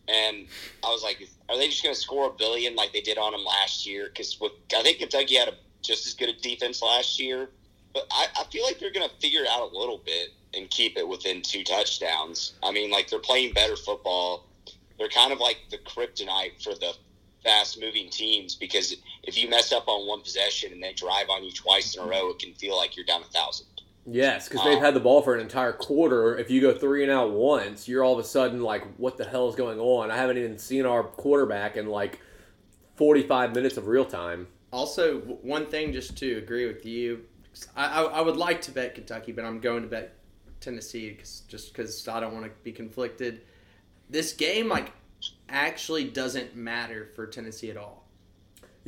and 0.08 0.46
I 0.84 0.88
was 0.88 1.02
like, 1.02 1.28
are 1.48 1.56
they 1.56 1.68
just 1.68 1.82
going 1.82 1.94
to 1.94 2.00
score 2.00 2.30
a 2.30 2.32
billion 2.32 2.74
like 2.74 2.92
they 2.92 3.00
did 3.00 3.18
on 3.18 3.32
them 3.32 3.44
last 3.44 3.86
year? 3.86 4.08
Because 4.08 4.38
I 4.74 4.82
think 4.82 4.98
Kentucky 4.98 5.36
had 5.36 5.48
a, 5.48 5.54
just 5.82 6.06
as 6.06 6.14
good 6.14 6.30
a 6.30 6.32
defense 6.40 6.82
last 6.82 7.20
year, 7.20 7.50
but 7.92 8.06
I, 8.10 8.26
I 8.40 8.44
feel 8.44 8.64
like 8.64 8.78
they're 8.78 8.92
going 8.92 9.08
to 9.08 9.14
figure 9.16 9.42
it 9.42 9.48
out 9.48 9.72
a 9.72 9.78
little 9.78 9.98
bit 9.98 10.30
and 10.54 10.68
keep 10.70 10.96
it 10.96 11.06
within 11.06 11.42
two 11.42 11.62
touchdowns. 11.62 12.54
I 12.62 12.72
mean, 12.72 12.90
like 12.90 13.08
they're 13.08 13.18
playing 13.18 13.52
better 13.52 13.76
football. 13.76 14.46
They're 14.98 15.08
kind 15.08 15.32
of 15.32 15.38
like 15.38 15.58
the 15.70 15.78
kryptonite 15.78 16.62
for 16.62 16.74
the 16.74 16.94
fast 17.44 17.80
moving 17.80 18.10
teams 18.10 18.54
because 18.54 18.96
if 19.22 19.38
you 19.38 19.48
mess 19.48 19.72
up 19.72 19.88
on 19.88 20.06
one 20.06 20.22
possession 20.22 20.72
and 20.72 20.82
they 20.82 20.92
drive 20.94 21.28
on 21.30 21.44
you 21.44 21.52
twice 21.52 21.94
in 21.94 22.02
a 22.02 22.06
row, 22.06 22.30
it 22.30 22.38
can 22.38 22.54
feel 22.54 22.76
like 22.76 22.96
you're 22.96 23.06
down 23.06 23.22
a 23.22 23.26
thousand. 23.26 23.66
Yes, 24.10 24.48
because 24.48 24.64
they've 24.64 24.78
um, 24.78 24.82
had 24.82 24.94
the 24.94 25.00
ball 25.00 25.22
for 25.22 25.34
an 25.34 25.40
entire 25.40 25.72
quarter. 25.72 26.36
If 26.36 26.50
you 26.50 26.60
go 26.60 26.72
three 26.72 27.02
and 27.02 27.12
out 27.12 27.32
once, 27.32 27.86
you're 27.88 28.02
all 28.02 28.14
of 28.14 28.18
a 28.18 28.24
sudden 28.28 28.62
like, 28.62 28.84
what 28.96 29.16
the 29.16 29.24
hell 29.24 29.48
is 29.48 29.54
going 29.54 29.78
on? 29.78 30.10
I 30.10 30.16
haven't 30.16 30.38
even 30.38 30.58
seen 30.58 30.86
our 30.86 31.02
quarterback 31.02 31.76
in 31.76 31.86
like 31.88 32.20
45 32.96 33.54
minutes 33.54 33.76
of 33.76 33.86
real 33.86 34.04
time. 34.04 34.48
Also, 34.72 35.18
one 35.20 35.66
thing 35.66 35.92
just 35.92 36.16
to 36.18 36.38
agree 36.38 36.66
with 36.66 36.84
you, 36.86 37.24
I, 37.76 37.86
I, 37.86 38.02
I 38.04 38.20
would 38.20 38.36
like 38.36 38.62
to 38.62 38.70
bet 38.70 38.94
Kentucky, 38.94 39.32
but 39.32 39.44
I'm 39.44 39.60
going 39.60 39.82
to 39.82 39.88
bet 39.88 40.14
Tennessee 40.60 41.14
'cause- 41.14 41.42
just 41.48 41.72
because 41.72 42.06
I 42.08 42.20
don't 42.20 42.32
want 42.34 42.44
to 42.46 42.52
be 42.62 42.72
conflicted. 42.72 43.42
This 44.10 44.32
game, 44.32 44.68
like, 44.68 44.92
actually 45.48 46.04
doesn't 46.04 46.56
matter 46.56 47.10
for 47.14 47.26
Tennessee 47.26 47.70
at 47.70 47.76
all. 47.76 48.07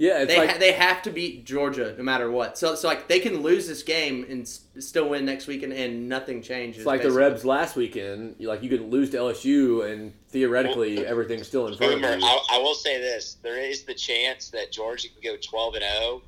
Yeah, 0.01 0.23
it's 0.23 0.33
they 0.33 0.39
like 0.39 0.51
ha- 0.53 0.59
they 0.59 0.73
have 0.73 1.03
to 1.03 1.11
beat 1.11 1.45
Georgia 1.45 1.95
no 1.99 2.03
matter 2.03 2.31
what. 2.31 2.57
So 2.57 2.75
so 2.75 2.89
like 2.89 3.07
they 3.07 3.21
can 3.21 3.43
lose 3.43 3.69
this 3.69 3.83
game 3.83 4.25
and 4.31 4.43
s- 4.43 4.63
still 4.79 5.11
win 5.11 5.27
next 5.27 5.47
weekend 5.47 5.75
and 5.75 6.09
nothing 6.09 6.41
changes. 6.41 6.79
it's 6.79 6.87
like 6.87 7.03
the. 7.03 7.13
Rebs 7.13 7.45
last 7.45 7.77
weekend. 7.77 8.37
Like 8.41 8.63
you 8.63 8.71
can 8.71 8.89
lose 8.89 9.11
to 9.11 9.19
LSU 9.19 9.93
and 9.93 10.15
theoretically 10.31 11.05
everything's 11.05 11.47
still 11.49 11.67
in 11.67 11.77
front 11.77 11.97
Boomer, 11.97 12.15
of 12.15 12.21
you. 12.21 12.25
I, 12.27 12.45
I 12.53 12.59
will 12.59 12.75
say 12.75 12.99
this: 12.99 13.37
there 13.43 13.61
is 13.61 13.83
the 13.83 13.93
chance 13.95 14.49
that 14.49 14.73
Georgia 14.73 15.09
can 15.09 15.21
go 15.23 15.37
twelve 15.37 15.75
and 15.75 15.85
zero. 15.85 16.23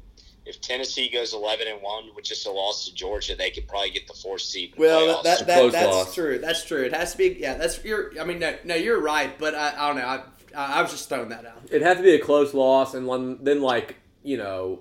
If 0.45 0.61
Tennessee 0.61 1.09
goes 1.09 1.33
eleven 1.33 1.67
and 1.69 1.81
one 1.81 2.11
with 2.15 2.27
just 2.27 2.47
a 2.47 2.51
loss 2.51 2.87
to 2.89 2.95
Georgia, 2.95 3.37
they 3.37 3.51
could 3.51 3.67
probably 3.69 3.91
get 3.91 4.07
the 4.07 4.13
fourth 4.13 4.43
seed. 4.43 4.75
In 4.77 4.83
Well, 4.83 5.01
playoffs. 5.01 5.23
that, 5.23 5.47
that, 5.47 5.73
that's 5.73 5.87
loss. 5.97 6.15
true. 6.15 6.39
That's 6.39 6.65
true. 6.65 6.83
It 6.83 6.93
has 6.93 7.13
to 7.13 7.19
be. 7.19 7.37
Yeah, 7.41 7.55
that's 7.55 7.83
you're. 7.85 8.13
I 8.21 8.25
mean, 8.25 8.39
no, 8.41 8.55
no, 8.65 8.75
you're 8.75 9.01
right. 9.01 9.39
But 9.39 9.55
I, 9.55 9.73
I 9.79 9.87
don't 9.87 9.97
know. 9.97 10.07
I, 10.07 10.23
I 10.57 10.79
I 10.79 10.83
was 10.83 10.91
just 10.91 11.09
throwing 11.09 11.29
that 11.31 11.47
out. 11.47 11.63
It'd 11.67 11.83
have 11.83 11.97
to 11.99 12.03
be 12.03 12.15
a 12.15 12.19
close 12.19 12.55
loss, 12.55 12.95
and 12.95 13.07
one, 13.07 13.43
then 13.43 13.61
like 13.63 13.97
you 14.23 14.37
know, 14.37 14.81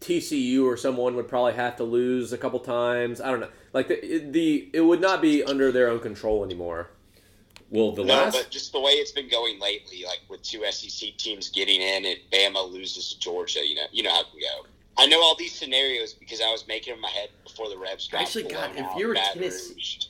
TCU 0.00 0.64
or 0.64 0.76
someone 0.76 1.16
would 1.16 1.28
probably 1.28 1.54
have 1.54 1.76
to 1.76 1.84
lose 1.84 2.32
a 2.32 2.38
couple 2.38 2.60
times. 2.60 3.20
I 3.20 3.30
don't 3.30 3.40
know. 3.40 3.50
Like 3.72 3.88
the 3.88 4.04
it, 4.04 4.32
the 4.32 4.70
it 4.72 4.80
would 4.80 5.00
not 5.00 5.20
be 5.20 5.42
under 5.44 5.72
their 5.72 5.88
own 5.88 6.00
control 6.00 6.44
anymore. 6.44 6.90
Well, 7.68 7.92
the 7.92 8.04
no, 8.04 8.14
last 8.14 8.34
but 8.34 8.50
just 8.50 8.72
the 8.72 8.80
way 8.80 8.92
it's 8.92 9.10
been 9.10 9.28
going 9.28 9.58
lately, 9.58 10.04
like 10.06 10.20
with 10.28 10.42
two 10.42 10.64
SEC 10.70 11.16
teams 11.16 11.48
getting 11.48 11.80
in, 11.80 12.06
and 12.06 12.16
Bama 12.32 12.70
loses 12.70 13.12
to 13.12 13.18
Georgia. 13.18 13.66
You 13.66 13.74
know, 13.74 13.86
you 13.92 14.02
know 14.02 14.10
how 14.10 14.20
it 14.20 14.26
can 14.30 14.40
go. 14.40 14.68
I 14.98 15.06
know 15.06 15.20
all 15.20 15.36
these 15.36 15.52
scenarios 15.52 16.14
because 16.14 16.40
I 16.40 16.50
was 16.50 16.66
making 16.66 16.92
them 16.92 16.98
in 16.98 17.02
my 17.02 17.10
head 17.10 17.28
before 17.44 17.68
the 17.68 17.76
Rebs 17.76 18.08
got 18.08 18.22
Actually, 18.22 18.44
God, 18.44 18.70
if 18.74 18.96
you 18.96 19.08
were 19.08 19.14
Baton 19.14 19.42
Tennessee- 19.42 20.08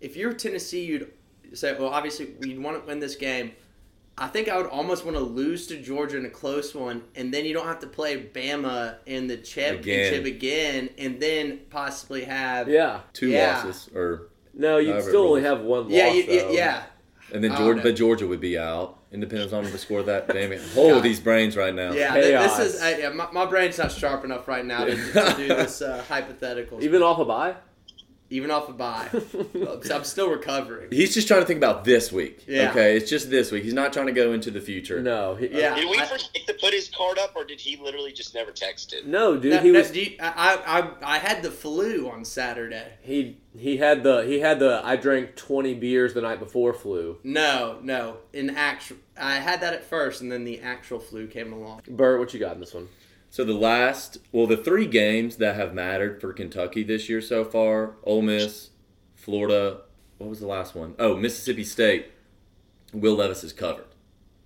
If 0.00 0.16
you're 0.16 0.34
Tennessee, 0.34 0.84
you'd 0.84 1.12
say, 1.56 1.74
well, 1.78 1.88
obviously 1.88 2.34
we'd 2.40 2.58
want 2.58 2.80
to 2.80 2.86
win 2.86 3.00
this 3.00 3.16
game. 3.16 3.52
I 4.16 4.28
think 4.28 4.48
I 4.48 4.56
would 4.56 4.66
almost 4.66 5.04
want 5.04 5.16
to 5.16 5.22
lose 5.22 5.66
to 5.68 5.82
Georgia 5.82 6.16
in 6.18 6.24
a 6.24 6.30
close 6.30 6.72
one, 6.74 7.02
and 7.16 7.34
then 7.34 7.44
you 7.44 7.52
don't 7.52 7.66
have 7.66 7.80
to 7.80 7.88
play 7.88 8.22
Bama 8.22 8.96
in 9.06 9.26
the 9.26 9.36
championship 9.36 10.24
again, 10.24 10.90
and 10.98 11.18
then 11.20 11.60
possibly 11.70 12.22
have 12.24 12.68
Yeah. 12.68 13.00
two 13.12 13.28
Yeah. 13.30 13.56
losses, 13.64 13.90
or 13.94 14.28
No, 14.52 14.78
you'd 14.78 15.02
still 15.02 15.28
only 15.28 15.42
have 15.42 15.62
one 15.62 15.90
yeah, 15.90 16.04
loss. 16.06 16.14
you, 16.14 16.22
you- 16.22 16.48
yeah. 16.52 16.84
and 17.32 17.42
then 17.42 17.50
Oh, 17.52 17.56
Georgia, 17.56 17.80
but 17.82 17.96
Georgia 17.96 18.26
would 18.28 18.40
be 18.40 18.56
out. 18.56 18.98
It 19.10 19.18
depends 19.20 19.52
on 19.52 19.64
the 19.64 19.78
score 19.78 20.00
of 20.00 20.06
that 20.06 20.28
game. 20.32 20.52
Oh, 20.76 20.94
God. 20.94 21.02
these 21.02 21.18
brains 21.20 21.56
right 21.56 21.74
now. 21.74 21.92
Yeah, 21.92 22.14
Chaos. 22.14 22.56
this 22.56 22.74
is 22.76 22.82
uh, 22.82 22.96
yeah, 22.98 23.08
my, 23.10 23.28
my 23.32 23.46
brain's 23.46 23.78
not 23.78 23.90
sharp 23.92 24.24
enough 24.24 24.46
right 24.48 24.64
now 24.64 24.84
to, 24.84 24.94
to 24.94 25.34
do 25.36 25.48
this 25.48 25.82
uh, 25.82 26.04
hypothetical. 26.08 26.82
Even 26.84 27.02
off 27.02 27.18
a 27.20 27.24
bye. 27.24 27.54
Even 28.34 28.50
off 28.50 28.68
a 28.68 28.72
bye, 28.72 29.08
I'm 29.94 30.04
still 30.04 30.28
recovering. 30.28 30.88
He's 30.90 31.14
just 31.14 31.28
trying 31.28 31.40
to 31.40 31.46
think 31.46 31.58
about 31.58 31.84
this 31.84 32.10
week. 32.10 32.44
Yeah. 32.48 32.70
Okay, 32.70 32.96
it's 32.96 33.08
just 33.08 33.30
this 33.30 33.52
week. 33.52 33.62
He's 33.62 33.72
not 33.74 33.92
trying 33.92 34.06
to 34.06 34.12
go 34.12 34.32
into 34.32 34.50
the 34.50 34.60
future. 34.60 35.00
No. 35.00 35.36
He, 35.36 35.46
Yeah. 35.48 35.74
Did 35.76 35.88
we 35.88 35.98
I- 35.98 36.06
forget 36.06 36.28
to 36.48 36.54
put 36.54 36.72
his 36.74 36.88
card 36.88 37.18
up, 37.18 37.32
or 37.36 37.44
did 37.44 37.60
he 37.60 37.76
literally 37.76 38.12
just 38.12 38.34
never 38.34 38.50
text 38.50 38.92
it? 38.92 39.06
No, 39.06 39.36
dude. 39.36 39.52
No, 39.52 39.60
he 39.60 39.70
no, 39.70 39.78
was. 39.78 39.90
do 39.90 40.00
you- 40.02 40.16
I, 40.20 40.90
I 41.02 41.14
I 41.14 41.18
had 41.18 41.42
the 41.42 41.50
flu 41.50 42.10
on 42.10 42.24
Saturday. 42.24 42.86
He 43.02 43.38
he 43.56 43.76
had 43.76 44.02
the 44.02 44.22
he 44.24 44.40
had 44.40 44.58
the 44.58 44.80
I 44.84 44.96
drank 44.96 45.36
twenty 45.36 45.74
beers 45.74 46.12
the 46.14 46.20
night 46.22 46.40
before 46.40 46.74
flu. 46.74 47.18
No, 47.22 47.78
no. 47.82 48.16
In 48.32 48.50
actual, 48.50 48.96
I 49.16 49.36
had 49.36 49.60
that 49.60 49.74
at 49.74 49.84
first, 49.84 50.20
and 50.22 50.32
then 50.32 50.44
the 50.44 50.60
actual 50.60 50.98
flu 50.98 51.28
came 51.28 51.52
along. 51.52 51.82
Bert, 51.88 52.18
what 52.18 52.34
you 52.34 52.40
got 52.40 52.54
in 52.54 52.60
this 52.60 52.74
one? 52.74 52.88
So 53.34 53.42
the 53.42 53.52
last, 53.52 54.18
well, 54.30 54.46
the 54.46 54.56
three 54.56 54.86
games 54.86 55.38
that 55.38 55.56
have 55.56 55.74
mattered 55.74 56.20
for 56.20 56.32
Kentucky 56.32 56.84
this 56.84 57.08
year 57.08 57.20
so 57.20 57.44
far: 57.44 57.96
Ole 58.04 58.22
Miss, 58.22 58.70
Florida. 59.16 59.80
What 60.18 60.30
was 60.30 60.38
the 60.38 60.46
last 60.46 60.76
one? 60.76 60.94
Oh, 61.00 61.16
Mississippi 61.16 61.64
State. 61.64 62.12
Will 62.92 63.16
Levis 63.16 63.42
is 63.42 63.52
covered. 63.52 63.86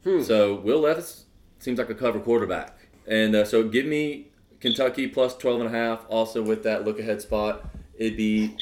Hmm. 0.05 0.22
So 0.22 0.55
Will 0.55 0.81
Levis 0.81 1.27
seems 1.59 1.79
like 1.79 1.90
a 1.90 1.94
cover 1.94 2.18
quarterback, 2.18 2.79
and 3.07 3.37
uh, 3.37 3.44
so 3.44 3.62
give 3.62 3.85
me 3.85 4.29
Kentucky 4.59 5.07
plus 5.07 5.37
12 5.37 5.61
and 5.61 5.68
a 5.68 5.79
half. 5.79 6.07
Also 6.09 6.42
with 6.42 6.62
that 6.62 6.87
look 6.87 6.98
ahead 6.98 7.20
spot, 7.20 7.68
it'd 7.98 8.16
be 8.16 8.57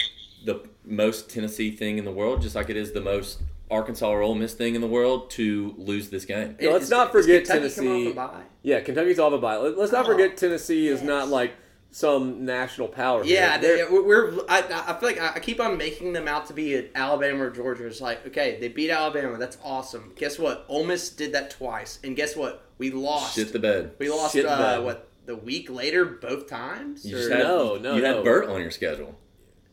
the 0.45 0.61
most 0.85 1.31
Tennessee 1.31 1.71
thing 1.71 1.99
in 1.99 2.05
the 2.05 2.11
world, 2.11 2.43
just 2.43 2.57
like 2.57 2.69
it 2.69 2.77
is 2.77 2.91
the 2.91 3.01
most 3.01 3.43
Arkansas 3.71 4.09
or 4.09 4.23
Ole 4.23 4.35
Miss 4.35 4.55
thing 4.55 4.75
in 4.75 4.81
the 4.81 4.87
world 4.87 5.31
to 5.31 5.75
lose 5.77 6.09
this 6.11 6.25
game. 6.25 6.57
Yeah, 6.61 6.71
let's 6.71 6.85
Is- 6.85 6.91
not 6.91 7.13
forget 7.13 7.45
Kentucky 7.45 7.75
coming 7.75 7.91
Tennessee. 7.93 8.07
off 8.19 8.29
a 8.31 8.35
bye? 8.39 8.43
Yeah, 8.63 8.81
Kentucky's 8.81 9.19
off 9.19 9.33
a 9.33 9.39
bye. 9.39 9.57
Let- 9.57 9.77
Let's 9.79 9.93
not 9.93 10.05
Oh, 10.05 10.09
forget 10.13 10.37
Tennessee 10.37 10.89
is 10.89 11.03
not 11.03 11.29
like 11.29 11.55
some 11.91 12.45
national 12.45 12.89
power. 12.89 13.25
Yeah, 13.25 13.59
here. 13.59 13.77
they, 13.87 13.93
we're. 13.93 14.03
we're 14.35 14.41
I, 14.49 14.59
I 14.89 14.93
feel 14.99 15.09
like 15.09 15.21
I 15.21 15.33
I 15.37 15.39
keep 15.41 15.61
on 15.61 15.77
making 15.79 16.13
them 16.13 16.29
out 16.29 16.47
to 16.47 16.53
be 16.53 16.75
at 16.75 16.91
Alabama 16.95 17.45
or 17.45 17.51
Georgia. 17.51 17.87
It's 17.87 18.01
like, 18.01 18.27
okay, 18.27 18.59
they 18.61 18.69
beat 18.69 18.91
Alabama. 18.91 19.39
That's 19.39 19.57
awesome. 19.65 20.13
Guess 20.17 20.39
what? 20.39 20.65
Ole 20.69 20.85
Miss 20.85 21.11
did 21.11 21.33
that 21.33 21.51
twice, 21.51 21.99
and 22.05 22.15
guess 22.15 22.37
what? 22.37 22.65
We 22.79 22.91
lost. 22.91 23.35
Shit 23.37 23.53
the 23.53 23.59
bed. 23.59 23.93
we 23.99 24.11
lost. 24.11 24.37
Uh, 24.37 24.43
bed. 24.43 24.85
what 24.85 25.09
the 25.25 25.37
week 25.37 25.71
later, 25.71 26.05
both 26.05 26.49
times. 26.49 27.05
You 27.07 27.17
Or- 27.17 27.31
had, 27.31 27.39
No, 27.41 27.77
no, 27.77 27.95
you 27.97 28.03
no. 28.03 28.15
had 28.17 28.25
Burt 28.25 28.47
on 28.49 28.61
your 28.61 28.71
schedule. 28.71 29.19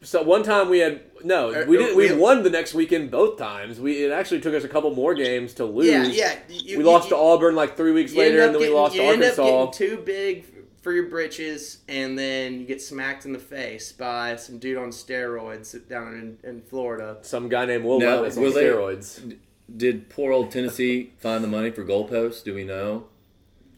So 0.04 0.22
one 0.22 0.44
time 0.44 0.70
we 0.70 0.80
had 0.80 1.02
no, 1.24 1.52
Uh, 1.54 1.66
we 1.68 1.78
did. 1.78 1.96
We 1.96 2.12
we- 2.12 2.18
won 2.18 2.44
the 2.44 2.50
next 2.50 2.74
weekend 2.74 3.10
both 3.12 3.38
times. 3.38 3.80
We 3.80 4.04
it 4.06 4.12
actually 4.12 4.42
took 4.42 4.54
us 4.54 4.64
a 4.64 4.68
couple 4.68 4.94
more 4.94 5.14
games 5.14 5.54
to 5.56 5.66
lose. 5.66 5.88
yeah, 5.88 6.04
yeah. 6.06 6.36
You, 6.50 6.78
we 6.78 6.84
you- 6.84 6.90
lost 6.90 7.06
you- 7.10 7.16
to 7.16 7.22
Auburn 7.22 7.56
like 7.56 7.78
three 7.78 7.92
weeks 7.94 8.12
you 8.14 8.20
later, 8.20 8.40
and 8.42 8.48
up 8.48 8.52
then 8.54 8.60
we 8.60 8.66
getting- 8.68 8.76
lost 8.76 8.96
to 8.96 9.02
you 9.02 9.08
end 9.10 9.24
up 9.24 9.30
Arkansas. 9.40 9.66
getting 9.66 9.98
too 9.98 10.04
big 10.04 10.46
for 10.82 10.92
your 10.92 11.06
britches, 11.08 11.78
and 11.88 12.20
then 12.20 12.60
you 12.60 12.66
get 12.66 12.82
smacked 12.82 13.26
in 13.26 13.32
the 13.32 13.40
face 13.40 13.94
by 13.94 14.36
some 14.36 14.58
dude 14.58 14.78
on 14.78 14.90
steroids 14.90 15.76
down 15.88 16.38
in, 16.44 16.50
in 16.50 16.62
Florida. 16.62 17.18
Some 17.22 17.48
guy 17.48 17.66
named 17.66 17.86
Will 17.86 18.00
Now, 18.02 18.18
Levis 18.18 18.36
on 18.36 18.44
will 18.44 18.52
they- 18.52 18.66
steroids. 18.66 19.36
Did 19.78 20.10
poor 20.10 20.34
old 20.34 20.52
Tennessee 20.52 21.14
find 21.20 21.42
the 21.42 21.48
money 21.48 21.72
for 21.72 21.86
goalposts? 21.86 22.44
Do 22.44 22.54
we 22.54 22.66
know? 22.66 23.06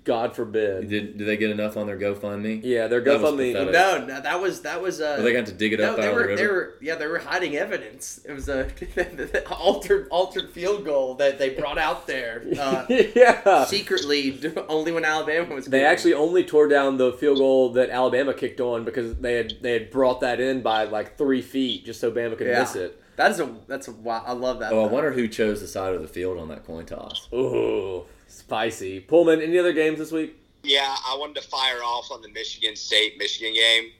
God 0.05 0.35
forbid. 0.35 0.87
Did 0.89 1.17
did 1.17 1.27
they 1.27 1.35
get 1.35 1.49
enough 1.49 1.75
on 1.77 1.87
their 1.87 1.97
GoFundMe? 1.97 2.61
Yeah, 2.63 2.87
their 2.87 3.01
That 3.01 3.19
was 3.19 3.31
GoFundMe. 3.33 3.53
pathetic. 3.53 3.73
No, 3.73 4.05
no, 4.05 4.21
that 4.21 4.39
was 4.39 4.61
that 4.61 4.81
was 4.81 5.01
uh, 5.01 5.17
Are 5.19 5.21
they 5.23 5.33
going 5.33 5.45
to 5.45 5.51
dig 5.51 5.73
it 5.73 5.79
No, 5.79 5.91
up 5.91 5.97
they 5.97 6.07
out 6.07 6.13
were, 6.13 6.21
of 6.25 6.29
the 6.29 6.35
they 6.35 6.41
river? 6.43 6.53
were, 6.53 6.75
yeah, 6.79 6.95
they 6.95 7.07
were 7.07 7.17
hiding 7.19 7.55
evidence. 7.57 8.21
It 8.23 8.31
was 8.31 8.47
a 8.47 8.69
altered, 9.51 10.07
altered 10.11 10.51
field 10.51 10.85
goal 10.85 11.15
that 11.15 11.39
they 11.39 11.49
brought 11.49 11.77
out 11.79 12.07
there 12.07 12.45
uh, 12.59 12.85
yeah. 12.89 13.65
secretly, 13.65 14.39
only 14.69 14.91
when 14.91 15.05
Alabama 15.05 15.55
was. 15.55 15.65
They 15.65 15.83
actually 15.83 16.13
only 16.13 16.43
tore 16.43 16.67
down 16.67 16.97
the 16.97 17.11
field 17.13 17.39
goal 17.39 17.73
that 17.73 17.89
Alabama 17.89 18.33
kicked 18.33 18.61
on 18.61 18.85
because 18.85 19.15
they 19.15 19.33
had 19.33 19.53
they 19.61 19.73
had 19.73 19.89
brought 19.91 20.21
that 20.21 20.39
in 20.39 20.61
by 20.61 20.83
like 20.83 21.17
three 21.17 21.41
feet 21.41 21.83
just 21.85 21.99
so 21.99 22.11
Bama 22.11 22.37
could 22.37 22.47
Yeah. 22.47 22.59
miss 22.59 22.75
it. 22.75 23.01
That 23.15 23.31
is 23.31 23.39
a 23.39 23.49
that's 23.67 23.87
a 23.87 23.91
wow. 23.91 24.23
I 24.25 24.33
love 24.33 24.59
that. 24.59 24.71
Oh, 24.73 24.83
I 24.83 24.87
though. 24.87 24.93
wonder 24.93 25.11
who 25.13 25.27
chose 25.27 25.61
the 25.61 25.67
side 25.67 25.95
of 25.95 26.01
the 26.01 26.07
field 26.07 26.37
on 26.37 26.49
that 26.49 26.65
coin 26.65 26.85
toss. 26.85 27.27
Ooh, 27.33 28.03
spicy. 28.35 28.99
Pullman, 28.99 29.41
any 29.41 29.57
other 29.57 29.73
games 29.73 29.99
this 29.99 30.11
week? 30.11 30.35
Yeah, 30.63 30.95
I 31.05 31.15
wanted 31.17 31.35
to 31.41 31.47
fire 31.47 31.83
off 31.83 32.11
on 32.11 32.21
the 32.21 32.29
Michigan 32.29 32.75
State 32.75 33.17
Michigan 33.17 33.53
game. 33.53 33.91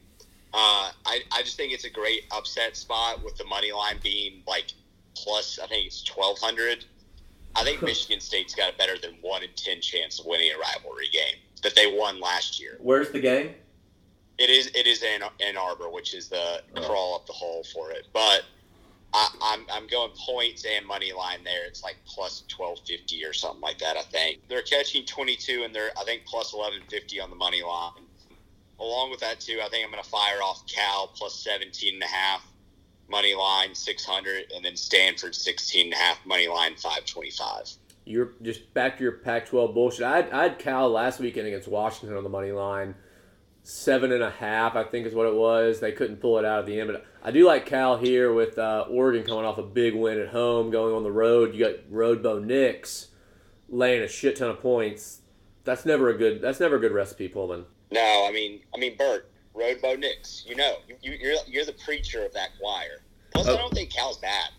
Uh, 0.54 0.91
I, 1.06 1.19
I 1.32 1.41
just 1.43 1.58
think 1.58 1.74
it's 1.74 1.84
a 1.84 1.89
great 1.89 2.24
upset 2.32 2.78
spot 2.78 3.24
with 3.24 3.36
the 3.38 3.43
money 3.45 3.71
line 3.71 4.00
being 4.02 4.41
like 4.48 4.74
plus, 5.15 5.60
I 5.62 5.67
think 5.67 5.88
it's 5.88 6.08
1,200. 6.15 6.86
I 7.58 7.63
think 7.63 7.82
Michigan 7.82 8.19
State's 8.19 8.54
got 8.56 8.74
a 8.74 8.78
better 8.78 8.98
than 8.98 9.15
1 9.21 9.43
in 9.43 9.50
10 9.56 9.80
chance 9.82 10.19
of 10.19 10.26
winning 10.26 10.52
a 10.54 10.58
rivalry 10.60 11.08
game 11.12 11.36
that 11.63 11.76
they 11.76 11.88
won 11.98 12.19
last 12.19 12.60
year. 12.60 12.78
Where's 12.82 13.10
the 13.12 13.19
game? 13.19 13.54
It 14.38 14.50
is 14.50 14.67
it 14.76 14.86
is 14.88 15.02
in 15.04 15.21
Ann 15.45 15.56
Arbor, 15.58 15.89
which 15.89 16.13
is 16.13 16.28
the 16.28 16.62
Oh. 16.76 16.82
crawl 16.82 17.15
up 17.15 17.26
the 17.28 17.34
hole 17.34 17.63
for 17.74 17.91
it. 17.91 18.08
But 18.12 18.43
I, 19.13 19.30
I'm 19.41 19.65
I'm 19.72 19.88
going 19.88 20.12
points 20.18 20.65
and 20.65 20.86
money 20.86 21.13
line 21.13 21.44
there. 21.44 21.65
It's 21.65 21.84
like 21.84 21.98
plus 22.06 22.44
twelve 22.48 22.80
fifty 22.86 23.24
or 23.24 23.34
something 23.34 23.62
like 23.62 23.80
that. 23.80 23.98
I 23.98 24.02
think 24.02 24.41
they're 24.50 24.62
catching 24.62 25.06
twenty 25.06 25.36
two, 25.36 25.63
and 25.63 25.74
they're 25.74 25.91
I 26.00 26.04
think 26.04 26.26
plus 26.26 26.54
eleven 26.54 26.80
fifty 26.89 27.20
on 27.20 27.30
the 27.30 27.36
money 27.36 27.62
line. 27.63 28.04
Along 28.80 29.10
with 29.10 29.22
that 29.22 29.39
too, 29.39 29.60
I 29.63 29.70
think 29.70 29.86
I'm 29.86 29.91
going 29.91 30.04
to 30.04 30.10
fire 30.10 30.41
off 30.44 30.68
Cal 30.68 31.08
plus 31.15 31.41
17 31.41 31.94
and 31.94 32.04
a 32.04 32.08
half 32.08 32.46
money 33.10 33.34
line 33.34 33.74
six 33.74 34.04
hundred, 34.04 34.52
and 34.54 34.65
then 34.65 34.76
Stanford 34.76 35.34
16 35.34 35.86
and 35.86 35.94
a 35.94 35.98
half 35.98 36.26
money 36.26 36.48
line 36.48 36.76
five 36.76 37.06
twenty 37.06 37.32
five. 37.32 37.70
You're 38.04 38.34
just 38.41 38.72
back 38.74 38.98
to 38.98 39.04
your 39.04 39.13
Pac-12 39.13 39.74
bullshit. 39.74 40.06
I 40.06 40.18
had, 40.18 40.30
I 40.32 40.44
had 40.44 40.60
Cal 40.60 40.89
last 40.89 41.20
weekend 41.20 41.48
against 41.48 41.68
Washington 41.68 42.15
on 42.15 42.23
the 42.23 42.29
money 42.29 42.52
line, 42.52 42.94
seven 43.68 44.12
and 44.12 44.22
a 44.22 44.30
half, 44.30 44.76
I 44.76 44.84
think 44.84 45.08
is 45.08 45.16
what 45.16 45.26
it 45.28 45.34
was. 45.34 45.80
They 45.80 45.92
couldn't 45.92 46.18
pull 46.18 46.38
it 46.38 46.46
out 46.46 46.60
at 46.60 46.66
the 46.68 46.80
end, 46.80 46.92
but 46.92 47.04
I 47.24 47.32
do 47.32 47.46
like 47.48 47.66
Cal 47.66 47.98
here 47.98 48.32
with 48.32 48.60
uh, 48.60 48.86
Oregon 48.90 49.26
coming 49.26 49.44
off 49.44 49.58
a 49.58 49.63
big 49.63 49.96
win 49.96 50.20
at 50.20 50.28
home, 50.30 50.70
going 50.70 50.94
on 50.96 51.02
the 51.04 51.12
road. 51.12 51.56
You 51.56 51.66
got 51.66 51.76
Road 51.90 52.22
Bo 52.22 52.38
Nix 52.40 53.08
laying 53.68 54.04
a 54.04 54.08
shit 54.08 54.36
ton 54.36 54.50
of 54.52 54.62
points. 54.62 55.22
That's 55.63 55.84
never 55.86 56.10
a 56.10 56.18
good. 56.18 56.42
That's 56.42 56.60
never 56.60 56.76
a 56.76 56.80
good 56.80 56.92
recipe, 56.92 57.28
Pullman. 57.28 57.66
No, 57.92 58.26
I 58.28 58.32
mean, 58.32 58.62
I 58.74 58.78
mean, 58.78 58.96
Bert, 58.98 59.30
Road 59.56 59.82
Bo 59.82 59.96
Nix. 59.96 60.46
You 60.48 60.56
know, 60.56 60.76
you, 61.02 61.13
you're 61.20 61.36
you're 61.48 61.66
the 61.66 61.74
preacher 61.84 62.24
of 62.24 62.34
that 62.34 62.50
choir. 62.60 63.02
Plus, 63.34 63.48
Oh. 63.48 63.56
I 63.56 63.58
don't 63.58 63.74
think 63.74 63.92
Cal's 63.92 64.18
bad. 64.20 64.50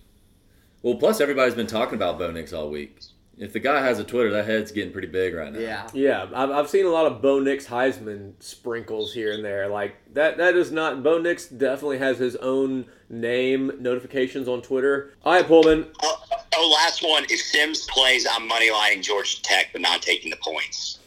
Well, 0.83 0.97
plus 0.97 1.21
everybody's 1.21 1.55
been 1.55 1.67
talking 1.69 1.95
about 1.95 2.19
Bo 2.19 2.31
Nix 2.33 2.53
all 2.53 2.71
week. 2.71 2.99
If 3.39 3.53
the 3.53 3.61
guy 3.61 3.83
has 3.83 3.99
a 3.99 4.05
Twitter, 4.05 4.31
that 4.31 4.47
head's 4.47 4.73
getting 4.73 4.93
pretty 4.93 5.09
big 5.09 5.35
right 5.35 5.53
now. 5.53 5.59
Yeah. 5.59 5.89
Yeah, 5.93 6.27
I've, 6.35 6.51
I've 6.51 6.71
seen 6.71 6.87
a 6.87 6.91
lot 6.91 7.05
of 7.05 7.21
Bo 7.21 7.39
Nix 7.39 7.67
Heisman 7.67 8.33
sprinkles 8.41 9.13
here 9.13 9.33
and 9.33 9.45
there. 9.45 9.69
Like 9.69 9.97
that. 10.15 10.39
That 10.39 10.57
is 10.57 10.73
not. 10.73 11.03
Bo 11.03 11.19
Nix 11.19 11.47
definitely 11.47 11.99
has 11.99 12.19
his 12.19 12.37
own 12.37 12.87
name 13.11 13.73
notifications 13.79 14.49
on 14.49 14.63
Twitter. 14.63 15.13
All 15.23 15.35
right, 15.35 15.47
Pullman. 15.47 15.87
Oh, 16.03 16.23
oh, 16.57 16.77
last 16.83 17.03
one. 17.03 17.25
If 17.25 17.41
Sims 17.41 17.87
plays, 17.91 18.27
I'm 18.31 18.49
money 18.49 18.71
lining 18.71 19.03
Georgia 19.03 19.43
Tech, 19.43 19.69
but 19.73 19.83
not 19.83 20.01
taking 20.01 20.31
the 20.31 20.39
points. 20.39 20.99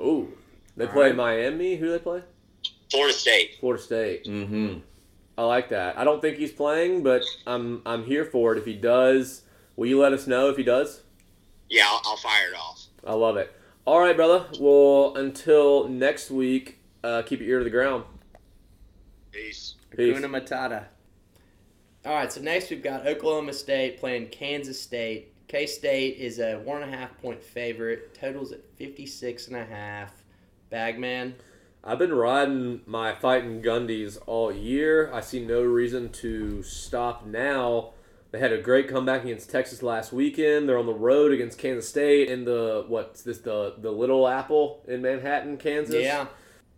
Ooh, 0.00 0.32
they 0.76 0.86
play 0.86 1.12
Miami. 1.12 1.76
Who 1.76 1.86
do 1.86 1.92
they 1.92 1.98
play? 1.98 2.22
Florida 2.90 3.14
State. 3.14 3.56
Florida 3.60 3.82
State. 3.82 4.24
Mm-hmm. 4.24 4.78
I 5.36 5.44
like 5.44 5.68
that. 5.68 5.98
I 5.98 6.04
don't 6.04 6.20
think 6.20 6.38
he's 6.38 6.52
playing, 6.52 7.02
but 7.02 7.22
I'm 7.46 7.82
I'm 7.84 8.04
here 8.04 8.24
for 8.24 8.52
it. 8.52 8.58
If 8.58 8.64
he 8.64 8.74
does, 8.74 9.42
will 9.76 9.86
you 9.86 10.00
let 10.00 10.14
us 10.14 10.26
know 10.26 10.48
if 10.48 10.56
he 10.56 10.62
does? 10.62 11.01
Yeah, 11.72 11.86
I'll, 11.88 12.02
I'll 12.04 12.16
fire 12.18 12.48
it 12.48 12.54
off. 12.54 12.86
I 13.02 13.14
love 13.14 13.38
it. 13.38 13.50
All 13.86 13.98
right, 13.98 14.14
brother. 14.14 14.44
Well, 14.60 15.16
until 15.16 15.88
next 15.88 16.30
week, 16.30 16.78
uh, 17.02 17.22
keep 17.22 17.40
your 17.40 17.48
ear 17.48 17.58
to 17.58 17.64
the 17.64 17.70
ground. 17.70 18.04
Peace. 19.30 19.76
Peace. 19.90 20.14
Hakuna 20.14 20.26
Matata. 20.26 20.84
All 22.04 22.14
right, 22.14 22.30
so 22.30 22.42
next 22.42 22.68
we've 22.68 22.82
got 22.82 23.06
Oklahoma 23.06 23.54
State 23.54 23.98
playing 23.98 24.28
Kansas 24.28 24.78
State. 24.78 25.32
K 25.48 25.64
State 25.66 26.18
is 26.18 26.40
a 26.40 26.56
one 26.56 26.82
and 26.82 26.92
a 26.92 26.96
half 26.96 27.18
point 27.22 27.42
favorite. 27.42 28.12
Totals 28.12 28.52
at 28.52 28.60
56 28.76 29.48
and 29.48 29.56
a 29.56 29.64
half. 29.64 30.12
Bagman. 30.68 31.36
I've 31.82 31.98
been 31.98 32.12
riding 32.12 32.82
my 32.84 33.14
fighting 33.14 33.62
Gundies 33.62 34.18
all 34.26 34.52
year. 34.52 35.10
I 35.10 35.22
see 35.22 35.42
no 35.42 35.62
reason 35.62 36.10
to 36.10 36.62
stop 36.62 37.24
now. 37.24 37.94
They 38.32 38.38
had 38.38 38.52
a 38.52 38.60
great 38.60 38.88
comeback 38.88 39.24
against 39.24 39.50
Texas 39.50 39.82
last 39.82 40.12
weekend. 40.12 40.66
They're 40.66 40.78
on 40.78 40.86
the 40.86 40.94
road 40.94 41.32
against 41.32 41.58
Kansas 41.58 41.88
State 41.88 42.30
in 42.30 42.44
the 42.44 42.84
what's 42.88 43.22
this 43.22 43.38
the 43.38 43.74
the 43.78 43.90
Little 43.90 44.26
Apple 44.26 44.82
in 44.88 45.02
Manhattan, 45.02 45.58
Kansas. 45.58 46.02
Yeah. 46.02 46.26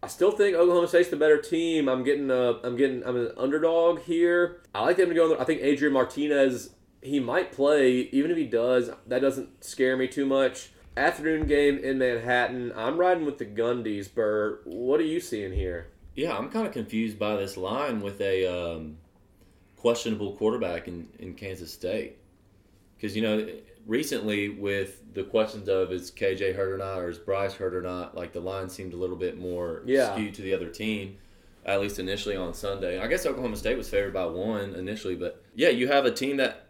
I 0.02 0.08
still 0.08 0.32
think 0.32 0.54
Oklahoma 0.54 0.88
State's 0.88 1.08
the 1.08 1.16
better 1.16 1.40
team. 1.40 1.88
I'm 1.88 2.04
getting 2.04 2.30
a, 2.30 2.58
I'm 2.62 2.76
getting 2.76 3.02
I'm 3.06 3.16
an 3.16 3.32
underdog 3.38 4.02
here. 4.02 4.60
I 4.74 4.82
like 4.82 4.96
them 4.98 5.08
to 5.08 5.14
go. 5.14 5.38
I 5.38 5.44
think 5.44 5.62
Adrian 5.62 5.94
Martinez 5.94 6.70
he 7.00 7.20
might 7.20 7.52
play. 7.52 8.08
Even 8.12 8.30
if 8.30 8.36
he 8.36 8.46
does, 8.46 8.90
that 9.06 9.20
doesn't 9.20 9.64
scare 9.64 9.96
me 9.96 10.08
too 10.08 10.26
much. 10.26 10.70
Afternoon 10.96 11.46
game 11.46 11.78
in 11.78 11.98
Manhattan. 11.98 12.72
I'm 12.74 12.98
riding 12.98 13.24
with 13.24 13.38
the 13.38 13.46
Gundies. 13.46 14.12
Bert, 14.12 14.62
what 14.64 15.00
are 15.00 15.04
you 15.04 15.20
seeing 15.20 15.52
here? 15.52 15.88
Yeah, 16.16 16.36
I'm 16.36 16.50
kind 16.50 16.66
of 16.66 16.72
confused 16.72 17.18
by 17.18 17.36
this 17.36 17.56
line 17.56 18.00
with 18.00 18.20
a 18.20 18.46
um, 18.46 18.98
questionable 19.88 20.32
quarterback 20.36 20.88
in, 20.88 21.06
in 21.18 21.34
Kansas 21.34 21.70
State. 21.70 22.16
Because, 22.96 23.14
you 23.14 23.20
know, 23.20 23.46
recently 23.86 24.48
with 24.48 25.02
the 25.12 25.22
questions 25.24 25.68
of 25.68 25.92
is 25.92 26.10
KJ 26.10 26.56
hurt 26.56 26.72
or 26.72 26.78
not, 26.78 27.00
or 27.00 27.10
is 27.10 27.18
Bryce 27.18 27.52
hurt 27.52 27.74
or 27.74 27.82
not, 27.82 28.16
like 28.16 28.32
the 28.32 28.40
line 28.40 28.70
seemed 28.70 28.94
a 28.94 28.96
little 28.96 29.14
bit 29.14 29.38
more 29.38 29.82
Yeah. 29.84 30.14
skewed 30.14 30.32
to 30.36 30.42
the 30.42 30.54
other 30.54 30.70
team, 30.70 31.18
at 31.66 31.82
least 31.82 31.98
initially 31.98 32.34
on 32.34 32.54
Sunday. 32.54 32.98
I 32.98 33.06
guess 33.08 33.26
Oklahoma 33.26 33.58
State 33.58 33.76
was 33.76 33.90
favored 33.90 34.14
by 34.14 34.24
one 34.24 34.74
initially, 34.74 35.16
but 35.16 35.44
yeah, 35.54 35.68
you 35.68 35.86
have 35.88 36.06
a 36.06 36.10
team 36.10 36.38
that 36.38 36.64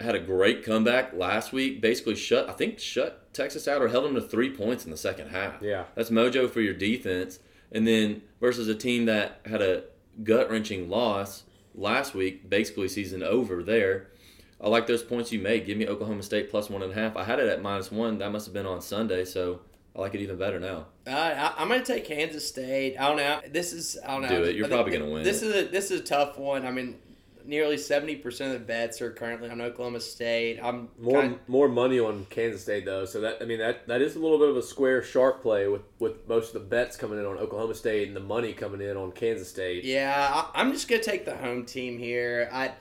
had 0.00 0.14
a 0.14 0.18
great 0.18 0.64
comeback 0.64 1.12
last 1.12 1.52
week, 1.52 1.82
basically 1.82 2.14
shut, 2.14 2.48
I 2.48 2.52
think, 2.54 2.78
shut 2.78 3.30
Texas 3.34 3.68
out 3.68 3.82
or 3.82 3.88
held 3.88 4.06
them 4.06 4.14
to 4.14 4.22
three 4.22 4.48
points 4.48 4.86
in 4.86 4.90
the 4.90 4.96
second 4.96 5.28
half. 5.28 5.60
Yeah. 5.60 5.84
That's 5.96 6.08
mojo 6.08 6.48
for 6.48 6.62
your 6.62 6.72
defense. 6.72 7.40
And 7.70 7.86
then 7.86 8.22
versus 8.40 8.68
a 8.68 8.74
team 8.74 9.04
that 9.04 9.40
had 9.44 9.60
a 9.60 9.82
gut 10.22 10.50
wrenching 10.50 10.88
loss 10.88 11.42
last 11.74 12.14
week, 12.14 12.48
basically 12.48 12.88
season 12.88 13.22
over 13.22 13.62
there. 13.62 14.08
I 14.60 14.68
like 14.68 14.86
those 14.86 15.02
points 15.02 15.32
you 15.32 15.40
made. 15.40 15.66
Give 15.66 15.76
me 15.76 15.86
Oklahoma 15.88 16.22
State 16.22 16.50
plus 16.50 16.70
one 16.70 16.82
and 16.82 16.92
a 16.92 16.94
half. 16.94 17.16
I 17.16 17.24
had 17.24 17.38
it 17.38 17.48
at 17.48 17.60
minus 17.62 17.90
one. 17.92 18.18
That 18.18 18.30
must 18.32 18.46
have 18.46 18.54
been 18.54 18.66
on 18.66 18.80
Sunday, 18.80 19.24
so 19.24 19.60
I 19.94 20.00
like 20.00 20.14
it 20.14 20.20
even 20.20 20.38
better 20.38 20.58
now. 20.58 20.86
Uh, 21.06 21.10
I, 21.10 21.54
I'm 21.58 21.68
going 21.68 21.82
to 21.82 21.86
take 21.92 22.04
Kansas 22.06 22.48
State. 22.48 22.96
I 22.98 23.08
don't 23.08 23.16
know. 23.18 23.40
This 23.50 23.72
is 23.72 23.98
I 24.06 24.12
don't 24.12 24.22
know. 24.22 24.28
Do 24.28 24.44
it. 24.44 24.56
You're 24.56 24.68
probably 24.68 24.92
gonna 24.92 25.10
win 25.10 25.22
This 25.22 25.42
it. 25.42 25.48
is 25.48 25.54
a, 25.54 25.70
this 25.70 25.90
is 25.90 26.00
a 26.00 26.04
tough 26.04 26.38
one. 26.38 26.64
I 26.64 26.70
mean, 26.70 26.96
nearly 27.46 27.76
70 27.76 28.16
percent 28.16 28.52
of 28.54 28.60
the 28.60 28.64
bets 28.66 29.00
are 29.02 29.10
currently 29.10 29.50
on 29.50 29.60
Oklahoma 29.60 30.00
State. 30.00 30.58
I'm 30.62 30.88
More 30.98 31.20
kind- 31.20 31.38
more 31.46 31.68
money 31.68 32.00
on 32.00 32.26
Kansas 32.30 32.62
State 32.62 32.84
though, 32.84 33.04
so 33.04 33.20
that 33.20 33.38
I 33.40 33.44
mean 33.44 33.58
that 33.58 33.86
that 33.88 34.00
is 34.02 34.16
a 34.16 34.18
little 34.18 34.38
bit 34.38 34.48
of 34.48 34.56
a 34.56 34.62
square 34.62 35.02
sharp 35.02 35.42
play 35.42 35.68
with 35.68 35.82
with 35.98 36.26
most 36.28 36.54
of 36.54 36.62
the 36.62 36.68
bets 36.68 36.96
coming 36.96 37.18
in 37.18 37.26
on 37.26 37.38
Oklahoma 37.38 37.74
State 37.74 38.08
and 38.08 38.16
the 38.16 38.20
money 38.20 38.52
coming 38.52 38.80
in 38.80 38.96
on 38.96 39.12
Kansas 39.12 39.48
State. 39.48 39.84
Yeah, 39.84 40.14
I, 40.30 40.60
I'm 40.60 40.72
just 40.72 40.88
gonna 40.88 41.02
take 41.02 41.24
the 41.24 41.36
home 41.36 41.64
team 41.64 41.98
here. 41.98 42.48
I, 42.52 42.72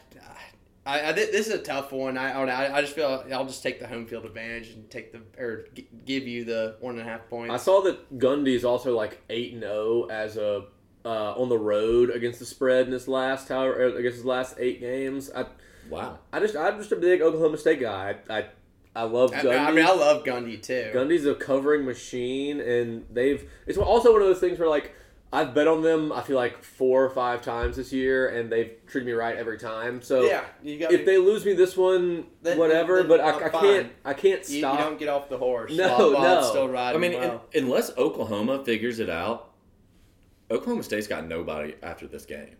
I, 0.85 1.11
I 1.11 1.13
thi- 1.13 1.31
this 1.31 1.47
is 1.47 1.53
a 1.53 1.59
tough 1.59 1.93
one. 1.93 2.17
I, 2.17 2.31
I, 2.31 2.33
don't 2.33 2.47
know. 2.47 2.53
I 2.53 2.77
I 2.77 2.81
just 2.81 2.93
feel 2.93 3.23
I'll 3.33 3.45
just 3.45 3.63
take 3.63 3.79
the 3.79 3.87
home 3.87 4.05
field 4.05 4.25
advantage 4.25 4.71
and 4.71 4.89
take 4.89 5.13
the 5.13 5.21
or 5.41 5.65
g- 5.73 5.87
give 6.05 6.27
you 6.27 6.43
the 6.43 6.75
one 6.81 6.99
and 6.99 7.01
a 7.07 7.09
half 7.09 7.29
points. 7.29 7.53
I 7.53 7.57
saw 7.57 7.81
that 7.83 8.19
Gundy's 8.19 8.65
also 8.65 8.93
like 8.95 9.21
eight 9.29 9.53
and 9.53 9.61
zero 9.61 10.07
as 10.09 10.35
a 10.35 10.65
uh, 11.05 11.33
on 11.33 11.49
the 11.49 11.57
road 11.57 12.09
against 12.09 12.39
the 12.39 12.45
spread 12.45 12.87
in 12.87 12.93
his 12.93 13.07
last 13.07 13.49
however 13.49 13.73
er, 13.83 13.97
against 13.97 14.17
his 14.17 14.25
last 14.25 14.55
eight 14.59 14.79
games. 14.79 15.29
I 15.35 15.45
Wow. 15.89 16.19
I 16.31 16.39
just 16.39 16.55
I'm 16.55 16.77
just 16.77 16.91
a 16.91 16.95
big 16.95 17.21
Oklahoma 17.21 17.57
State 17.57 17.81
guy. 17.81 18.15
I 18.29 18.37
I, 18.37 18.45
I 18.95 19.03
love 19.03 19.33
I, 19.33 19.41
Gundy. 19.41 19.67
I 19.67 19.71
mean, 19.71 19.85
I 19.85 19.91
love 19.93 20.23
Gundy 20.23 20.61
too. 20.61 20.91
Gundy's 20.93 21.25
a 21.25 21.35
covering 21.35 21.83
machine, 21.85 22.59
and 22.61 23.05
they've. 23.11 23.49
It's 23.67 23.77
also 23.77 24.13
one 24.13 24.21
of 24.21 24.27
those 24.27 24.39
things 24.39 24.59
where 24.59 24.69
like 24.69 24.93
I've 25.33 25.55
bet 25.55 25.67
on 25.67 25.81
them. 25.81 26.11
I 26.11 26.21
feel 26.21 26.35
like 26.35 26.63
four 26.63 27.03
or 27.03 27.09
five 27.09 27.41
times 27.41 27.75
this 27.75 27.91
year, 27.91 28.29
and 28.29 28.51
they've 28.51 28.71
treated 28.85 29.07
me 29.07 29.13
right 29.13 29.35
every 29.35 29.57
time. 29.57 30.01
So 30.03 30.23
yeah, 30.23 30.43
you 30.61 30.77
got. 30.77 30.91
if 30.91 31.05
they 31.05 31.17
lose 31.17 31.43
me 31.43 31.53
this 31.53 31.75
one, 31.75 32.27
Then- 32.43 32.59
whatever. 32.59 32.97
then 32.97 33.07
but 33.07 33.19
I, 33.19 33.31
I'm 33.31 33.43
I 33.43 33.49
fine. 33.49 33.61
can't. 33.63 33.91
I 34.05 34.13
can't 34.13 34.49
you, 34.49 34.55
you 34.57 34.61
don't 34.61 34.99
get 34.99 35.09
off 35.09 35.29
the 35.29 35.37
horse. 35.39 35.73
No, 35.75 35.87
while, 35.97 36.13
while 36.13 36.41
no. 36.41 36.49
still 36.49 36.69
riding. 36.69 37.03
I 37.03 37.07
mean, 37.09 37.19
well. 37.19 37.31
un- 37.31 37.63
unless 37.63 37.97
Oklahoma 37.97 38.63
figures 38.63 38.99
it 38.99 39.09
out, 39.09 39.52
Oklahoma 40.51 40.83
State's 40.83 41.07
got 41.07 41.25
nobody 41.27 41.73
after 41.81 42.07
this 42.07 42.25
game. 42.25 42.55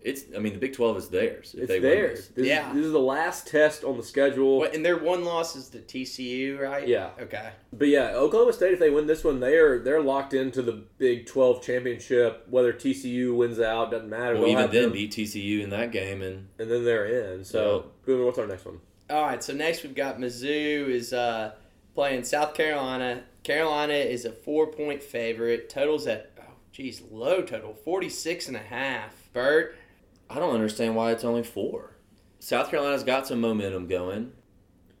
It's. 0.00 0.22
I 0.34 0.40
mean, 0.40 0.52
the 0.52 0.58
Big 0.58 0.72
Twelve 0.72 0.96
is 0.96 1.08
theirs. 1.10 1.54
If 1.54 1.60
it's 1.60 1.68
they 1.68 1.78
win 1.78 1.90
theirs. 1.90 2.18
this. 2.18 2.28
This, 2.34 2.46
Yeah. 2.48 2.70
is, 2.70 2.74
this 2.76 2.86
is 2.86 2.92
the 2.92 2.98
last 2.98 3.46
test 3.46 3.84
on 3.84 3.96
the 3.96 4.02
schedule. 4.02 4.58
What, 4.58 4.74
and 4.74 4.84
their 4.84 4.98
one 4.98 5.24
loss 5.24 5.54
is 5.54 5.68
to 5.68 5.78
TCU, 5.78 6.58
right? 6.58 6.88
Yeah. 6.88 7.10
Okay. 7.20 7.50
But 7.72 7.86
yeah, 7.86 8.08
Oklahoma 8.14 8.52
State, 8.52 8.72
if 8.72 8.80
they 8.80 8.90
win 8.90 9.06
this 9.06 9.22
one, 9.22 9.38
they're 9.38 9.78
they're 9.78 10.02
locked 10.02 10.34
into 10.34 10.60
the 10.60 10.82
Big 10.98 11.26
Twelve 11.26 11.62
championship. 11.62 12.46
Whether 12.50 12.72
TCU 12.72 13.36
wins 13.36 13.60
out 13.60 13.92
doesn't 13.92 14.08
matter. 14.10 14.34
Well, 14.34 14.42
They'll 14.42 14.58
even 14.58 14.70
then, 14.72 14.82
them, 14.84 14.92
beat 14.92 15.12
TCU 15.12 15.62
in 15.62 15.70
that 15.70 15.92
game, 15.92 16.20
and 16.20 16.48
and 16.58 16.68
then 16.68 16.84
they're 16.84 17.06
in. 17.34 17.44
So, 17.44 17.92
Boomer, 18.04 18.24
what's 18.24 18.38
our 18.38 18.46
next 18.48 18.64
one? 18.64 18.80
All 19.08 19.22
right, 19.22 19.42
so 19.44 19.52
next 19.52 19.84
we've 19.84 19.94
got 19.94 20.18
Mizzou 20.18 20.88
is 20.88 21.12
uh, 21.12 21.52
playing 21.94 22.24
South 22.24 22.54
Carolina. 22.54 23.22
Carolina 23.44 23.92
is 23.94 24.24
a 24.24 24.32
four 24.32 24.66
point 24.68 25.00
favorite. 25.02 25.68
Totals 25.68 26.08
at 26.08 26.31
geez, 26.72 27.02
low 27.10 27.42
total 27.42 27.74
46 27.74 28.48
and 28.48 28.56
a 28.56 28.60
half. 28.60 29.12
Bert, 29.32 29.76
I 30.28 30.36
don't 30.36 30.54
understand 30.54 30.96
why 30.96 31.12
it's 31.12 31.24
only 31.24 31.42
four. 31.42 31.96
South 32.38 32.70
Carolina's 32.70 33.04
got 33.04 33.26
some 33.26 33.40
momentum 33.40 33.86
going. 33.86 34.32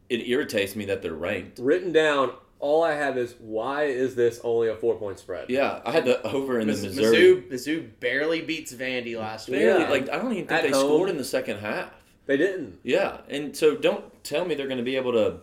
It 0.08 0.28
irritates 0.28 0.76
me 0.76 0.84
that 0.86 1.02
they're 1.02 1.14
ranked. 1.14 1.58
Written 1.58 1.90
down, 1.92 2.32
all 2.60 2.84
I 2.84 2.94
have 2.94 3.16
is 3.18 3.34
why 3.40 3.84
is 3.84 4.14
this 4.14 4.40
only 4.44 4.68
a 4.68 4.76
four 4.76 4.94
point 4.96 5.18
spread? 5.18 5.48
Yeah, 5.50 5.80
I 5.84 5.90
had 5.90 6.04
the 6.04 6.22
over 6.26 6.60
in 6.60 6.66
the 6.68 6.74
Miz- 6.74 6.84
Missouri. 6.84 7.16
Mizzou, 7.16 7.50
Mizzou 7.50 7.90
barely 8.00 8.42
beats 8.42 8.72
Vandy 8.72 9.18
last 9.18 9.48
week. 9.48 9.60
Barely, 9.60 9.82
Yeah. 9.84 9.90
like 9.90 10.08
I 10.10 10.16
don't 10.18 10.32
even 10.32 10.46
think 10.46 10.52
At 10.52 10.62
they 10.62 10.70
home. 10.70 10.86
scored 10.86 11.08
in 11.10 11.16
the 11.16 11.24
second 11.24 11.58
half. 11.58 11.90
They 12.26 12.36
didn't. 12.36 12.78
Yeah, 12.84 13.22
and 13.28 13.56
so 13.56 13.74
don't 13.74 14.22
tell 14.22 14.44
me 14.44 14.54
they're 14.54 14.68
going 14.68 14.78
to 14.78 14.84
be 14.84 14.96
able 14.96 15.12
to. 15.12 15.38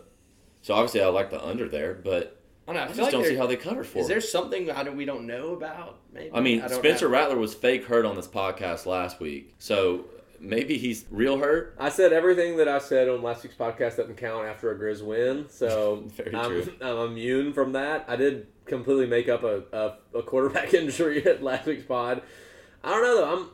So 0.62 0.72
obviously, 0.74 1.02
I 1.02 1.08
like 1.08 1.30
the 1.30 1.44
under 1.44 1.68
there, 1.68 1.92
but 1.94 2.39
I 2.70 2.72
don't 2.72 2.74
know. 2.74 2.80
I, 2.80 2.84
I 2.84 2.86
feel 2.88 2.96
just 2.96 3.00
like 3.00 3.12
don't 3.12 3.24
see 3.24 3.36
how 3.36 3.46
they 3.46 3.56
cover 3.56 3.84
four. 3.84 4.02
Is 4.02 4.08
there 4.08 4.20
something 4.20 4.70
I 4.70 4.82
don't, 4.84 4.96
we 4.96 5.04
don't 5.04 5.26
know 5.26 5.54
about? 5.54 5.98
Maybe. 6.12 6.30
I 6.32 6.40
mean, 6.40 6.60
don't 6.60 6.72
Spencer 6.72 7.06
know. 7.06 7.12
Rattler 7.12 7.36
was 7.36 7.54
fake 7.54 7.84
hurt 7.84 8.04
on 8.04 8.16
this 8.16 8.28
podcast 8.28 8.86
last 8.86 9.20
week, 9.20 9.54
so 9.58 10.04
maybe 10.38 10.78
he's 10.78 11.04
real 11.10 11.38
hurt. 11.38 11.76
I 11.78 11.88
said 11.88 12.12
everything 12.12 12.56
that 12.58 12.68
I 12.68 12.78
said 12.78 13.08
on 13.08 13.22
last 13.22 13.42
week's 13.42 13.56
podcast 13.56 13.96
doesn't 13.96 14.16
count 14.16 14.46
after 14.46 14.70
a 14.70 14.78
Grizz 14.78 15.02
win, 15.02 15.46
so 15.48 16.04
Very 16.14 16.34
I'm, 16.34 16.62
true. 16.62 16.72
I'm 16.80 17.10
immune 17.12 17.52
from 17.52 17.72
that. 17.72 18.04
I 18.08 18.16
did 18.16 18.46
completely 18.66 19.06
make 19.06 19.28
up 19.28 19.42
a, 19.42 19.62
a, 19.72 20.18
a 20.18 20.22
quarterback 20.22 20.72
injury 20.74 21.24
at 21.26 21.42
last 21.42 21.66
week's 21.66 21.84
pod. 21.84 22.22
I 22.84 22.90
don't 22.90 23.02
know 23.02 23.16
though. 23.16 23.32
I'm 23.32 23.48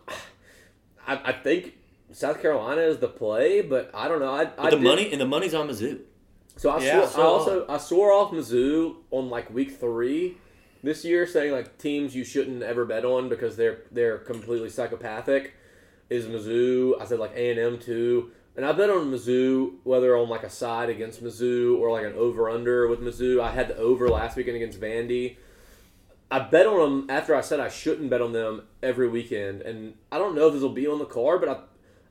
I, 1.06 1.30
I 1.30 1.32
think 1.32 1.74
South 2.12 2.40
Carolina 2.42 2.82
is 2.82 2.98
the 2.98 3.08
play, 3.08 3.62
but 3.62 3.90
I 3.94 4.08
don't 4.08 4.20
know. 4.20 4.32
I, 4.32 4.50
I 4.58 4.70
the 4.70 4.76
did- 4.76 4.82
money 4.82 5.10
and 5.12 5.20
the 5.20 5.26
money's 5.26 5.54
on 5.54 5.68
Mizzou. 5.68 6.00
So 6.56 6.70
I, 6.70 6.80
Yeah, 6.80 7.06
swore, 7.06 7.08
so 7.08 7.20
I 7.20 7.24
also 7.24 7.66
I 7.68 7.78
swore 7.78 8.12
off 8.12 8.32
Mizzou 8.32 8.96
on 9.10 9.28
like 9.28 9.52
week 9.52 9.78
three 9.78 10.38
this 10.82 11.04
year, 11.04 11.26
saying 11.26 11.52
like 11.52 11.78
teams 11.78 12.16
you 12.16 12.24
shouldn't 12.24 12.62
ever 12.62 12.84
bet 12.84 13.04
on 13.04 13.28
because 13.28 13.56
they're 13.56 13.82
they're 13.92 14.18
completely 14.18 14.70
psychopathic. 14.70 15.54
Is 16.08 16.26
Mizzou? 16.26 17.00
I 17.00 17.04
said 17.04 17.18
like 17.18 17.32
A 17.34 17.50
and 17.50 17.60
M 17.60 17.78
too, 17.78 18.30
and 18.56 18.64
I 18.64 18.72
bet 18.72 18.88
on 18.88 19.10
Mizzou 19.10 19.74
whether 19.84 20.16
on 20.16 20.28
like 20.30 20.44
a 20.44 20.50
side 20.50 20.88
against 20.88 21.22
Mizzou 21.22 21.78
or 21.78 21.90
like 21.90 22.06
an 22.06 22.14
over 22.14 22.48
under 22.48 22.88
with 22.88 23.00
Mizzou. 23.00 23.40
I 23.40 23.50
had 23.50 23.68
the 23.68 23.76
over 23.76 24.08
last 24.08 24.36
weekend 24.36 24.56
against 24.56 24.80
Vandy. 24.80 25.36
I 26.30 26.40
bet 26.40 26.66
on 26.66 26.78
them 26.78 27.10
after 27.10 27.34
I 27.34 27.40
said 27.42 27.60
I 27.60 27.68
shouldn't 27.68 28.10
bet 28.10 28.22
on 28.22 28.32
them 28.32 28.62
every 28.82 29.08
weekend, 29.08 29.60
and 29.60 29.94
I 30.10 30.18
don't 30.18 30.34
know 30.34 30.46
if 30.46 30.54
this 30.54 30.62
will 30.62 30.70
be 30.70 30.86
on 30.86 30.98
the 30.98 31.04
card, 31.04 31.40
but 31.40 31.48
I 31.50 31.58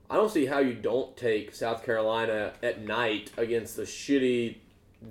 I 0.09 0.15
don't 0.15 0.29
see 0.31 0.45
how 0.45 0.59
you 0.59 0.73
don't 0.73 1.15
take 1.17 1.53
South 1.55 1.83
Carolina 1.83 2.53
at 2.61 2.83
night 2.85 3.31
against 3.37 3.75
the 3.75 3.83
shitty 3.83 4.57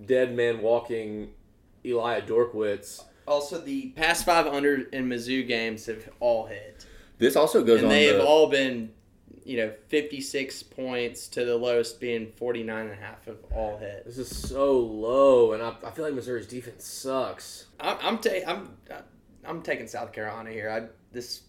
dead 0.07 0.35
man 0.37 0.61
walking 0.63 1.31
Eli 1.85 2.21
Dorkwitz. 2.21 3.03
Also, 3.27 3.59
the 3.61 3.89
past 3.91 4.25
five 4.25 4.47
under 4.47 4.83
in 4.91 5.09
Mizzou 5.09 5.47
games 5.47 5.87
have 5.87 6.09
all 6.21 6.47
hit, 6.47 6.87
This 7.19 7.37
also 7.37 7.65
goes 7.65 7.79
and 7.79 7.87
on 7.87 7.91
they 7.91 8.07
the. 8.09 8.19
have 8.19 8.25
all 8.27 8.49
been 8.49 8.93
you 9.47 9.59
know 9.59 9.73
56 9.89 10.63
points 10.65 11.29
to 11.29 11.45
the 11.45 11.57
lowest 11.57 12.01
being 12.01 12.31
49 12.33 12.83
and 12.87 12.93
a 12.93 12.95
half 12.97 13.27
of 13.27 13.37
all 13.55 13.79
hit. 13.79 14.05
This 14.07 14.19
is 14.19 14.35
so 14.35 14.79
low, 14.79 15.53
and 15.53 15.63
I, 15.63 15.75
I 15.85 15.91
feel 15.91 16.05
like 16.05 16.15
Missouri's 16.15 16.47
defense 16.47 16.87
sucks. 16.87 17.67
I'm 17.81 17.97
I'm, 18.03 18.19
ta- 18.19 18.45
I'm 18.47 18.71
I'm 19.45 19.63
taking 19.63 19.87
South 19.87 20.13
Carolina 20.13 20.51
here. 20.51 20.71
I 20.71 20.89
this 21.13 21.43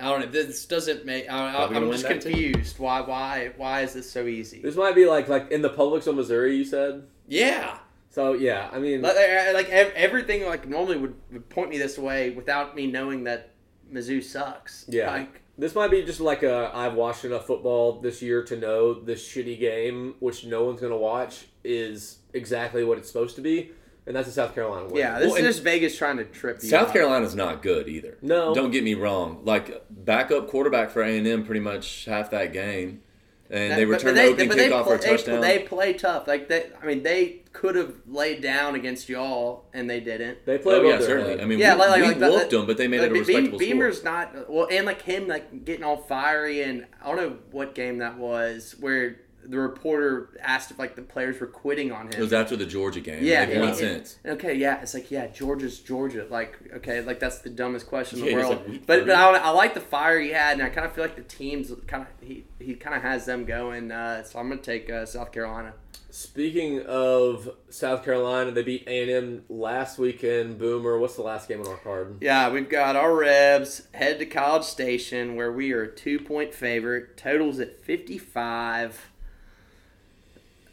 I 0.00 0.10
don't 0.10 0.20
know. 0.20 0.26
This 0.26 0.66
doesn't 0.66 1.04
make. 1.06 1.30
I, 1.30 1.64
I'm 1.66 1.90
just 1.90 2.06
too. 2.06 2.18
confused. 2.18 2.78
Why 2.78 3.00
why 3.00 3.52
why 3.56 3.80
is 3.82 3.94
this 3.94 4.10
so 4.10 4.26
easy? 4.26 4.60
This 4.60 4.76
might 4.76 4.94
be 4.94 5.06
like 5.06 5.28
like 5.28 5.50
in 5.50 5.62
the 5.62 5.70
Publix 5.70 6.06
of 6.06 6.16
Missouri. 6.16 6.56
You 6.56 6.64
said 6.64 7.04
Yeah. 7.28 7.78
so. 8.10 8.34
Yeah, 8.34 8.68
I 8.72 8.78
mean, 8.78 9.02
Like, 9.02 9.16
like 9.16 9.54
like, 9.54 9.68
everything 9.94 10.44
like 10.46 10.68
normally 10.68 10.98
would, 10.98 11.14
would 11.32 11.48
point 11.48 11.70
me 11.70 11.78
this 11.78 11.98
way 11.98 12.30
without 12.30 12.74
me 12.76 12.86
knowing 12.86 13.24
that 13.24 13.50
Mizzou 13.92 14.22
sucks. 14.22 14.84
Yeah. 14.88 15.10
Like 15.10 15.42
This 15.58 15.74
might 15.74 15.90
be 15.90 16.02
just 16.02 16.20
like 16.20 16.42
a 16.42 16.70
I've 16.74 16.94
watched 16.94 17.24
enough 17.24 17.46
football 17.46 18.00
this 18.00 18.20
year 18.20 18.42
to 18.44 18.56
know 18.56 18.94
this 18.94 19.26
shitty 19.26 19.58
game, 19.58 20.14
which 20.20 20.44
no 20.44 20.64
one's 20.64 20.80
gonna 20.80 20.96
watch, 20.96 21.46
is 21.64 22.18
exactly 22.34 22.84
what 22.84 22.98
it's 22.98 23.08
supposed 23.08 23.36
to 23.36 23.42
be, 23.42 23.70
and 24.06 24.14
that's 24.14 24.28
a 24.28 24.32
South 24.32 24.54
Carolina 24.54 24.86
win. 24.86 24.96
yeah, 24.96 25.18
this 25.18 25.28
Well, 25.32 25.36
is 25.36 25.42
just 25.46 25.62
Vegas 25.64 25.96
trying 25.98 26.16
to 26.18 26.24
trip 26.24 26.62
you. 26.62 26.68
South 26.68 26.88
up. 26.88 26.92
Carolina's 26.92 27.34
not 27.34 27.62
good 27.62 27.88
either. 27.88 28.16
No. 28.22 28.54
Don't 28.54 28.70
get 28.70 28.84
me 28.84 28.94
wrong. 28.94 29.40
Like 29.44 29.84
backup 29.90 30.48
quarterback 30.48 30.90
for 30.90 31.02
A 31.02 31.16
and 31.18 31.26
M, 31.26 31.44
pretty 31.44 31.60
much 31.60 32.04
half 32.04 32.30
that 32.30 32.52
game, 32.52 33.02
and 33.50 33.72
they 33.72 33.84
But- 33.84 33.90
but 33.90 33.98
returned 33.98 34.16
they- 34.16 34.22
the 34.26 34.30
opening 34.32 34.48
but 34.48 34.56
they 34.58 34.68
kickoff 34.68 34.84
for 34.86 34.94
a 34.94 34.98
play- 34.98 35.06
they- 35.10 35.16
touchdown. 35.16 35.40
They 35.40 35.58
play 35.60 35.92
tough. 35.94 36.26
Like 36.28 36.48
they, 36.48 36.66
I 36.82 36.86
mean, 36.86 37.02
they 37.02 37.42
could 37.52 37.74
have 37.74 37.94
laid 38.06 38.42
down 38.42 38.74
against 38.74 39.08
y'all, 39.08 39.64
and 39.72 39.88
they 39.88 39.98
didn't. 39.98 40.44
they 40.44 40.58
played. 40.58 40.82
oh 40.82 40.88
yeah, 40.88 41.00
certainly. 41.00 41.30
head. 41.32 41.40
I 41.40 41.46
mean, 41.46 41.58
Yeah, 41.58 41.72
we, 41.74 41.80
like- 41.80 41.88
like- 41.90 42.00
we 42.02 42.06
like 42.08 42.18
that- 42.18 42.30
whooped 42.32 42.50
them, 42.50 42.66
but 42.66 42.76
they 42.76 42.86
made 42.86 42.98
it 42.98 42.98
a 42.98 43.02
Like, 43.04 43.12
Be- 43.14 43.18
respectable 43.20 43.58
score. 43.58 43.66
Beamer's 43.68 44.04
not 44.04 44.50
well, 44.50 44.68
and 44.70 44.84
like 44.86 45.02
him, 45.02 45.26
like 45.26 45.64
getting 45.64 45.82
all 45.84 45.96
fiery, 45.96 46.62
and 46.62 46.86
I 47.02 47.06
don't 47.08 47.16
know 47.16 47.36
what 47.52 47.74
game 47.74 47.98
that 47.98 48.18
was 48.18 48.76
where 48.78 49.16
the 49.48 49.58
reporter 49.58 50.30
asked 50.40 50.70
if 50.70 50.78
like 50.78 50.96
the 50.96 51.02
players 51.02 51.40
were 51.40 51.46
quitting 51.46 51.92
on 51.92 52.06
him. 52.06 52.14
It 52.14 52.20
was 52.20 52.32
after 52.32 52.56
the 52.56 52.66
Georgia 52.66 53.00
game. 53.00 53.22
Yeah, 53.22 53.44
it 53.44 53.48
made 53.48 53.60
one 53.60 53.74
sense. 53.74 54.18
Okay, 54.24 54.54
yeah, 54.54 54.80
it's 54.80 54.94
like 54.94 55.10
yeah, 55.10 55.26
Georgia's 55.28 55.78
Georgia. 55.78 56.26
Like 56.28 56.58
okay, 56.76 57.00
like 57.02 57.20
that's 57.20 57.38
the 57.38 57.50
dumbest 57.50 57.86
question 57.86 58.20
in 58.20 58.26
the 58.26 58.34
world. 58.34 58.62
like, 58.68 58.86
but 58.86 59.06
but 59.06 59.14
I, 59.14 59.36
I 59.36 59.50
like 59.50 59.74
the 59.74 59.80
fire 59.80 60.18
he 60.18 60.30
had, 60.30 60.54
and 60.54 60.62
I 60.62 60.68
kind 60.68 60.86
of 60.86 60.92
feel 60.92 61.04
like 61.04 61.16
the 61.16 61.22
teams 61.22 61.72
kind 61.86 62.02
of 62.02 62.08
he 62.26 62.44
he 62.58 62.74
kind 62.74 62.96
of 62.96 63.02
has 63.02 63.26
them 63.26 63.44
going. 63.44 63.90
Uh, 63.90 64.22
so 64.22 64.38
I'm 64.38 64.48
gonna 64.48 64.60
take 64.60 64.90
uh, 64.90 65.06
South 65.06 65.32
Carolina. 65.32 65.74
Speaking 66.16 66.80
of 66.86 67.50
South 67.68 68.02
Carolina, 68.02 68.50
they 68.50 68.62
beat 68.62 68.84
A 68.86 69.02
and 69.02 69.10
M 69.10 69.44
last 69.50 69.98
weekend. 69.98 70.58
Boomer, 70.58 70.98
what's 70.98 71.16
the 71.16 71.22
last 71.22 71.46
game 71.46 71.60
on 71.60 71.66
our 71.66 71.76
card? 71.76 72.16
Yeah, 72.22 72.50
we've 72.50 72.70
got 72.70 72.96
our 72.96 73.14
Rebs 73.14 73.82
head 73.92 74.18
to 74.20 74.24
College 74.24 74.64
Station 74.64 75.36
where 75.36 75.52
we 75.52 75.72
are 75.72 75.82
a 75.82 75.94
two 75.94 76.18
point 76.18 76.54
favorite. 76.54 77.18
Totals 77.18 77.60
at 77.60 77.84
55. 77.84 79.10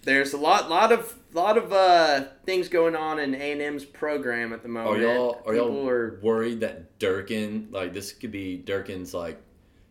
There's 0.03 0.33
a 0.33 0.37
lot, 0.37 0.69
lot 0.69 0.91
of, 0.91 1.13
lot 1.33 1.57
of 1.57 1.71
uh, 1.73 2.25
things 2.45 2.67
going 2.69 2.95
on 2.95 3.19
in 3.19 3.33
A 3.35 3.51
and 3.53 3.61
M's 3.61 3.85
program 3.85 4.53
at 4.53 4.61
the 4.61 4.67
moment. 4.69 4.97
Are 4.97 4.99
moment. 4.99 5.17
y'all 5.17 5.41
are 5.45 5.55
y'all 5.55 5.87
are 5.89 6.19
worried 6.21 6.59
that 6.61 6.99
Durkin 6.99 7.69
like 7.71 7.93
this 7.93 8.11
could 8.11 8.31
be 8.31 8.57
Durkin's 8.57 9.13
like? 9.13 9.41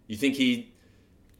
You 0.08 0.16
think 0.16 0.34
he 0.34 0.72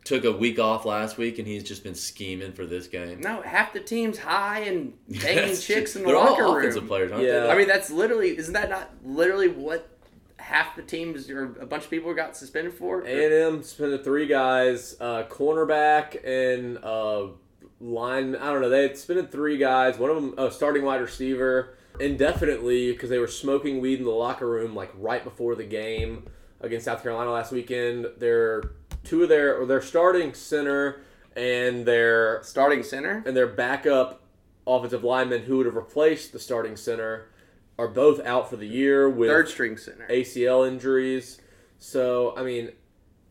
took 0.04 0.24
a 0.24 0.32
week 0.32 0.58
off 0.58 0.84
last 0.84 1.16
week 1.18 1.38
and 1.38 1.46
he's 1.46 1.62
just 1.62 1.84
been 1.84 1.94
scheming 1.94 2.52
for 2.52 2.66
this 2.66 2.86
game? 2.88 3.20
no 3.20 3.40
half 3.42 3.72
the 3.72 3.80
team's 3.80 4.18
high 4.18 4.60
and 4.60 4.94
banging 5.08 5.48
That's 5.48 5.64
chicks 5.66 5.92
true. 5.92 6.00
in 6.00 6.06
the 6.06 6.12
They're 6.12 6.20
locker 6.24 6.44
all 6.44 6.54
room. 6.54 6.62
offensive 6.64 6.86
players, 6.88 7.12
aren't 7.12 7.24
Yeah. 7.24 7.40
they? 7.40 7.50
I 7.50 7.56
mean, 7.56 7.68
that's 7.68 7.90
literally 7.90 8.36
isn't 8.38 8.54
that 8.54 8.68
not 8.70 8.90
literally 9.04 9.48
what 9.48 9.88
half 10.38 10.74
the 10.74 10.82
teams 10.82 11.30
or 11.30 11.54
a 11.60 11.66
bunch 11.66 11.84
of 11.84 11.90
people 11.90 12.12
got 12.14 12.36
suspended 12.36 12.72
for? 12.74 13.02
A 13.06 13.24
and 13.26 13.32
M 13.56 13.62
suspended 13.62 14.02
three 14.02 14.26
guys, 14.26 14.96
uh, 15.00 15.22
cornerback 15.30 16.16
and 16.24 16.78
uh, 16.78 17.28
line. 17.83 18.37
I 18.37 18.53
don't 18.53 18.61
know. 18.62 18.68
They 18.68 18.83
had 18.83 18.97
suspended 18.97 19.30
three 19.33 19.59
guys. 19.59 19.99
One 19.99 20.11
of 20.11 20.16
them, 20.16 20.35
a 20.39 20.51
starting 20.51 20.85
wide 20.85 21.01
receiver, 21.01 21.74
indefinitely 22.01 22.93
because 22.93 23.11
they 23.11 23.18
were 23.18 23.26
smoking 23.26 23.80
weed 23.80 23.99
in 23.99 24.05
the 24.05 24.11
locker 24.11 24.47
room 24.49 24.74
like 24.74 24.93
right 24.97 25.22
before 25.24 25.55
the 25.55 25.64
game 25.64 26.24
against 26.61 26.85
South 26.85 27.03
Carolina 27.03 27.30
last 27.33 27.53
weekend. 27.53 28.07
Their 28.18 28.62
two 29.05 29.24
of 29.24 29.28
their 29.28 29.61
or 29.61 29.66
their 29.66 29.83
starting 29.83 30.33
center 30.35 31.01
and 31.37 31.85
their 31.87 32.41
Starting 32.45 32.83
center. 32.83 33.22
and 33.26 33.37
their 33.37 33.47
backup 33.49 34.20
offensive 34.66 35.03
linemen 35.03 35.43
who 35.43 35.57
would 35.57 35.66
have 35.66 35.74
replaced 35.74 36.33
the 36.33 36.39
starting 36.39 36.76
center 36.76 37.26
are 37.78 37.89
both 37.89 38.20
out 38.24 38.49
for 38.49 38.57
the 38.57 38.66
year 38.66 39.09
with 39.09 39.28
Third 39.28 39.49
string 39.49 39.76
center. 39.76 40.07
ACL 40.09 40.68
injuries. 40.68 41.41
So 41.78 42.35
I 42.37 42.43
mean, 42.45 42.70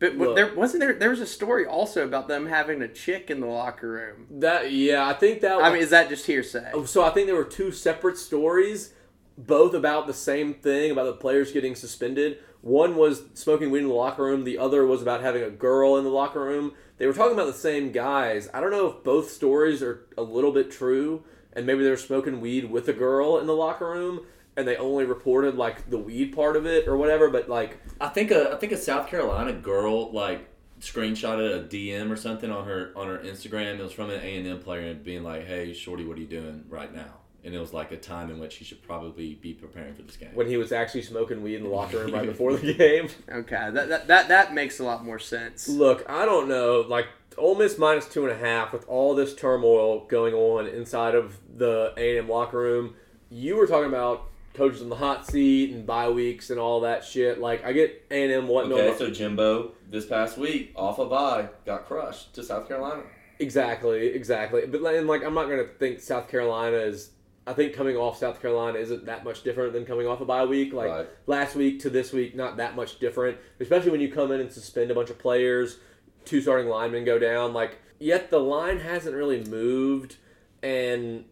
But 0.01 0.17
Look. 0.17 0.35
there 0.35 0.51
wasn't 0.55 0.81
there. 0.81 0.93
There 0.93 1.11
was 1.11 1.19
a 1.19 1.27
story 1.27 1.63
also 1.63 2.03
about 2.03 2.27
them 2.27 2.47
having 2.47 2.81
a 2.81 2.87
chick 2.87 3.29
in 3.29 3.39
the 3.39 3.45
locker 3.45 3.87
room. 3.87 4.25
that 4.31 4.71
yeah, 4.71 5.07
I 5.07 5.13
think 5.13 5.41
that. 5.41 5.61
I 5.61 5.71
mean, 5.71 5.83
is 5.83 5.91
that 5.91 6.09
just 6.09 6.25
hearsay? 6.25 6.71
Oh, 6.73 6.85
so 6.85 7.03
I 7.03 7.11
think 7.11 7.27
there 7.27 7.35
were 7.35 7.43
two 7.43 7.71
separate 7.71 8.17
stories, 8.17 8.93
both 9.37 9.75
about 9.75 10.07
the 10.07 10.13
same 10.15 10.55
thing 10.55 10.89
about 10.89 11.05
the 11.05 11.13
players 11.13 11.51
getting 11.51 11.75
suspended. 11.75 12.39
One 12.61 12.95
was 12.95 13.25
smoking 13.35 13.69
weed 13.69 13.83
in 13.83 13.89
the 13.89 13.93
locker 13.93 14.23
room. 14.23 14.43
The 14.43 14.57
other 14.57 14.87
was 14.87 15.03
about 15.03 15.21
having 15.21 15.43
a 15.43 15.51
girl 15.51 15.95
in 15.97 16.03
the 16.03 16.09
locker 16.09 16.43
room. 16.43 16.73
They 16.97 17.05
were 17.05 17.13
talking 17.13 17.33
about 17.33 17.45
the 17.45 17.53
same 17.53 17.91
guys. 17.91 18.49
I 18.55 18.59
don't 18.59 18.71
know 18.71 18.87
if 18.87 19.03
both 19.03 19.29
stories 19.29 19.83
are 19.83 20.07
a 20.17 20.23
little 20.23 20.51
bit 20.51 20.71
true, 20.71 21.23
and 21.53 21.67
maybe 21.67 21.83
they 21.83 21.91
were 21.91 21.97
smoking 21.97 22.41
weed 22.41 22.71
with 22.71 22.87
a 22.87 22.93
girl 22.93 23.37
in 23.37 23.45
the 23.45 23.53
locker 23.55 23.87
room, 23.87 24.25
and 24.57 24.67
they 24.67 24.75
only 24.77 25.05
reported 25.05 25.55
like 25.55 25.89
the 25.89 25.97
weed 25.97 26.35
part 26.35 26.55
of 26.55 26.65
it 26.65 26.87
or 26.87 26.97
whatever. 26.97 27.29
But 27.29 27.49
like, 27.49 27.79
I 27.99 28.07
think 28.09 28.31
a 28.31 28.53
I 28.53 28.57
think 28.57 28.71
a 28.71 28.77
South 28.77 29.07
Carolina 29.07 29.53
girl 29.53 30.11
like 30.11 30.47
screenshotted 30.79 31.55
a 31.59 31.67
DM 31.67 32.11
or 32.11 32.15
something 32.15 32.51
on 32.51 32.65
her 32.65 32.91
on 32.95 33.07
her 33.07 33.19
Instagram. 33.19 33.79
It 33.79 33.83
was 33.83 33.93
from 33.93 34.09
an 34.09 34.19
A 34.21 34.37
and 34.37 34.47
M 34.47 34.59
player 34.59 34.87
and 34.87 35.03
being 35.03 35.23
like, 35.23 35.45
"Hey, 35.45 35.73
shorty, 35.73 36.05
what 36.05 36.17
are 36.17 36.21
you 36.21 36.27
doing 36.27 36.65
right 36.69 36.93
now?" 36.93 37.17
And 37.43 37.55
it 37.55 37.59
was 37.59 37.73
like 37.73 37.91
a 37.91 37.97
time 37.97 38.29
in 38.29 38.39
which 38.39 38.57
he 38.57 38.65
should 38.65 38.83
probably 38.83 39.33
be 39.33 39.53
preparing 39.53 39.95
for 39.95 40.03
this 40.03 40.15
game. 40.15 40.29
when 40.35 40.45
he 40.47 40.57
was 40.57 40.71
actually 40.71 41.01
smoking 41.01 41.41
weed 41.41 41.55
in 41.55 41.63
the 41.63 41.69
locker 41.69 41.97
room 41.97 42.13
right 42.13 42.27
before 42.27 42.55
the 42.55 42.73
game. 42.77 43.09
Okay, 43.29 43.69
that, 43.71 43.89
that 43.89 44.07
that 44.07 44.27
that 44.27 44.53
makes 44.53 44.79
a 44.79 44.83
lot 44.83 45.03
more 45.03 45.17
sense. 45.19 45.67
Look, 45.67 46.07
I 46.09 46.25
don't 46.25 46.47
know. 46.47 46.81
Like 46.87 47.07
Ole 47.37 47.55
Miss 47.55 47.77
minus 47.77 48.07
two 48.07 48.23
and 48.27 48.31
a 48.31 48.37
half 48.37 48.73
with 48.73 48.87
all 48.87 49.15
this 49.15 49.33
turmoil 49.33 50.05
going 50.05 50.33
on 50.35 50.67
inside 50.67 51.15
of 51.15 51.39
the 51.57 51.93
A 51.97 52.17
and 52.17 52.25
M 52.25 52.29
locker 52.29 52.57
room. 52.57 52.95
You 53.29 53.55
were 53.55 53.65
talking 53.65 53.87
about 53.89 54.27
coaches 54.53 54.81
in 54.81 54.89
the 54.89 54.95
hot 54.95 55.25
seat 55.25 55.71
and 55.73 55.85
bye 55.85 56.09
weeks 56.09 56.49
and 56.49 56.59
all 56.59 56.81
that 56.81 57.03
shit. 57.03 57.39
Like 57.39 57.63
I 57.65 57.71
get 57.73 58.05
A 58.11 58.23
and 58.23 58.31
M 58.31 58.47
wanting 58.47 58.73
Okay, 58.73 58.97
so 58.97 59.09
Jimbo 59.09 59.71
this 59.89 60.05
past 60.05 60.37
week 60.37 60.71
off 60.75 60.99
a 60.99 61.05
bye 61.05 61.49
got 61.65 61.85
crushed 61.85 62.33
to 62.35 62.43
South 62.43 62.67
Carolina. 62.67 63.03
exactly, 63.39 64.07
exactly. 64.07 64.65
But 64.67 64.81
like, 64.81 64.95
and 64.97 65.07
like 65.07 65.23
I'm 65.23 65.33
not 65.33 65.49
gonna 65.49 65.65
think 65.79 65.99
South 65.99 66.27
Carolina 66.29 66.77
is. 66.77 67.11
I 67.47 67.53
think 67.53 67.73
coming 67.73 67.97
off 67.97 68.17
South 68.19 68.39
Carolina 68.39 68.77
isn't 68.77 69.05
that 69.07 69.23
much 69.23 69.41
different 69.43 69.73
than 69.73 69.83
coming 69.83 70.05
off 70.05 70.21
a 70.21 70.25
bye 70.25 70.45
week. 70.45 70.73
Like 70.73 70.89
Right. 70.89 71.07
last 71.25 71.55
week 71.55 71.79
to 71.81 71.89
this 71.89 72.13
week, 72.13 72.35
not 72.35 72.57
that 72.57 72.75
much 72.75 72.99
different. 72.99 73.37
Especially 73.59 73.89
when 73.89 73.99
you 73.99 74.11
come 74.11 74.31
in 74.31 74.39
and 74.41 74.51
suspend 74.51 74.91
a 74.91 74.95
bunch 74.95 75.09
of 75.09 75.17
players, 75.17 75.77
two 76.23 76.39
starting 76.39 76.67
linemen 76.67 77.03
go 77.03 77.17
down. 77.17 77.51
Like 77.53 77.79
yet 77.99 78.29
the 78.29 78.39
line 78.39 78.79
hasn't 78.79 79.15
really 79.15 79.43
moved, 79.45 80.17
and 80.61 81.25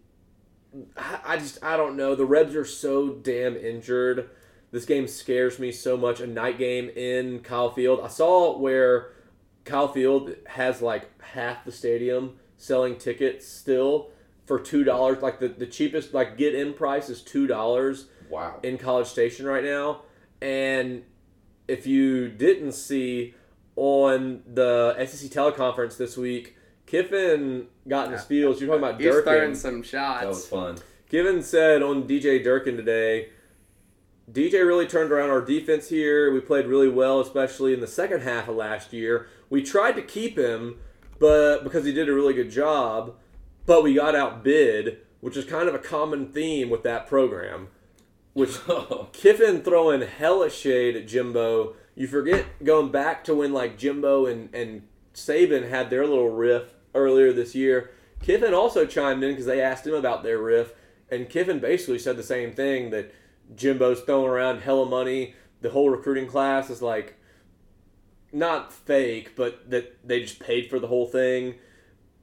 I, 0.97 1.37
just 1.37 1.63
I 1.63 1.77
don't 1.77 1.97
know. 1.97 2.15
The 2.15 2.25
Rebs 2.25 2.55
are 2.55 2.65
so 2.65 3.09
damn 3.09 3.55
injured. 3.57 4.29
This 4.71 4.85
game 4.85 5.07
scares 5.07 5.57
me 5.57 5.71
so 5.71 5.97
much. 5.97 6.19
A 6.19 6.27
night 6.27 6.57
game 6.57 6.89
in 6.89 7.39
Kyle 7.39 7.71
Field. 7.71 8.01
I 8.03 8.07
saw 8.07 8.57
where 8.57 9.11
Kyle 9.65 9.87
Field 9.87 10.35
has 10.47 10.81
like 10.81 11.09
half 11.21 11.65
the 11.65 11.71
stadium 11.71 12.37
selling 12.57 12.97
tickets 12.97 13.47
still 13.47 14.11
for 14.45 14.59
two 14.59 14.83
dollars. 14.83 15.21
Like 15.23 15.39
the, 15.39 15.47
the 15.47 15.65
cheapest 15.65 16.13
like 16.13 16.37
get 16.37 16.53
in 16.53 16.73
price 16.73 17.09
is 17.09 17.21
two 17.21 17.47
dollars 17.47 18.05
Wow. 18.29 18.59
in 18.61 18.77
College 18.77 19.07
Station 19.07 19.47
right 19.47 19.63
now. 19.63 20.01
And 20.39 21.03
if 21.67 21.87
you 21.87 22.29
didn't 22.29 22.73
see 22.73 23.33
on 23.75 24.43
the 24.45 24.93
SEC 25.05 25.31
teleconference 25.31 25.97
this 25.97 26.15
week, 26.15 26.55
Kiffin 26.89 27.67
got 27.87 28.07
in 28.07 28.13
his 28.13 28.23
feels. 28.23 28.59
You're 28.59 28.69
talking 28.69 28.83
about 28.83 28.99
He's 28.99 29.11
throwing 29.11 29.25
Durkin. 29.25 29.55
some 29.55 29.83
shots. 29.83 30.21
That 30.21 30.27
was 30.27 30.47
fun. 30.47 30.77
Kiffin 31.07 31.43
said 31.43 31.83
on 31.83 32.07
DJ 32.07 32.43
Durkin 32.43 32.77
today, 32.77 33.29
DJ 34.31 34.65
really 34.65 34.87
turned 34.87 35.11
around 35.11 35.29
our 35.29 35.41
defense 35.41 35.89
here. 35.89 36.33
We 36.33 36.39
played 36.39 36.65
really 36.65 36.89
well, 36.89 37.19
especially 37.19 37.75
in 37.75 37.79
the 37.79 37.87
second 37.87 38.21
half 38.21 38.47
of 38.47 38.55
last 38.55 38.91
year. 38.91 39.27
We 39.51 39.61
tried 39.61 39.93
to 39.93 40.01
keep 40.01 40.35
him, 40.35 40.79
but 41.19 41.63
because 41.63 41.85
he 41.85 41.93
did 41.93 42.09
a 42.09 42.13
really 42.13 42.33
good 42.33 42.49
job, 42.49 43.13
but 43.67 43.83
we 43.83 43.93
got 43.93 44.15
outbid, 44.15 44.97
which 45.21 45.37
is 45.37 45.45
kind 45.45 45.69
of 45.69 45.75
a 45.75 45.79
common 45.79 46.31
theme 46.31 46.71
with 46.71 46.81
that 46.83 47.05
program. 47.05 47.67
Which 48.33 48.57
oh. 48.67 49.09
Kiffin 49.13 49.61
throwing 49.61 50.01
hella 50.01 50.49
shade 50.49 50.95
at 50.95 51.07
Jimbo. 51.07 51.75
You 51.93 52.07
forget 52.07 52.63
going 52.63 52.91
back 52.91 53.23
to 53.25 53.35
when 53.35 53.53
like 53.53 53.77
Jimbo 53.77 54.25
and, 54.25 54.53
and 54.55 54.87
Saban 55.13 55.69
had 55.69 55.91
their 55.91 56.07
little 56.07 56.29
riff 56.29 56.73
earlier 56.93 57.31
this 57.33 57.55
year. 57.55 57.91
Kiffin 58.21 58.53
also 58.53 58.85
chimed 58.85 59.23
in 59.23 59.31
because 59.31 59.45
they 59.45 59.61
asked 59.61 59.87
him 59.87 59.93
about 59.93 60.23
their 60.23 60.39
riff, 60.39 60.73
and 61.09 61.29
Kiffin 61.29 61.59
basically 61.59 61.99
said 61.99 62.17
the 62.17 62.23
same 62.23 62.53
thing 62.53 62.89
that 62.91 63.13
Jimbo's 63.55 64.01
throwing 64.01 64.29
around 64.29 64.61
hella 64.61 64.85
money. 64.85 65.35
The 65.61 65.69
whole 65.69 65.89
recruiting 65.89 66.27
class 66.27 66.69
is 66.69 66.81
like 66.81 67.15
not 68.31 68.71
fake, 68.71 69.35
but 69.35 69.69
that 69.69 69.97
they 70.07 70.21
just 70.21 70.39
paid 70.39 70.69
for 70.69 70.79
the 70.79 70.87
whole 70.87 71.07
thing. 71.07 71.55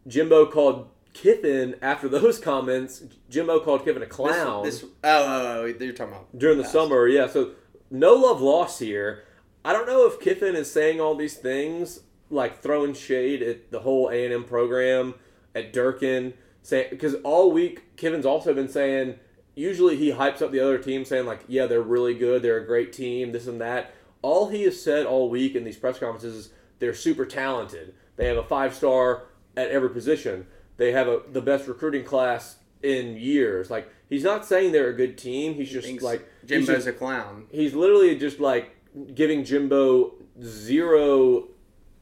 Jimbo 0.06 0.46
called 0.46 0.88
Kiffin 1.12 1.74
after 1.82 2.08
those 2.08 2.38
comments. 2.50 3.02
Jimbo 3.28 3.60
called 3.60 3.84
Kiffin 3.84 4.02
a 4.02 4.06
clown 4.06 4.64
This, 4.64 4.80
this, 4.80 4.90
oh, 5.04 5.24
oh, 5.24 5.60
oh, 5.62 5.64
you're 5.64 5.92
talking 5.92 6.12
about 6.12 6.38
during 6.38 6.58
the 6.58 6.62
past. 6.62 6.72
summer. 6.72 7.08
Yeah, 7.08 7.26
so 7.26 7.52
no 7.90 8.14
love 8.14 8.40
lost 8.40 8.80
here. 8.80 9.24
I 9.64 9.72
don't 9.72 9.86
know 9.86 10.06
if 10.06 10.20
Kiffin 10.20 10.54
is 10.54 10.70
saying 10.70 11.00
all 11.00 11.16
these 11.16 11.36
things 11.36 12.00
like 12.30 12.60
throwing 12.62 12.94
shade 12.94 13.42
at 13.42 13.70
the 13.70 13.80
whole 13.80 14.08
A 14.10 14.24
and 14.24 14.32
M 14.34 14.44
program 14.44 15.14
at 15.54 15.72
Durkin, 15.72 16.34
saying 16.62 16.88
because 16.90 17.14
all 17.24 17.50
week 17.52 17.96
Kiffin's 17.96 18.26
also 18.26 18.52
been 18.54 18.68
saying. 18.68 19.18
Usually 19.58 19.96
he 19.96 20.10
hypes 20.12 20.42
up 20.42 20.50
the 20.52 20.60
other 20.60 20.76
team, 20.76 21.04
saying 21.06 21.24
like, 21.24 21.40
"Yeah, 21.48 21.64
they're 21.66 21.80
really 21.80 22.12
good. 22.14 22.42
They're 22.42 22.58
a 22.58 22.66
great 22.66 22.92
team. 22.92 23.32
This 23.32 23.46
and 23.46 23.58
that." 23.62 23.94
All 24.20 24.48
he 24.50 24.64
has 24.64 24.78
said 24.82 25.06
all 25.06 25.30
week 25.30 25.54
in 25.54 25.64
these 25.64 25.78
press 25.78 25.98
conferences 25.98 26.34
is 26.34 26.50
they're 26.78 26.92
super 26.92 27.24
talented. 27.24 27.94
They 28.16 28.26
have 28.26 28.36
a 28.36 28.42
five 28.42 28.74
star 28.74 29.24
at 29.56 29.70
every 29.70 29.88
position. 29.88 30.46
They 30.76 30.92
have 30.92 31.08
a 31.08 31.22
the 31.32 31.40
best 31.40 31.66
recruiting 31.68 32.04
class 32.04 32.56
in 32.82 33.16
years. 33.16 33.70
Like 33.70 33.88
he's 34.10 34.24
not 34.24 34.44
saying 34.44 34.72
they're 34.72 34.90
a 34.90 34.94
good 34.96 35.16
team. 35.16 35.54
He's 35.54 35.70
just 35.70 35.86
Thinks 35.86 36.02
like 36.02 36.28
Jimbo's 36.44 36.66
just- 36.68 36.86
a 36.88 36.92
clown. 36.92 37.46
he's 37.50 37.72
literally 37.72 38.14
just 38.18 38.38
like 38.40 38.76
giving 39.14 39.42
Jimbo 39.42 40.16
zero 40.42 41.48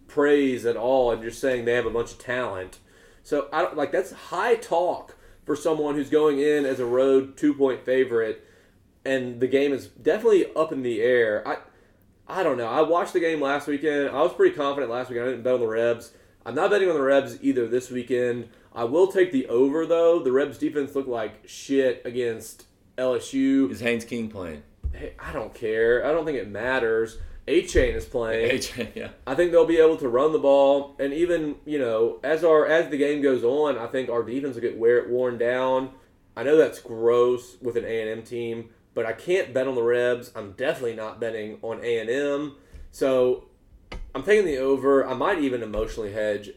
praise 0.06 0.66
at 0.66 0.76
all 0.76 1.12
and 1.12 1.22
just 1.22 1.40
saying 1.40 1.64
they 1.64 1.74
have 1.74 1.86
a 1.86 1.90
bunch 1.90 2.12
of 2.12 2.18
talent. 2.18 2.78
So 3.22 3.48
I 3.52 3.62
don't 3.62 3.76
like 3.76 3.92
that's 3.92 4.12
high 4.12 4.56
talk 4.56 5.16
for 5.44 5.56
someone 5.56 5.94
who's 5.94 6.10
going 6.10 6.38
in 6.38 6.64
as 6.64 6.80
a 6.80 6.86
road 6.86 7.36
two 7.36 7.54
point 7.54 7.84
favorite 7.84 8.46
and 9.04 9.40
the 9.40 9.46
game 9.46 9.72
is 9.72 9.86
definitely 9.86 10.46
up 10.54 10.72
in 10.72 10.82
the 10.82 11.02
air. 11.02 11.46
I 11.46 11.58
I 12.26 12.42
don't 12.42 12.56
know. 12.56 12.68
I 12.68 12.80
watched 12.82 13.12
the 13.12 13.20
game 13.20 13.40
last 13.40 13.66
weekend. 13.66 14.08
I 14.08 14.22
was 14.22 14.32
pretty 14.32 14.56
confident 14.56 14.90
last 14.90 15.10
weekend. 15.10 15.26
I 15.26 15.30
didn't 15.30 15.44
bet 15.44 15.54
on 15.54 15.60
the 15.60 15.66
Rebs. 15.66 16.12
I'm 16.46 16.54
not 16.54 16.70
betting 16.70 16.88
on 16.88 16.94
the 16.94 17.02
Rebs 17.02 17.38
either 17.42 17.68
this 17.68 17.90
weekend. 17.90 18.48
I 18.74 18.84
will 18.84 19.08
take 19.08 19.32
the 19.32 19.46
over 19.48 19.86
though. 19.86 20.20
The 20.20 20.32
Rebs 20.32 20.58
defense 20.58 20.94
looked 20.94 21.08
like 21.08 21.46
shit 21.46 22.02
against 22.04 22.66
LSU. 22.96 23.70
Is 23.70 23.80
Haynes 23.80 24.04
King 24.04 24.28
playing? 24.28 24.62
Hey, 24.92 25.14
I 25.18 25.32
don't 25.32 25.52
care. 25.52 26.04
I 26.06 26.12
don't 26.12 26.24
think 26.24 26.38
it 26.38 26.48
matters. 26.48 27.18
A 27.46 27.62
Chain 27.66 27.94
is 27.94 28.04
playing. 28.06 28.50
AJ, 28.58 28.94
yeah. 28.94 29.08
I 29.26 29.34
think 29.34 29.52
they'll 29.52 29.66
be 29.66 29.78
able 29.78 29.96
to 29.98 30.08
run 30.08 30.32
the 30.32 30.38
ball, 30.38 30.96
and 30.98 31.12
even 31.12 31.56
you 31.64 31.78
know, 31.78 32.18
as 32.24 32.42
our 32.44 32.66
as 32.66 32.90
the 32.90 32.96
game 32.96 33.22
goes 33.22 33.44
on, 33.44 33.76
I 33.78 33.86
think 33.86 34.08
our 34.08 34.22
defense 34.22 34.54
will 34.54 34.62
get 34.62 34.78
wear, 34.78 35.06
worn 35.08 35.36
down. 35.38 35.90
I 36.36 36.42
know 36.42 36.56
that's 36.56 36.80
gross 36.80 37.56
with 37.60 37.76
an 37.76 37.84
A 37.84 38.00
and 38.00 38.10
M 38.20 38.22
team, 38.22 38.70
but 38.94 39.06
I 39.06 39.12
can't 39.12 39.52
bet 39.52 39.68
on 39.68 39.74
the 39.74 39.82
Rebs. 39.82 40.32
I'm 40.34 40.52
definitely 40.52 40.96
not 40.96 41.20
betting 41.20 41.58
on 41.62 41.80
A 41.84 41.98
and 41.98 42.10
M. 42.10 42.56
So 42.90 43.44
I'm 44.14 44.22
taking 44.22 44.46
the 44.46 44.56
over. 44.58 45.06
I 45.06 45.14
might 45.14 45.38
even 45.40 45.62
emotionally 45.62 46.12
hedge, 46.12 46.50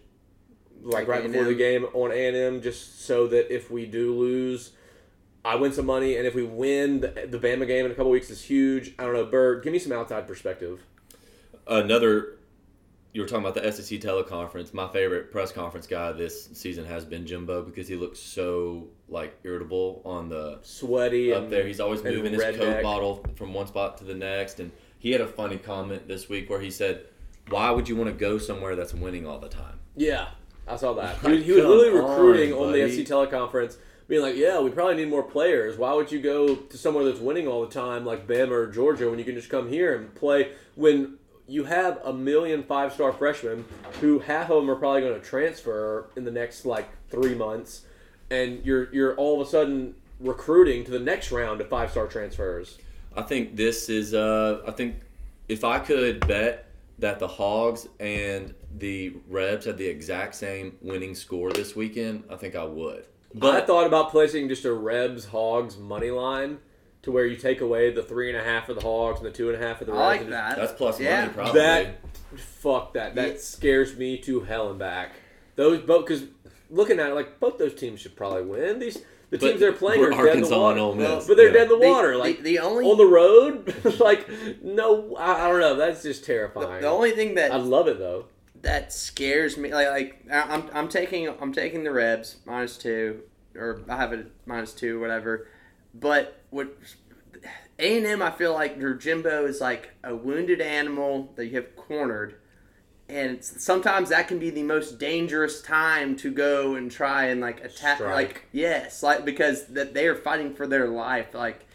like 0.82 1.08
Like 1.08 1.08
right 1.08 1.24
before 1.24 1.44
the 1.44 1.50
A&M? 1.50 1.58
game 1.58 1.86
on 1.94 2.12
A 2.12 2.28
and 2.28 2.38
M, 2.38 2.62
just 2.62 3.06
so 3.06 3.28
that 3.28 3.54
if 3.54 3.70
we 3.70 3.86
do 3.86 4.16
lose, 4.16 4.72
I 5.46 5.56
win 5.56 5.72
some 5.72 5.86
money, 5.86 6.18
and 6.18 6.28
if 6.28 6.36
we 6.36 6.44
win, 6.44 7.02
the, 7.02 7.28
the 7.30 7.40
Bama 7.40 7.66
game 7.66 7.86
in 7.86 7.92
a 7.92 7.96
couple 7.96 8.12
weeks 8.12 8.30
is 8.30 8.42
huge. 8.42 8.94
I 9.00 9.04
don't 9.04 9.14
know, 9.14 9.26
Bert. 9.26 9.64
Give 9.64 9.72
me 9.72 9.80
some 9.80 9.94
outside 9.94 10.28
perspective. 10.28 10.82
Another, 11.66 12.38
you 13.14 13.22
were 13.22 13.28
talking 13.28 13.46
about 13.46 13.56
the 13.62 13.72
SEC 13.72 14.00
teleconference. 14.00 14.74
My 14.74 14.88
favorite 14.88 15.32
press 15.32 15.52
conference 15.52 15.88
guy 15.88 16.12
this 16.12 16.50
season 16.54 16.86
has 16.86 17.06
been 17.06 17.26
Jimbo 17.26 17.62
because 17.64 17.88
he 17.88 17.96
looks 17.96 18.20
so 18.20 18.88
like 19.10 19.38
irritable 19.44 20.02
on 20.06 20.30
the 20.30 20.60
Sweaty 20.64 21.34
up 21.34 21.44
and 21.44 21.52
there. 21.52 21.66
He's 21.66 21.80
always 21.80 22.04
moving 22.04 22.34
his. 22.34 22.44
Coke 22.58 22.84
bottle 22.84 23.26
from 23.36 23.54
one 23.54 23.68
spot 23.68 23.98
to 24.00 24.04
the 24.04 24.16
next. 24.16 24.60
And 24.60 24.72
he 25.00 25.12
had 25.12 25.22
a 25.22 25.28
funny 25.28 25.58
comment 25.58 26.08
this 26.08 26.30
week 26.30 26.50
where 26.50 26.60
he 26.60 26.72
said, 26.72 27.06
"Why 27.50 27.72
would 27.72 27.88
you 27.88 27.96
want 27.96 28.10
to 28.10 28.16
go 28.16 28.38
somewhere 28.38 28.76
that's 28.76 28.94
winning 28.94 29.26
all 29.26 29.40
the 29.40 29.50
time?" 29.50 29.80
Yeah, 29.96 30.28
I 30.68 30.76
saw 30.76 30.94
that. 30.94 31.24
Like, 31.24 31.40
He, 31.44 31.52
was 31.52 31.64
literally 31.64 31.90
recruiting 31.90 32.54
on, 32.54 32.72
the 32.72 32.82
buddy. 32.82 33.04
SC 33.04 33.10
teleconference, 33.10 33.78
being 34.08 34.22
like, 34.22 34.36
"Yeah, 34.36 34.60
we 34.60 34.70
probably 34.70 34.96
need 34.96 35.10
more 35.10 35.24
players. 35.24 35.78
Why 35.78 35.94
would 35.94 36.12
you 36.12 36.20
go 36.20 36.56
to 36.56 36.78
somewhere 36.78 37.06
that's 37.06 37.20
winning 37.20 37.48
all 37.48 37.66
the 37.66 37.74
time, 37.74 38.06
like 38.06 38.28
Bama 38.28 38.52
or 38.52 38.68
Georgia, 38.68 39.10
when 39.10 39.20
you 39.20 39.26
can 39.26 39.36
just 39.36 39.50
come 39.50 39.70
here 39.70 39.96
and 39.96 40.14
play 40.16 40.52
when." 40.76 41.18
You 41.50 41.64
have 41.64 42.02
a 42.04 42.12
million 42.12 42.64
five 42.64 42.92
star 42.92 43.14
freshmen 43.14 43.64
who 44.02 44.20
half 44.20 44.50
of 44.50 44.58
them 44.58 44.70
are 44.70 44.76
probably 44.76 45.00
going 45.00 45.18
to 45.18 45.26
transfer 45.26 46.10
in 46.18 46.26
the 46.26 46.32
next 46.32 46.66
like 46.66 46.90
three 47.10 47.36
months, 47.36 47.84
and 48.30 48.66
you're 48.66 48.94
you're 48.94 49.16
all 49.16 49.40
of 49.40 49.48
a 49.48 49.50
sudden 49.50 49.96
recruiting 50.20 50.84
to 50.84 50.92
the 50.92 51.00
next 51.00 51.32
round 51.32 51.62
of 51.62 51.70
five 51.70 51.92
star 51.92 52.08
transfers. 52.08 52.78
I 53.16 53.22
think 53.22 53.56
this 53.56 53.90
is. 53.90 54.14
Uh, 54.14 54.62
I 54.68 54.72
think 54.72 54.98
if 55.48 55.64
I 55.64 55.80
could 55.80 56.26
bet 56.28 56.70
that 57.00 57.20
the 57.20 57.28
Hogs 57.28 57.88
and 58.00 58.54
the 58.78 59.14
Rebs 59.30 59.66
had 59.66 59.78
the 59.78 59.88
exact 59.88 60.36
same 60.36 60.76
winning 60.82 61.16
score 61.16 61.52
this 61.52 61.76
weekend, 61.76 62.24
I 62.30 62.36
think 62.36 62.56
I 62.56 62.64
would. 62.64 63.06
I 63.42 63.62
thought 63.62 63.86
about 63.88 64.12
placing 64.12 64.50
just 64.50 64.66
a 64.66 64.74
Rebs 64.74 65.26
Hogs 65.26 65.78
money 65.78 66.12
line 66.12 66.60
to 67.04 67.12
where 67.12 67.26
you 67.26 67.36
take 67.38 67.62
away 67.62 67.92
the 67.92 68.02
three 68.04 68.30
and 68.30 68.38
a 68.38 68.44
half 68.44 68.70
of 68.70 68.76
the 68.76 68.82
Hogs 68.82 69.20
and 69.20 69.28
the 69.28 69.32
two 69.32 69.50
and 69.52 69.62
a 69.62 69.66
half 69.66 69.82
of 69.82 69.88
the 69.88 69.94
I 69.94 69.96
Rebs. 69.96 70.06
like 70.08 70.22
and 70.22 70.30
just- 70.30 70.50
that. 70.50 70.58
that's 70.58 70.74
plus 70.78 71.00
Yeah. 71.00 71.22
money, 71.22 71.34
probably. 71.34 71.62
That 71.62 71.88
fuck 72.38 72.94
that. 72.94 73.16
That 73.16 73.28
Yeah. 73.34 73.38
scares 73.38 73.96
me 73.96 74.18
to 74.20 74.42
hell 74.42 74.70
and 74.70 74.80
back. 74.80 75.14
Those 75.56 75.80
both 75.80 76.06
because 76.08 76.24
looking 76.70 77.00
at 77.00 77.10
it, 77.12 77.16
like 77.16 77.40
both 77.40 77.58
those 77.58 77.74
teams 77.74 78.00
should 78.00 78.16
probably 78.16 78.44
win. 78.44 78.80
These 78.80 79.02
the 79.30 79.38
But 79.38 79.46
teams 79.48 79.60
they're 79.60 79.74
playing 79.74 80.00
we're 80.00 80.08
are 80.14 80.26
dead 80.26 80.38
in 80.38 80.42
the 80.44 80.48
Arkansas 80.56 80.58
water. 80.60 80.72
and 80.72 80.80
Ole 80.82 80.96
Miss, 80.96 81.28
but 81.28 81.36
they're 81.38 81.48
yeah. 81.48 81.54
dead 81.54 81.64
in 81.64 81.70
the 81.70 81.78
The- 81.80 81.88
water. 81.92 82.12
the- 82.14 82.18
like 82.18 82.44
the 82.44 82.60
only- 82.60 82.86
on 82.86 82.98
the 82.98 83.06
road, 83.06 83.74
like 84.00 84.26
no, 84.64 85.16
I, 85.18 85.46
I 85.46 85.50
don't 85.52 85.60
know. 85.60 85.76
That's 85.76 86.02
just 86.04 86.22
the, 86.22 86.28
terrifying. 86.28 86.82
the 86.82 86.88
only 86.88 87.12
thing 87.12 87.36
that 87.36 87.52
I 87.52 87.58
love 87.58 87.88
it 87.90 88.00
though. 88.00 88.26
That 88.68 88.92
scares 88.92 89.56
me 89.56 89.74
like 89.74 89.88
like 89.88 90.26
I'm 90.30 90.70
I'm 90.74 90.90
taking 90.90 91.30
I'm 91.30 91.54
taking 91.54 91.86
the 91.86 91.92
Rebs 91.92 92.36
minus 92.46 92.78
two 92.78 93.22
or 93.56 93.82
I 93.88 93.96
have 93.96 94.12
it 94.12 94.30
minus 94.46 94.74
two 94.74 95.00
whatever, 95.00 95.48
but 95.94 96.44
what 96.50 96.76
A 97.80 97.98
and 97.98 98.06
M 98.06 98.22
I 98.22 98.30
feel 98.30 98.54
like 98.54 98.78
their 98.78 98.94
Jimbo 98.94 99.46
is 99.46 99.62
like 99.62 99.92
a 100.04 100.14
wounded 100.14 100.60
animal 100.60 101.32
that 101.38 101.46
you 101.46 101.56
have 101.56 101.78
cornered, 101.78 102.36
and 103.08 103.38
it's, 103.38 103.64
sometimes 103.64 104.10
that 104.10 104.28
can 104.28 104.38
be 104.38 104.50
the 104.50 104.64
most 104.64 105.00
dangerous 105.00 105.62
time 105.62 106.18
to 106.18 106.30
go 106.30 106.76
and 106.76 106.92
try 106.92 107.28
and 107.28 107.40
like 107.40 107.64
attack 107.64 108.00
Strike. 108.00 108.14
like 108.14 108.46
yes 108.52 109.02
like 109.02 109.24
because 109.24 109.68
that 109.68 109.94
they 109.94 110.08
are 110.08 110.16
fighting 110.16 110.54
for 110.54 110.68
their 110.68 110.90
life 110.90 111.34
like. 111.34 111.67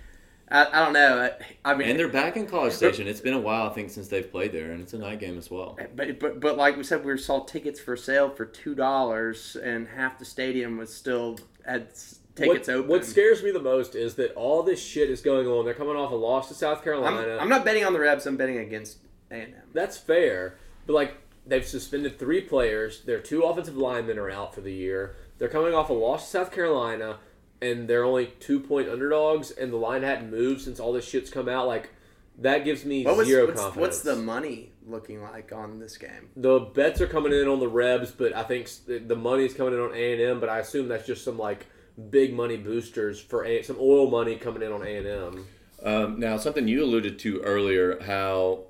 I, 0.53 0.67
I 0.71 0.85
don't 0.85 0.93
know. 0.93 1.31
I, 1.65 1.71
I 1.71 1.75
mean, 1.75 1.89
And 1.89 1.99
they're 1.99 2.09
back 2.09 2.37
in 2.37 2.47
College 2.47 2.75
Station. 2.75 3.09
It's 3.09 3.23
been 3.23 3.33
a 3.33 3.41
while, 3.41 3.71
I 3.71 3.73
think, 3.73 3.91
since 3.91 4.09
they've 4.09 4.31
played 4.31 4.53
there, 4.53 4.73
and 4.73 4.83
it's 4.83 4.93
a 4.93 4.99
night 4.99 5.19
game 5.19 5.39
as 5.39 5.51
well. 5.51 5.77
Eh, 5.81 5.87
but, 5.97 6.21
but 6.21 6.41
but 6.41 6.57
like 6.59 6.77
we 6.77 6.85
said, 6.85 7.05
we 7.05 7.17
saw 7.17 7.43
tickets 7.45 7.81
for 7.81 7.97
sale 7.97 8.29
for 8.29 8.45
two 8.45 8.75
dollars, 8.75 9.57
and 9.57 9.89
half 9.89 10.19
the 10.19 10.27
stadium 10.27 10.77
was 10.77 10.95
still 10.95 11.39
had 11.65 11.89
s- 11.91 12.19
tickets 12.35 12.69
what, 12.69 12.77
open. 12.77 12.91
What 12.91 13.05
scares 13.07 13.43
me 13.43 13.51
the 13.51 13.63
most 13.63 13.95
is 13.95 14.15
that 14.17 14.35
all 14.35 14.63
this 14.63 14.83
shit 14.85 15.09
is 15.09 15.23
going 15.23 15.47
on. 15.47 15.65
They're 15.65 15.73
coming 15.75 15.97
off 15.97 16.13
a 16.13 16.17
loss 16.17 16.49
to 16.49 16.55
South 16.55 16.79
I'm, 16.79 16.85
Carolina. 16.85 17.39
I'm 17.41 17.49
not 17.49 17.65
betting 17.65 17.85
on 17.87 17.95
the 17.95 18.01
Rebs. 18.01 18.27
I'm 18.27 18.37
betting 18.37 18.59
against 18.59 18.99
A 19.31 19.37
and 19.37 19.55
M. 19.55 19.63
That's 19.73 19.97
fair, 19.97 20.59
but 20.87 20.93
like 20.93 21.17
they've 21.47 21.67
suspended 21.67 22.19
three 22.19 22.43
players. 22.43 23.01
Their 23.05 23.21
two 23.21 23.43
offensive 23.43 23.77
linemen 23.79 24.19
are 24.19 24.31
out 24.31 24.55
for 24.55 24.61
the 24.61 24.73
year. 24.73 25.17
They're 25.39 25.49
coming 25.49 25.73
off 25.73 25.89
a 25.89 25.95
loss 25.95 26.25
to 26.27 26.31
South 26.31 26.53
Carolina, 26.53 27.19
and 27.63 27.89
they're 27.89 28.05
only 28.05 28.27
two 28.41 28.61
point 28.61 28.89
underdogs. 28.89 29.51
And 29.51 29.73
the 29.73 29.77
line 29.77 30.03
hadn't 30.03 30.31
moved 30.31 30.61
since 30.63 30.79
all 30.81 30.93
this 30.93 31.09
shit's 31.09 31.31
come 31.31 31.49
out. 31.49 31.67
Like 31.67 31.91
that 32.39 32.65
gives 32.65 32.85
me 32.85 33.05
What 33.05 33.17
was 33.17 33.27
zero 33.29 33.47
what's, 33.47 33.61
confidence. 33.61 33.81
what's 33.81 34.01
the 34.01 34.17
money 34.17 34.73
looking 34.87 35.23
like 35.23 35.53
on 35.53 35.79
this 35.79 35.97
game? 35.97 36.29
the 36.37 36.59
bets 36.61 37.01
are 37.01 37.07
coming 37.07 37.33
in 37.33 37.47
on 37.49 37.61
the 37.61 37.69
Rebs, 37.69 38.11
but 38.11 38.35
I 38.35 38.43
think 38.43 38.67
s- 38.67 38.81
the 38.87 39.17
money's 39.17 39.55
coming 39.55 39.75
in 39.75 39.81
on 39.81 39.95
A 39.95 40.13
and 40.13 40.21
M. 40.21 40.41
But 40.41 40.49
I 40.49 40.59
assume 40.59 40.89
that's 40.89 41.07
just 41.07 41.25
some 41.25 41.39
like 41.39 41.67
big 42.11 42.33
money 42.35 42.57
boosters 42.57 43.21
for 43.21 43.45
a, 43.45 43.63
some 43.63 43.77
oil 43.79 44.11
money 44.11 44.37
coming 44.37 44.63
in 44.63 44.73
on 44.73 44.83
A 44.83 44.97
and 44.97 45.07
M. 45.07 45.47
Um, 45.85 46.21
now, 46.21 46.37
something 46.37 46.67
you 46.69 46.83
alluded 46.85 47.19
to 47.21 47.41
earlier, 47.41 48.01
how 48.03 48.61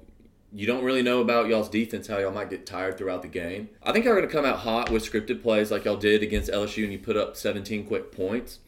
you 0.54 0.66
don't 0.66 0.82
really 0.82 1.02
know 1.02 1.20
about 1.20 1.46
y'all's 1.46 1.68
defense, 1.68 2.06
how 2.08 2.18
y'all 2.18 2.32
might 2.32 2.50
get 2.50 2.66
tired 2.66 2.98
throughout 2.98 3.22
the 3.22 3.28
game. 3.28 3.68
I 3.82 3.92
think 3.92 4.04
y'all 4.04 4.14
are 4.14 4.16
going 4.16 4.28
to 4.28 4.34
come 4.34 4.44
out 4.44 4.58
hot 4.58 4.90
with 4.90 5.04
scripted 5.04 5.40
plays 5.42 5.70
like 5.70 5.84
y'all 5.84 5.96
did 5.96 6.22
against 6.22 6.50
LSU, 6.50 6.82
and 6.84 6.92
you 6.92 6.98
put 6.98 7.16
up 7.16 7.36
17 7.36 7.86
quick 7.86 8.12
points. 8.12 8.58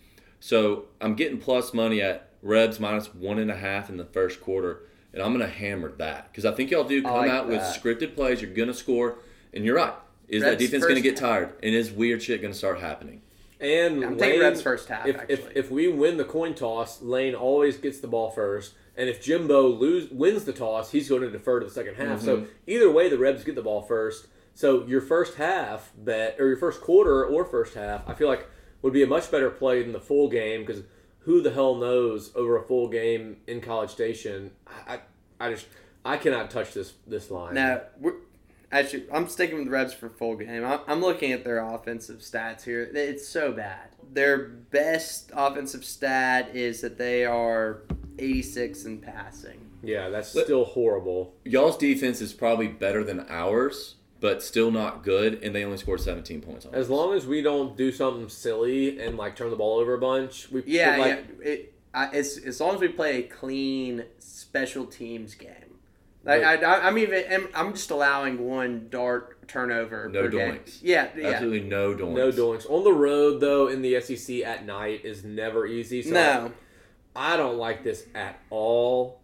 So 0.45 0.84
I'm 1.01 1.14
getting 1.14 1.38
plus 1.38 1.72
money 1.72 2.03
at 2.03 2.28
Rebs 2.42 2.78
minus 2.78 3.14
one 3.14 3.38
and 3.38 3.51
a 3.51 3.57
half 3.57 3.88
in 3.88 3.97
the 3.97 4.05
first 4.05 4.42
quarter, 4.42 4.82
and 5.14 5.22
I'm 5.22 5.34
going 5.34 5.40
to 5.40 5.51
hammer 5.51 5.90
that 5.92 6.30
because 6.30 6.45
I 6.45 6.53
think 6.53 6.70
y'all 6.70 6.84
do 6.84 7.03
come 7.03 7.12
like 7.14 7.30
out 7.30 7.49
with 7.49 7.62
scripted 7.62 8.14
plays. 8.14 8.42
You're 8.42 8.53
going 8.53 8.68
to 8.68 8.74
score, 8.74 9.16
and 9.55 9.64
you're 9.64 9.76
right. 9.76 9.95
Is 10.28 10.42
that 10.42 10.59
defense 10.59 10.82
going 10.82 10.97
to 10.97 11.01
get 11.01 11.16
tired, 11.16 11.55
and 11.62 11.74
is 11.74 11.90
weird 11.90 12.22
shit 12.22 12.42
going 12.42 12.53
to 12.53 12.59
start 12.59 12.78
happening? 12.78 13.22
And 13.59 14.05
I'm 14.05 14.18
taking 14.18 14.40
Lane- 14.40 14.51
Rebs 14.51 14.61
first 14.61 14.86
half, 14.86 15.07
If, 15.07 15.16
if 15.30 15.57
if 15.57 15.70
we 15.70 15.88
win 15.88 16.18
the 16.18 16.26
coin 16.26 16.55
toss, 16.55 17.01
Lane 17.01 17.34
always 17.34 17.78
gets 17.78 18.01
the 18.01 18.09
ball 18.09 18.30
first, 18.30 18.74
and 18.99 19.09
if 19.09 19.22
Jimbo 19.22 19.66
lose 19.66 20.11
wins 20.11 20.45
the 20.45 20.53
toss, 20.53 20.90
he's 20.90 21.09
going 21.09 21.22
to 21.22 21.30
defer 21.30 21.61
to 21.61 21.64
the 21.64 21.72
second 21.72 21.95
half. 21.95 22.18
Mm-hmm. 22.18 22.26
So 22.26 22.47
either 22.66 22.92
way, 22.92 23.09
the 23.09 23.16
Rebs 23.16 23.45
get 23.45 23.55
the 23.55 23.62
ball 23.62 23.80
first. 23.80 24.26
So 24.55 24.86
your 24.86 25.01
first 25.01 25.36
half 25.36 25.90
bet 25.97 26.36
or 26.38 26.49
your 26.49 26.59
first 26.59 26.82
quarter 26.82 27.24
or 27.24 27.47
first 27.47 27.74
half, 27.74 28.07
I 28.07 28.12
feel 28.12 28.28
like 28.28 28.47
would 28.85 28.93
be 28.93 29.03
a 29.03 29.07
much 29.07 29.30
better 29.30 29.49
play 29.49 29.82
than 29.82 29.93
the 29.93 30.01
full 30.01 30.28
game 30.28 30.61
because 30.61 30.82
who 31.20 31.41
the 31.41 31.51
hell 31.51 31.74
knows 31.74 32.30
over 32.37 32.59
a 32.59 32.62
full 32.62 32.87
game 32.87 33.39
in 33.47 33.62
College 33.62 33.89
Station? 33.89 34.51
I 34.66 35.01
I, 35.41 35.47
I 35.47 35.51
just 35.53 35.66
I 36.05 36.18
cannot 36.18 36.51
touch 36.51 36.74
this 36.74 36.93
this 37.07 37.30
line. 37.30 37.55
Now, 37.55 37.80
we're, 37.99 38.16
actually, 38.70 39.07
I'm 39.11 39.26
sticking 39.26 39.57
with 39.57 39.64
the 39.64 39.70
Rebs 39.70 39.95
for 39.95 40.11
full 40.11 40.37
game. 40.37 40.66
I'm, 40.66 40.80
I'm 40.87 41.01
looking 41.01 41.32
at 41.32 41.45
their 41.45 41.59
offensive 41.59 42.18
stats 42.18 42.62
here. 42.62 42.82
It's 42.95 43.26
so 43.26 43.53
bad. 43.53 43.89
Their 44.12 44.49
best 44.49 45.32
offensive 45.35 45.82
stat 45.82 46.55
is 46.55 46.82
that 46.82 46.99
they 46.99 47.24
are 47.24 47.85
86 48.18 48.85
in 48.85 48.99
passing. 48.99 49.70
Yeah, 49.82 50.11
that's 50.11 50.28
still 50.28 50.64
horrible. 50.64 51.35
Y'all's 51.45 51.78
defense 51.78 52.20
is 52.20 52.35
probably 52.35 52.68
better 52.68 53.03
than 53.03 53.26
ours, 53.30 53.97
but 54.25 54.43
still 54.43 54.70
not 54.70 55.03
good, 55.03 55.43
and 55.43 55.55
they 55.55 55.66
only 55.66 55.77
scored 55.77 56.01
17 56.01 56.41
points 56.41 56.64
on 56.64 56.72
us. 56.72 56.79
As 56.79 56.89
long 56.89 57.12
as 57.12 57.27
we 57.27 57.43
don't 57.43 57.77
do 57.77 57.93
something 57.93 58.31
silly 58.31 58.99
and 58.99 59.18
like 59.18 59.37
turn 59.37 59.51
the 59.51 59.57
ball 59.57 59.79
over 59.79 59.93
a 59.93 59.99
bunch, 59.99 60.51
we 60.51 60.62
Yeah, 60.64 60.97
like, 60.97 61.27
yeah. 61.43 61.47
It, 61.47 61.75
I, 61.93 62.07
as, 62.07 62.39
as 62.39 62.59
long 62.59 62.75
as 62.75 62.81
we 62.81 62.89
play 62.89 63.18
a 63.18 63.22
clean 63.25 64.07
special 64.18 64.87
teams 64.87 65.35
game. 65.35 65.51
Like, 66.25 66.43
I, 66.43 66.55
I, 66.55 66.87
I'm 66.87 66.97
even. 66.97 67.22
I'm, 67.31 67.49
I'm 67.55 67.72
just 67.75 67.91
allowing 67.91 68.49
one 68.49 68.87
dart 68.89 69.47
turnover 69.47 70.09
No 70.09 70.22
per 70.22 70.29
game. 70.31 70.55
doinks. 70.55 70.79
Yeah, 70.81 71.09
yeah. 71.14 71.29
Absolutely 71.29 71.68
no 71.68 71.95
doinks. 71.95 72.14
No 72.14 72.33
doinks. 72.33 72.70
On 72.70 72.83
the 72.83 72.95
road, 72.95 73.41
though, 73.43 73.68
in 73.68 73.83
the 73.83 74.01
SEC 74.01 74.37
at 74.39 74.64
night 74.64 75.05
is 75.05 75.22
never 75.22 75.66
easy. 75.66 76.01
So 76.01 76.12
No, 76.12 76.53
I 77.14 77.37
don't 77.37 77.59
like 77.59 77.85
this 77.85 78.07
at 78.14 78.41
all. 78.49 79.20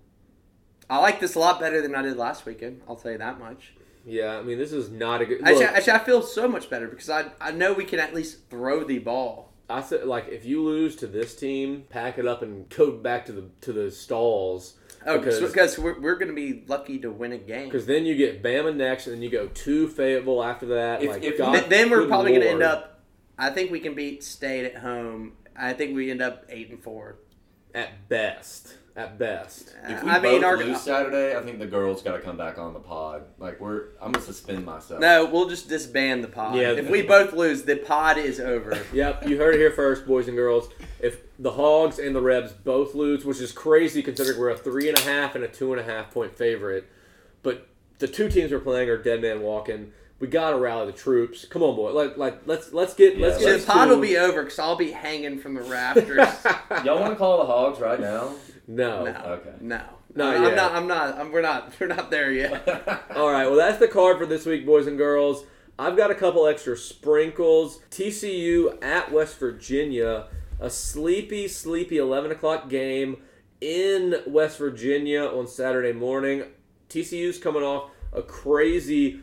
I 0.91 0.99
like 0.99 1.21
this 1.21 1.37
a 1.37 1.39
lot 1.39 1.59
better 1.59 1.81
than 1.81 1.95
I 1.95 2.03
did 2.03 2.19
last 2.19 2.45
weekend. 2.45 2.83
I'll 2.87 2.97
tell 2.97 3.13
you 3.13 3.19
that 3.19 3.39
much. 3.39 3.73
Yeah, 4.11 4.39
I 4.39 4.43
mean, 4.43 4.59
this 4.59 4.73
is 4.73 4.91
not 4.91 5.23
a 5.23 5.27
good. 5.27 5.41
Actually, 5.43 5.67
Look, 5.67 5.75
actually, 5.77 5.93
I 5.93 5.99
feel 6.01 6.23
so 6.23 6.49
much 6.49 6.69
better 6.69 6.89
because 6.89 7.09
I 7.11 7.27
I 7.41 7.51
know 7.53 7.73
we 7.73 7.85
can 7.85 8.01
at 8.01 8.15
least 8.15 8.49
throw 8.51 8.85
the 8.85 8.99
ball. 8.99 9.53
I 9.69 9.83
said, 9.83 10.05
like, 10.07 10.29
if 10.29 10.45
you 10.45 10.65
lose 10.65 10.97
to 10.97 11.07
this 11.07 11.37
team, 11.37 11.85
pack 11.91 12.19
it 12.19 12.27
up 12.27 12.43
and 12.43 12.69
go 12.71 12.91
back 12.91 13.27
to 13.27 13.33
the 13.33 13.45
to 13.61 13.73
the 13.73 13.91
stalls. 13.91 14.75
Oh, 15.07 15.17
Because- 15.19 15.37
because, 15.39 15.53
because 15.53 15.79
we're, 15.79 15.99
we're 16.01 16.17
going 16.17 16.29
to 16.29 16.35
be 16.35 16.65
lucky 16.67 16.99
to 16.99 17.11
win 17.11 17.33
a 17.33 17.39
game. 17.39 17.67
Because 17.67 17.87
then 17.87 18.05
you 18.05 18.17
get 18.17 18.43
Bama 18.43 18.75
next, 18.77 19.07
and 19.07 19.15
then 19.17 19.23
you 19.23 19.31
go 19.31 19.47
to 19.47 19.89
Fayetteville 19.89 20.43
after 20.45 20.67
that. 20.67 21.03
If- 21.03 21.09
like, 21.11 21.23
if- 21.23 21.39
God, 21.39 21.53
Th- 21.55 21.67
then 21.69 21.89
we're 21.89 22.07
probably 22.07 22.33
going 22.33 22.43
to 22.43 22.49
end 22.51 22.63
up. 22.63 23.01
I 23.39 23.49
think 23.51 23.71
we 23.71 23.81
can 23.81 23.95
beat 23.95 24.23
State 24.23 24.67
at 24.67 24.77
home. 24.83 25.33
I 25.57 25.73
think 25.73 25.95
we 25.95 26.11
end 26.11 26.21
up 26.21 26.45
eight 26.51 26.69
and 26.71 26.83
four. 26.83 27.17
at 27.75 28.09
best. 28.09 28.75
At 29.01 29.19
best. 29.19 29.75
If 29.89 30.03
we 30.03 30.11
I 30.11 30.21
mean, 30.21 30.41
both 30.41 30.45
our, 30.45 30.57
lose 30.59 30.81
Saturday, 30.81 31.37
I 31.37 31.43
think 31.43 31.59
the 31.59 31.67
girls 31.67 32.03
got 32.03 32.13
to 32.13 32.21
come 32.21 32.37
back 32.37 32.59
on 32.59 32.73
the 32.75 32.81
pod. 32.81 33.23
Like 33.39 33.61
we're, 33.61 33.87
I'm 34.01 34.13
gonna 34.13 34.25
suspend 34.25 34.65
myself. 34.65 35.01
no, 35.01 35.25
we'll 35.25 35.49
just 35.49 35.69
disband 35.69 36.23
the 36.25 36.29
pod. 36.29 36.57
Yeah. 36.57 36.73
if 36.73 36.89
we 36.91 37.03
both 37.03 37.33
lose, 37.33 37.63
the 37.63 37.77
pod 37.77 38.19
is 38.19 38.39
over. 38.41 38.79
Yep, 38.93 39.29
you 39.29 39.39
heard 39.39 39.55
it 39.55 39.59
here 39.59 39.71
first, 39.71 40.07
boys 40.07 40.27
and 40.29 40.37
girls. 40.37 40.69
If 41.01 41.21
the 41.39 41.53
Hogs 41.53 41.99
and 41.99 42.15
the 42.15 42.21
Rebs 42.21 42.53
both 42.53 42.95
lose, 42.95 43.25
which 43.25 43.41
is 43.41 43.53
crazy 43.53 44.03
considering 44.03 44.39
we're 44.39 44.51
a 44.51 44.57
three 44.59 44.89
and 44.89 44.99
a 44.99 45.03
half 45.03 45.35
and 45.35 45.45
a 45.45 45.49
two 45.49 45.73
and 45.73 45.81
a 45.81 45.85
half 45.85 46.11
point 46.11 46.37
favorite, 46.37 46.87
but 47.43 47.69
the 47.99 48.09
two 48.09 48.29
teams 48.29 48.51
we're 48.53 48.59
playing 48.61 48.89
are 48.89 48.97
dead 49.03 49.23
man 49.23 49.41
walking. 49.43 49.93
We 50.19 50.27
gotta 50.27 50.57
rally 50.57 50.87
the 50.91 50.99
troops. 50.99 51.47
Come 51.47 51.63
on, 51.63 51.75
boy. 51.77 51.93
Like, 51.93 52.19
like 52.19 52.43
let's 52.47 52.75
let's 52.75 52.93
get 52.93 53.17
Yeah, 53.17 53.29
let's 53.29 53.39
So 53.43 53.47
get 53.47 53.61
the 53.61 53.67
pod 53.67 53.89
to- 53.89 53.95
will 53.95 54.03
be 54.03 54.19
over 54.19 54.43
because 54.43 54.59
I'll 54.59 54.77
be 54.77 54.91
hanging 54.91 55.39
from 55.39 55.55
the 55.55 55.63
rafters. 55.63 56.19
Y'all 56.85 57.01
want 57.01 57.13
to 57.13 57.17
call 57.17 57.39
the 57.39 57.47
Hogs 57.47 57.81
right 57.81 57.99
now? 57.99 58.33
No. 58.67 59.05
no, 59.05 59.11
Okay. 59.11 59.51
no, 59.61 59.81
Not 60.15 60.37
I'm 60.37 60.43
yet. 60.45 60.55
not. 60.57 60.73
I'm 60.73 60.87
not. 60.87 61.19
I'm, 61.19 61.33
we're 61.33 61.43
not. 61.43 61.73
We're 61.81 61.87
not 61.87 62.11
there 62.11 62.33
yet. 62.33 62.67
All 63.17 63.31
right, 63.31 63.47
well, 63.47 63.57
that's 63.57 63.79
the 63.79 63.89
card 63.89 64.19
for 64.19 64.27
this 64.27 64.47
week, 64.47 64.65
boys 64.67 64.87
and 64.87 64.97
girls. 64.99 65.45
I've 65.79 65.97
got 65.97 66.11
a 66.11 66.15
couple 66.15 66.47
extra 66.47 66.77
sprinkles. 66.77 67.81
TCU 67.91 68.83
at 68.85 69.11
West 69.13 69.39
Virginia, 69.39 70.27
a 70.61 70.69
sleepy, 70.69 71.49
sleepy 71.49 71.97
11 71.99 72.31
o'clock 72.33 72.69
game 72.69 73.23
in 73.61 74.17
West 74.27 74.59
Virginia 74.59 75.23
on 75.25 75.47
Saturday 75.47 75.93
morning. 75.93 76.45
TCU's 76.89 77.39
coming 77.39 77.63
off 77.63 77.91
a 78.13 78.21
crazy 78.23 79.21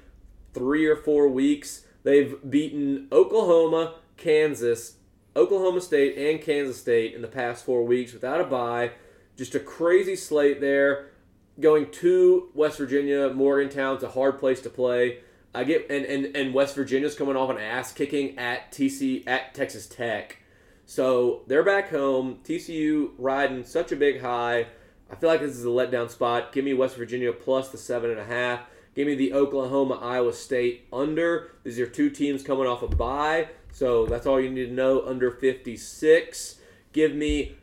three 0.54 0.86
or 0.88 0.96
four 0.96 1.28
weeks. 1.28 1.84
They've 2.04 2.38
beaten 2.50 3.08
Oklahoma, 3.12 3.96
Kansas, 4.16 4.96
Oklahoma 5.36 5.82
State, 5.82 6.18
and 6.18 6.42
Kansas 6.42 6.80
State 6.80 7.14
in 7.14 7.22
the 7.22 7.28
past 7.28 7.66
four 7.66 7.84
weeks 7.84 8.14
without 8.14 8.42
a 8.42 8.46
bye. 8.46 8.92
Just 9.38 9.56
a 9.56 9.60
crazy 9.60 10.16
slate 10.16 10.60
there 10.60 11.12
going 11.60 11.90
to 11.92 12.50
West 12.54 12.78
Virginia, 12.78 13.30
Morgantown's 13.30 14.04
a 14.04 14.10
hard 14.10 14.40
place 14.40 14.62
to 14.62 14.70
play. 14.70 15.20
I 15.54 15.64
get 15.64 15.90
and, 15.90 16.06
and, 16.06 16.36
and 16.36 16.54
West 16.54 16.76
Virginia's 16.76 17.16
coming 17.16 17.36
off 17.36 17.50
an 17.50 17.58
ass 17.58 17.92
kicking 17.92 18.38
at 18.38 18.72
TC 18.72 19.28
at 19.28 19.56
Texas 19.56 19.88
Tech. 19.88 20.38
So 20.86 21.44
they're 21.48 21.64
back 21.64 21.90
home. 21.90 22.40
TCU 22.44 23.12
riding 23.18 23.64
such 23.64 23.92
a 23.92 23.96
big 23.96 24.22
high. 24.22 24.68
I 25.10 25.16
feel 25.16 25.30
like 25.30 25.40
this 25.40 25.56
is 25.56 25.66
a 25.66 25.70
letdown 25.70 26.10
spot. 26.10 26.52
Give 26.52 26.64
me 26.64 26.74
West 26.74 26.96
Virginia 26.96 27.32
plus 27.34 27.70
the 27.70 27.78
seven 27.78 28.12
and 28.12 28.20
a 28.20 28.26
half. 28.26 28.62
Give 28.94 29.08
me 29.08 29.16
the 29.16 29.34
Oklahoma 29.34 29.96
Iowa 29.96 30.34
State 30.34 30.88
under. 30.92 31.52
These 31.64 31.80
are 31.80 31.88
two 31.88 32.10
teams 32.10 32.44
coming 32.44 32.68
off 32.68 32.84
a 32.84 32.88
bye. 32.88 33.50
So 33.72 34.06
that's 34.06 34.26
all 34.26 34.40
you 34.40 34.50
need 34.50 34.68
to 34.68 34.74
know. 34.74 35.06
Under 35.06 35.32
56. 35.32 36.60
Give 36.94 37.14
me 37.14 37.58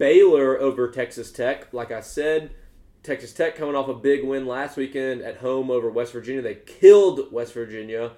Baylor 0.00 0.58
over 0.58 0.90
Texas 0.90 1.30
Tech. 1.30 1.74
Like 1.74 1.92
I 1.92 2.00
said, 2.00 2.52
Texas 3.02 3.34
Tech 3.34 3.54
coming 3.54 3.76
off 3.76 3.86
a 3.86 3.94
big 3.94 4.24
win 4.24 4.46
last 4.46 4.78
weekend 4.78 5.20
at 5.20 5.36
home 5.36 5.70
over 5.70 5.90
West 5.90 6.14
Virginia. 6.14 6.40
They 6.40 6.54
killed 6.54 7.30
West 7.30 7.52
Virginia. 7.52 8.12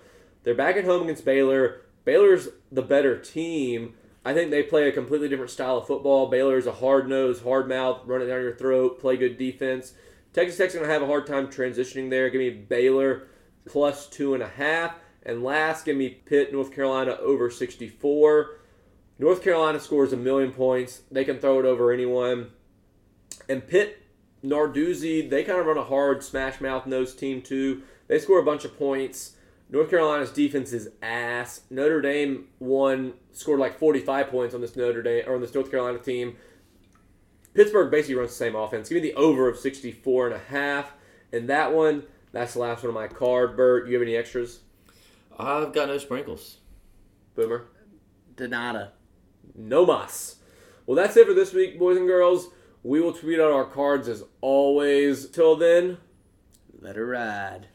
They're 0.45 0.55
back 0.55 0.77
at 0.77 0.85
home 0.85 1.03
against 1.03 1.25
Baylor. 1.25 1.81
Baylor's 2.05 2.51
the 2.71 2.83
better 2.83 3.19
team. 3.19 3.95
I 4.25 4.33
think 4.33 4.53
they 4.53 4.63
play 4.63 4.89
a 4.89 4.93
completely 4.93 5.29
different 5.29 5.51
style 5.51 5.79
of 5.79 5.89
football. 5.89 6.31
Baylor's 6.31 6.67
a 6.67 6.73
hard 6.73 7.09
nosed, 7.09 7.43
hard 7.43 7.69
mouth, 7.69 8.03
run 8.07 8.23
it 8.23 8.27
down 8.27 8.43
your 8.43 8.55
throat, 8.55 9.01
play 9.01 9.17
good 9.17 9.37
defense. 9.37 9.95
Texas 10.33 10.57
Tech's 10.57 10.75
going 10.75 10.87
to 10.87 10.93
have 10.93 11.03
a 11.03 11.07
hard 11.07 11.27
time 11.27 11.49
transitioning 11.49 12.11
there. 12.11 12.31
Give 12.31 12.39
me 12.39 12.51
Baylor 12.51 13.27
plus 13.67 14.09
two 14.09 14.35
and 14.35 14.43
a 14.43 14.49
half. 14.49 14.95
And 15.25 15.43
last, 15.43 15.85
give 15.85 15.97
me 15.97 16.11
Pitt, 16.11 16.53
North 16.53 16.73
Carolina 16.73 17.17
over 17.21 17.51
64. 17.51 18.59
North 19.23 19.45
Carolina 19.45 19.79
scores 19.79 20.13
a 20.13 20.17
million 20.17 20.51
points. 20.51 21.03
They 21.09 21.25
can 21.25 21.39
throw 21.39 21.61
it 21.61 21.65
over 21.65 21.93
anyone. 21.93 22.51
And 23.49 23.65
Pitt, 23.65 24.03
Narduzzi, 24.45 25.31
they 25.31 25.45
kind 25.45 25.61
of 25.61 25.67
run 25.67 25.79
a 25.79 25.85
hard 25.85 26.25
smash 26.25 26.61
mouth 26.61 26.87
nose 26.87 27.15
team 27.15 27.41
too. 27.41 27.83
They 28.09 28.19
score 28.19 28.41
a 28.41 28.45
bunch 28.45 28.65
of 28.65 28.77
points. 28.77 29.37
North 29.71 29.91
Carolina's 29.91 30.33
defense 30.33 30.73
is 30.73 30.89
ass. 31.03 31.61
Notre 31.71 32.01
Dame 32.01 32.49
won, 32.59 33.13
scored 33.31 33.61
like 33.61 33.79
45 33.79 34.27
points 34.27 34.57
on 34.57 34.61
this 34.61 34.75
Notre 34.75 35.05
Dame 35.05 35.23
or 35.29 35.37
on 35.37 35.41
this 35.41 35.55
North 35.55 35.71
Carolina 35.71 36.01
team. 36.01 36.37
Pittsburgh 37.55 37.93
basically 37.93 38.17
runs 38.17 38.31
the 38.31 38.37
same 38.37 38.57
offense. 38.57 38.89
Give 38.89 39.01
me 39.01 39.09
the 39.09 39.15
over 39.15 39.49
of 39.49 39.57
64 39.57 40.27
and 40.27 40.35
a 40.35 40.39
half. 40.41 40.95
And 41.33 41.49
that 41.49 41.73
one, 41.73 42.03
that's 42.33 42.55
the 42.55 42.59
last 42.59 42.83
one 42.83 42.89
of 42.89 42.95
my 42.95 43.07
card. 43.07 43.57
Bert, 43.57 43.87
you 43.87 43.95
have 43.95 44.03
any 44.03 44.17
extras? 44.17 44.63
I've 45.39 45.73
got 45.73 45.87
no 45.87 45.99
sprinkles. 45.99 46.57
Boomer? 47.37 47.67
Donata. 48.35 48.91
No 49.55 49.87
mas. 49.87 50.37
Well, 50.87 50.97
that's 50.97 51.17
it 51.17 51.27
for 51.27 51.35
this 51.35 51.53
week, 51.53 51.79
boys 51.79 51.97
and 51.97 52.07
girls. 52.07 52.49
We 52.83 53.01
will 53.01 53.13
tweet 53.13 53.39
out 53.39 53.53
our 53.53 53.65
cards 53.65 54.09
as 54.09 54.25
always. 54.41 55.29
Till 55.29 55.57
then, 55.57 55.99
Let 56.81 56.97
her 56.97 57.07
ride. 57.07 57.69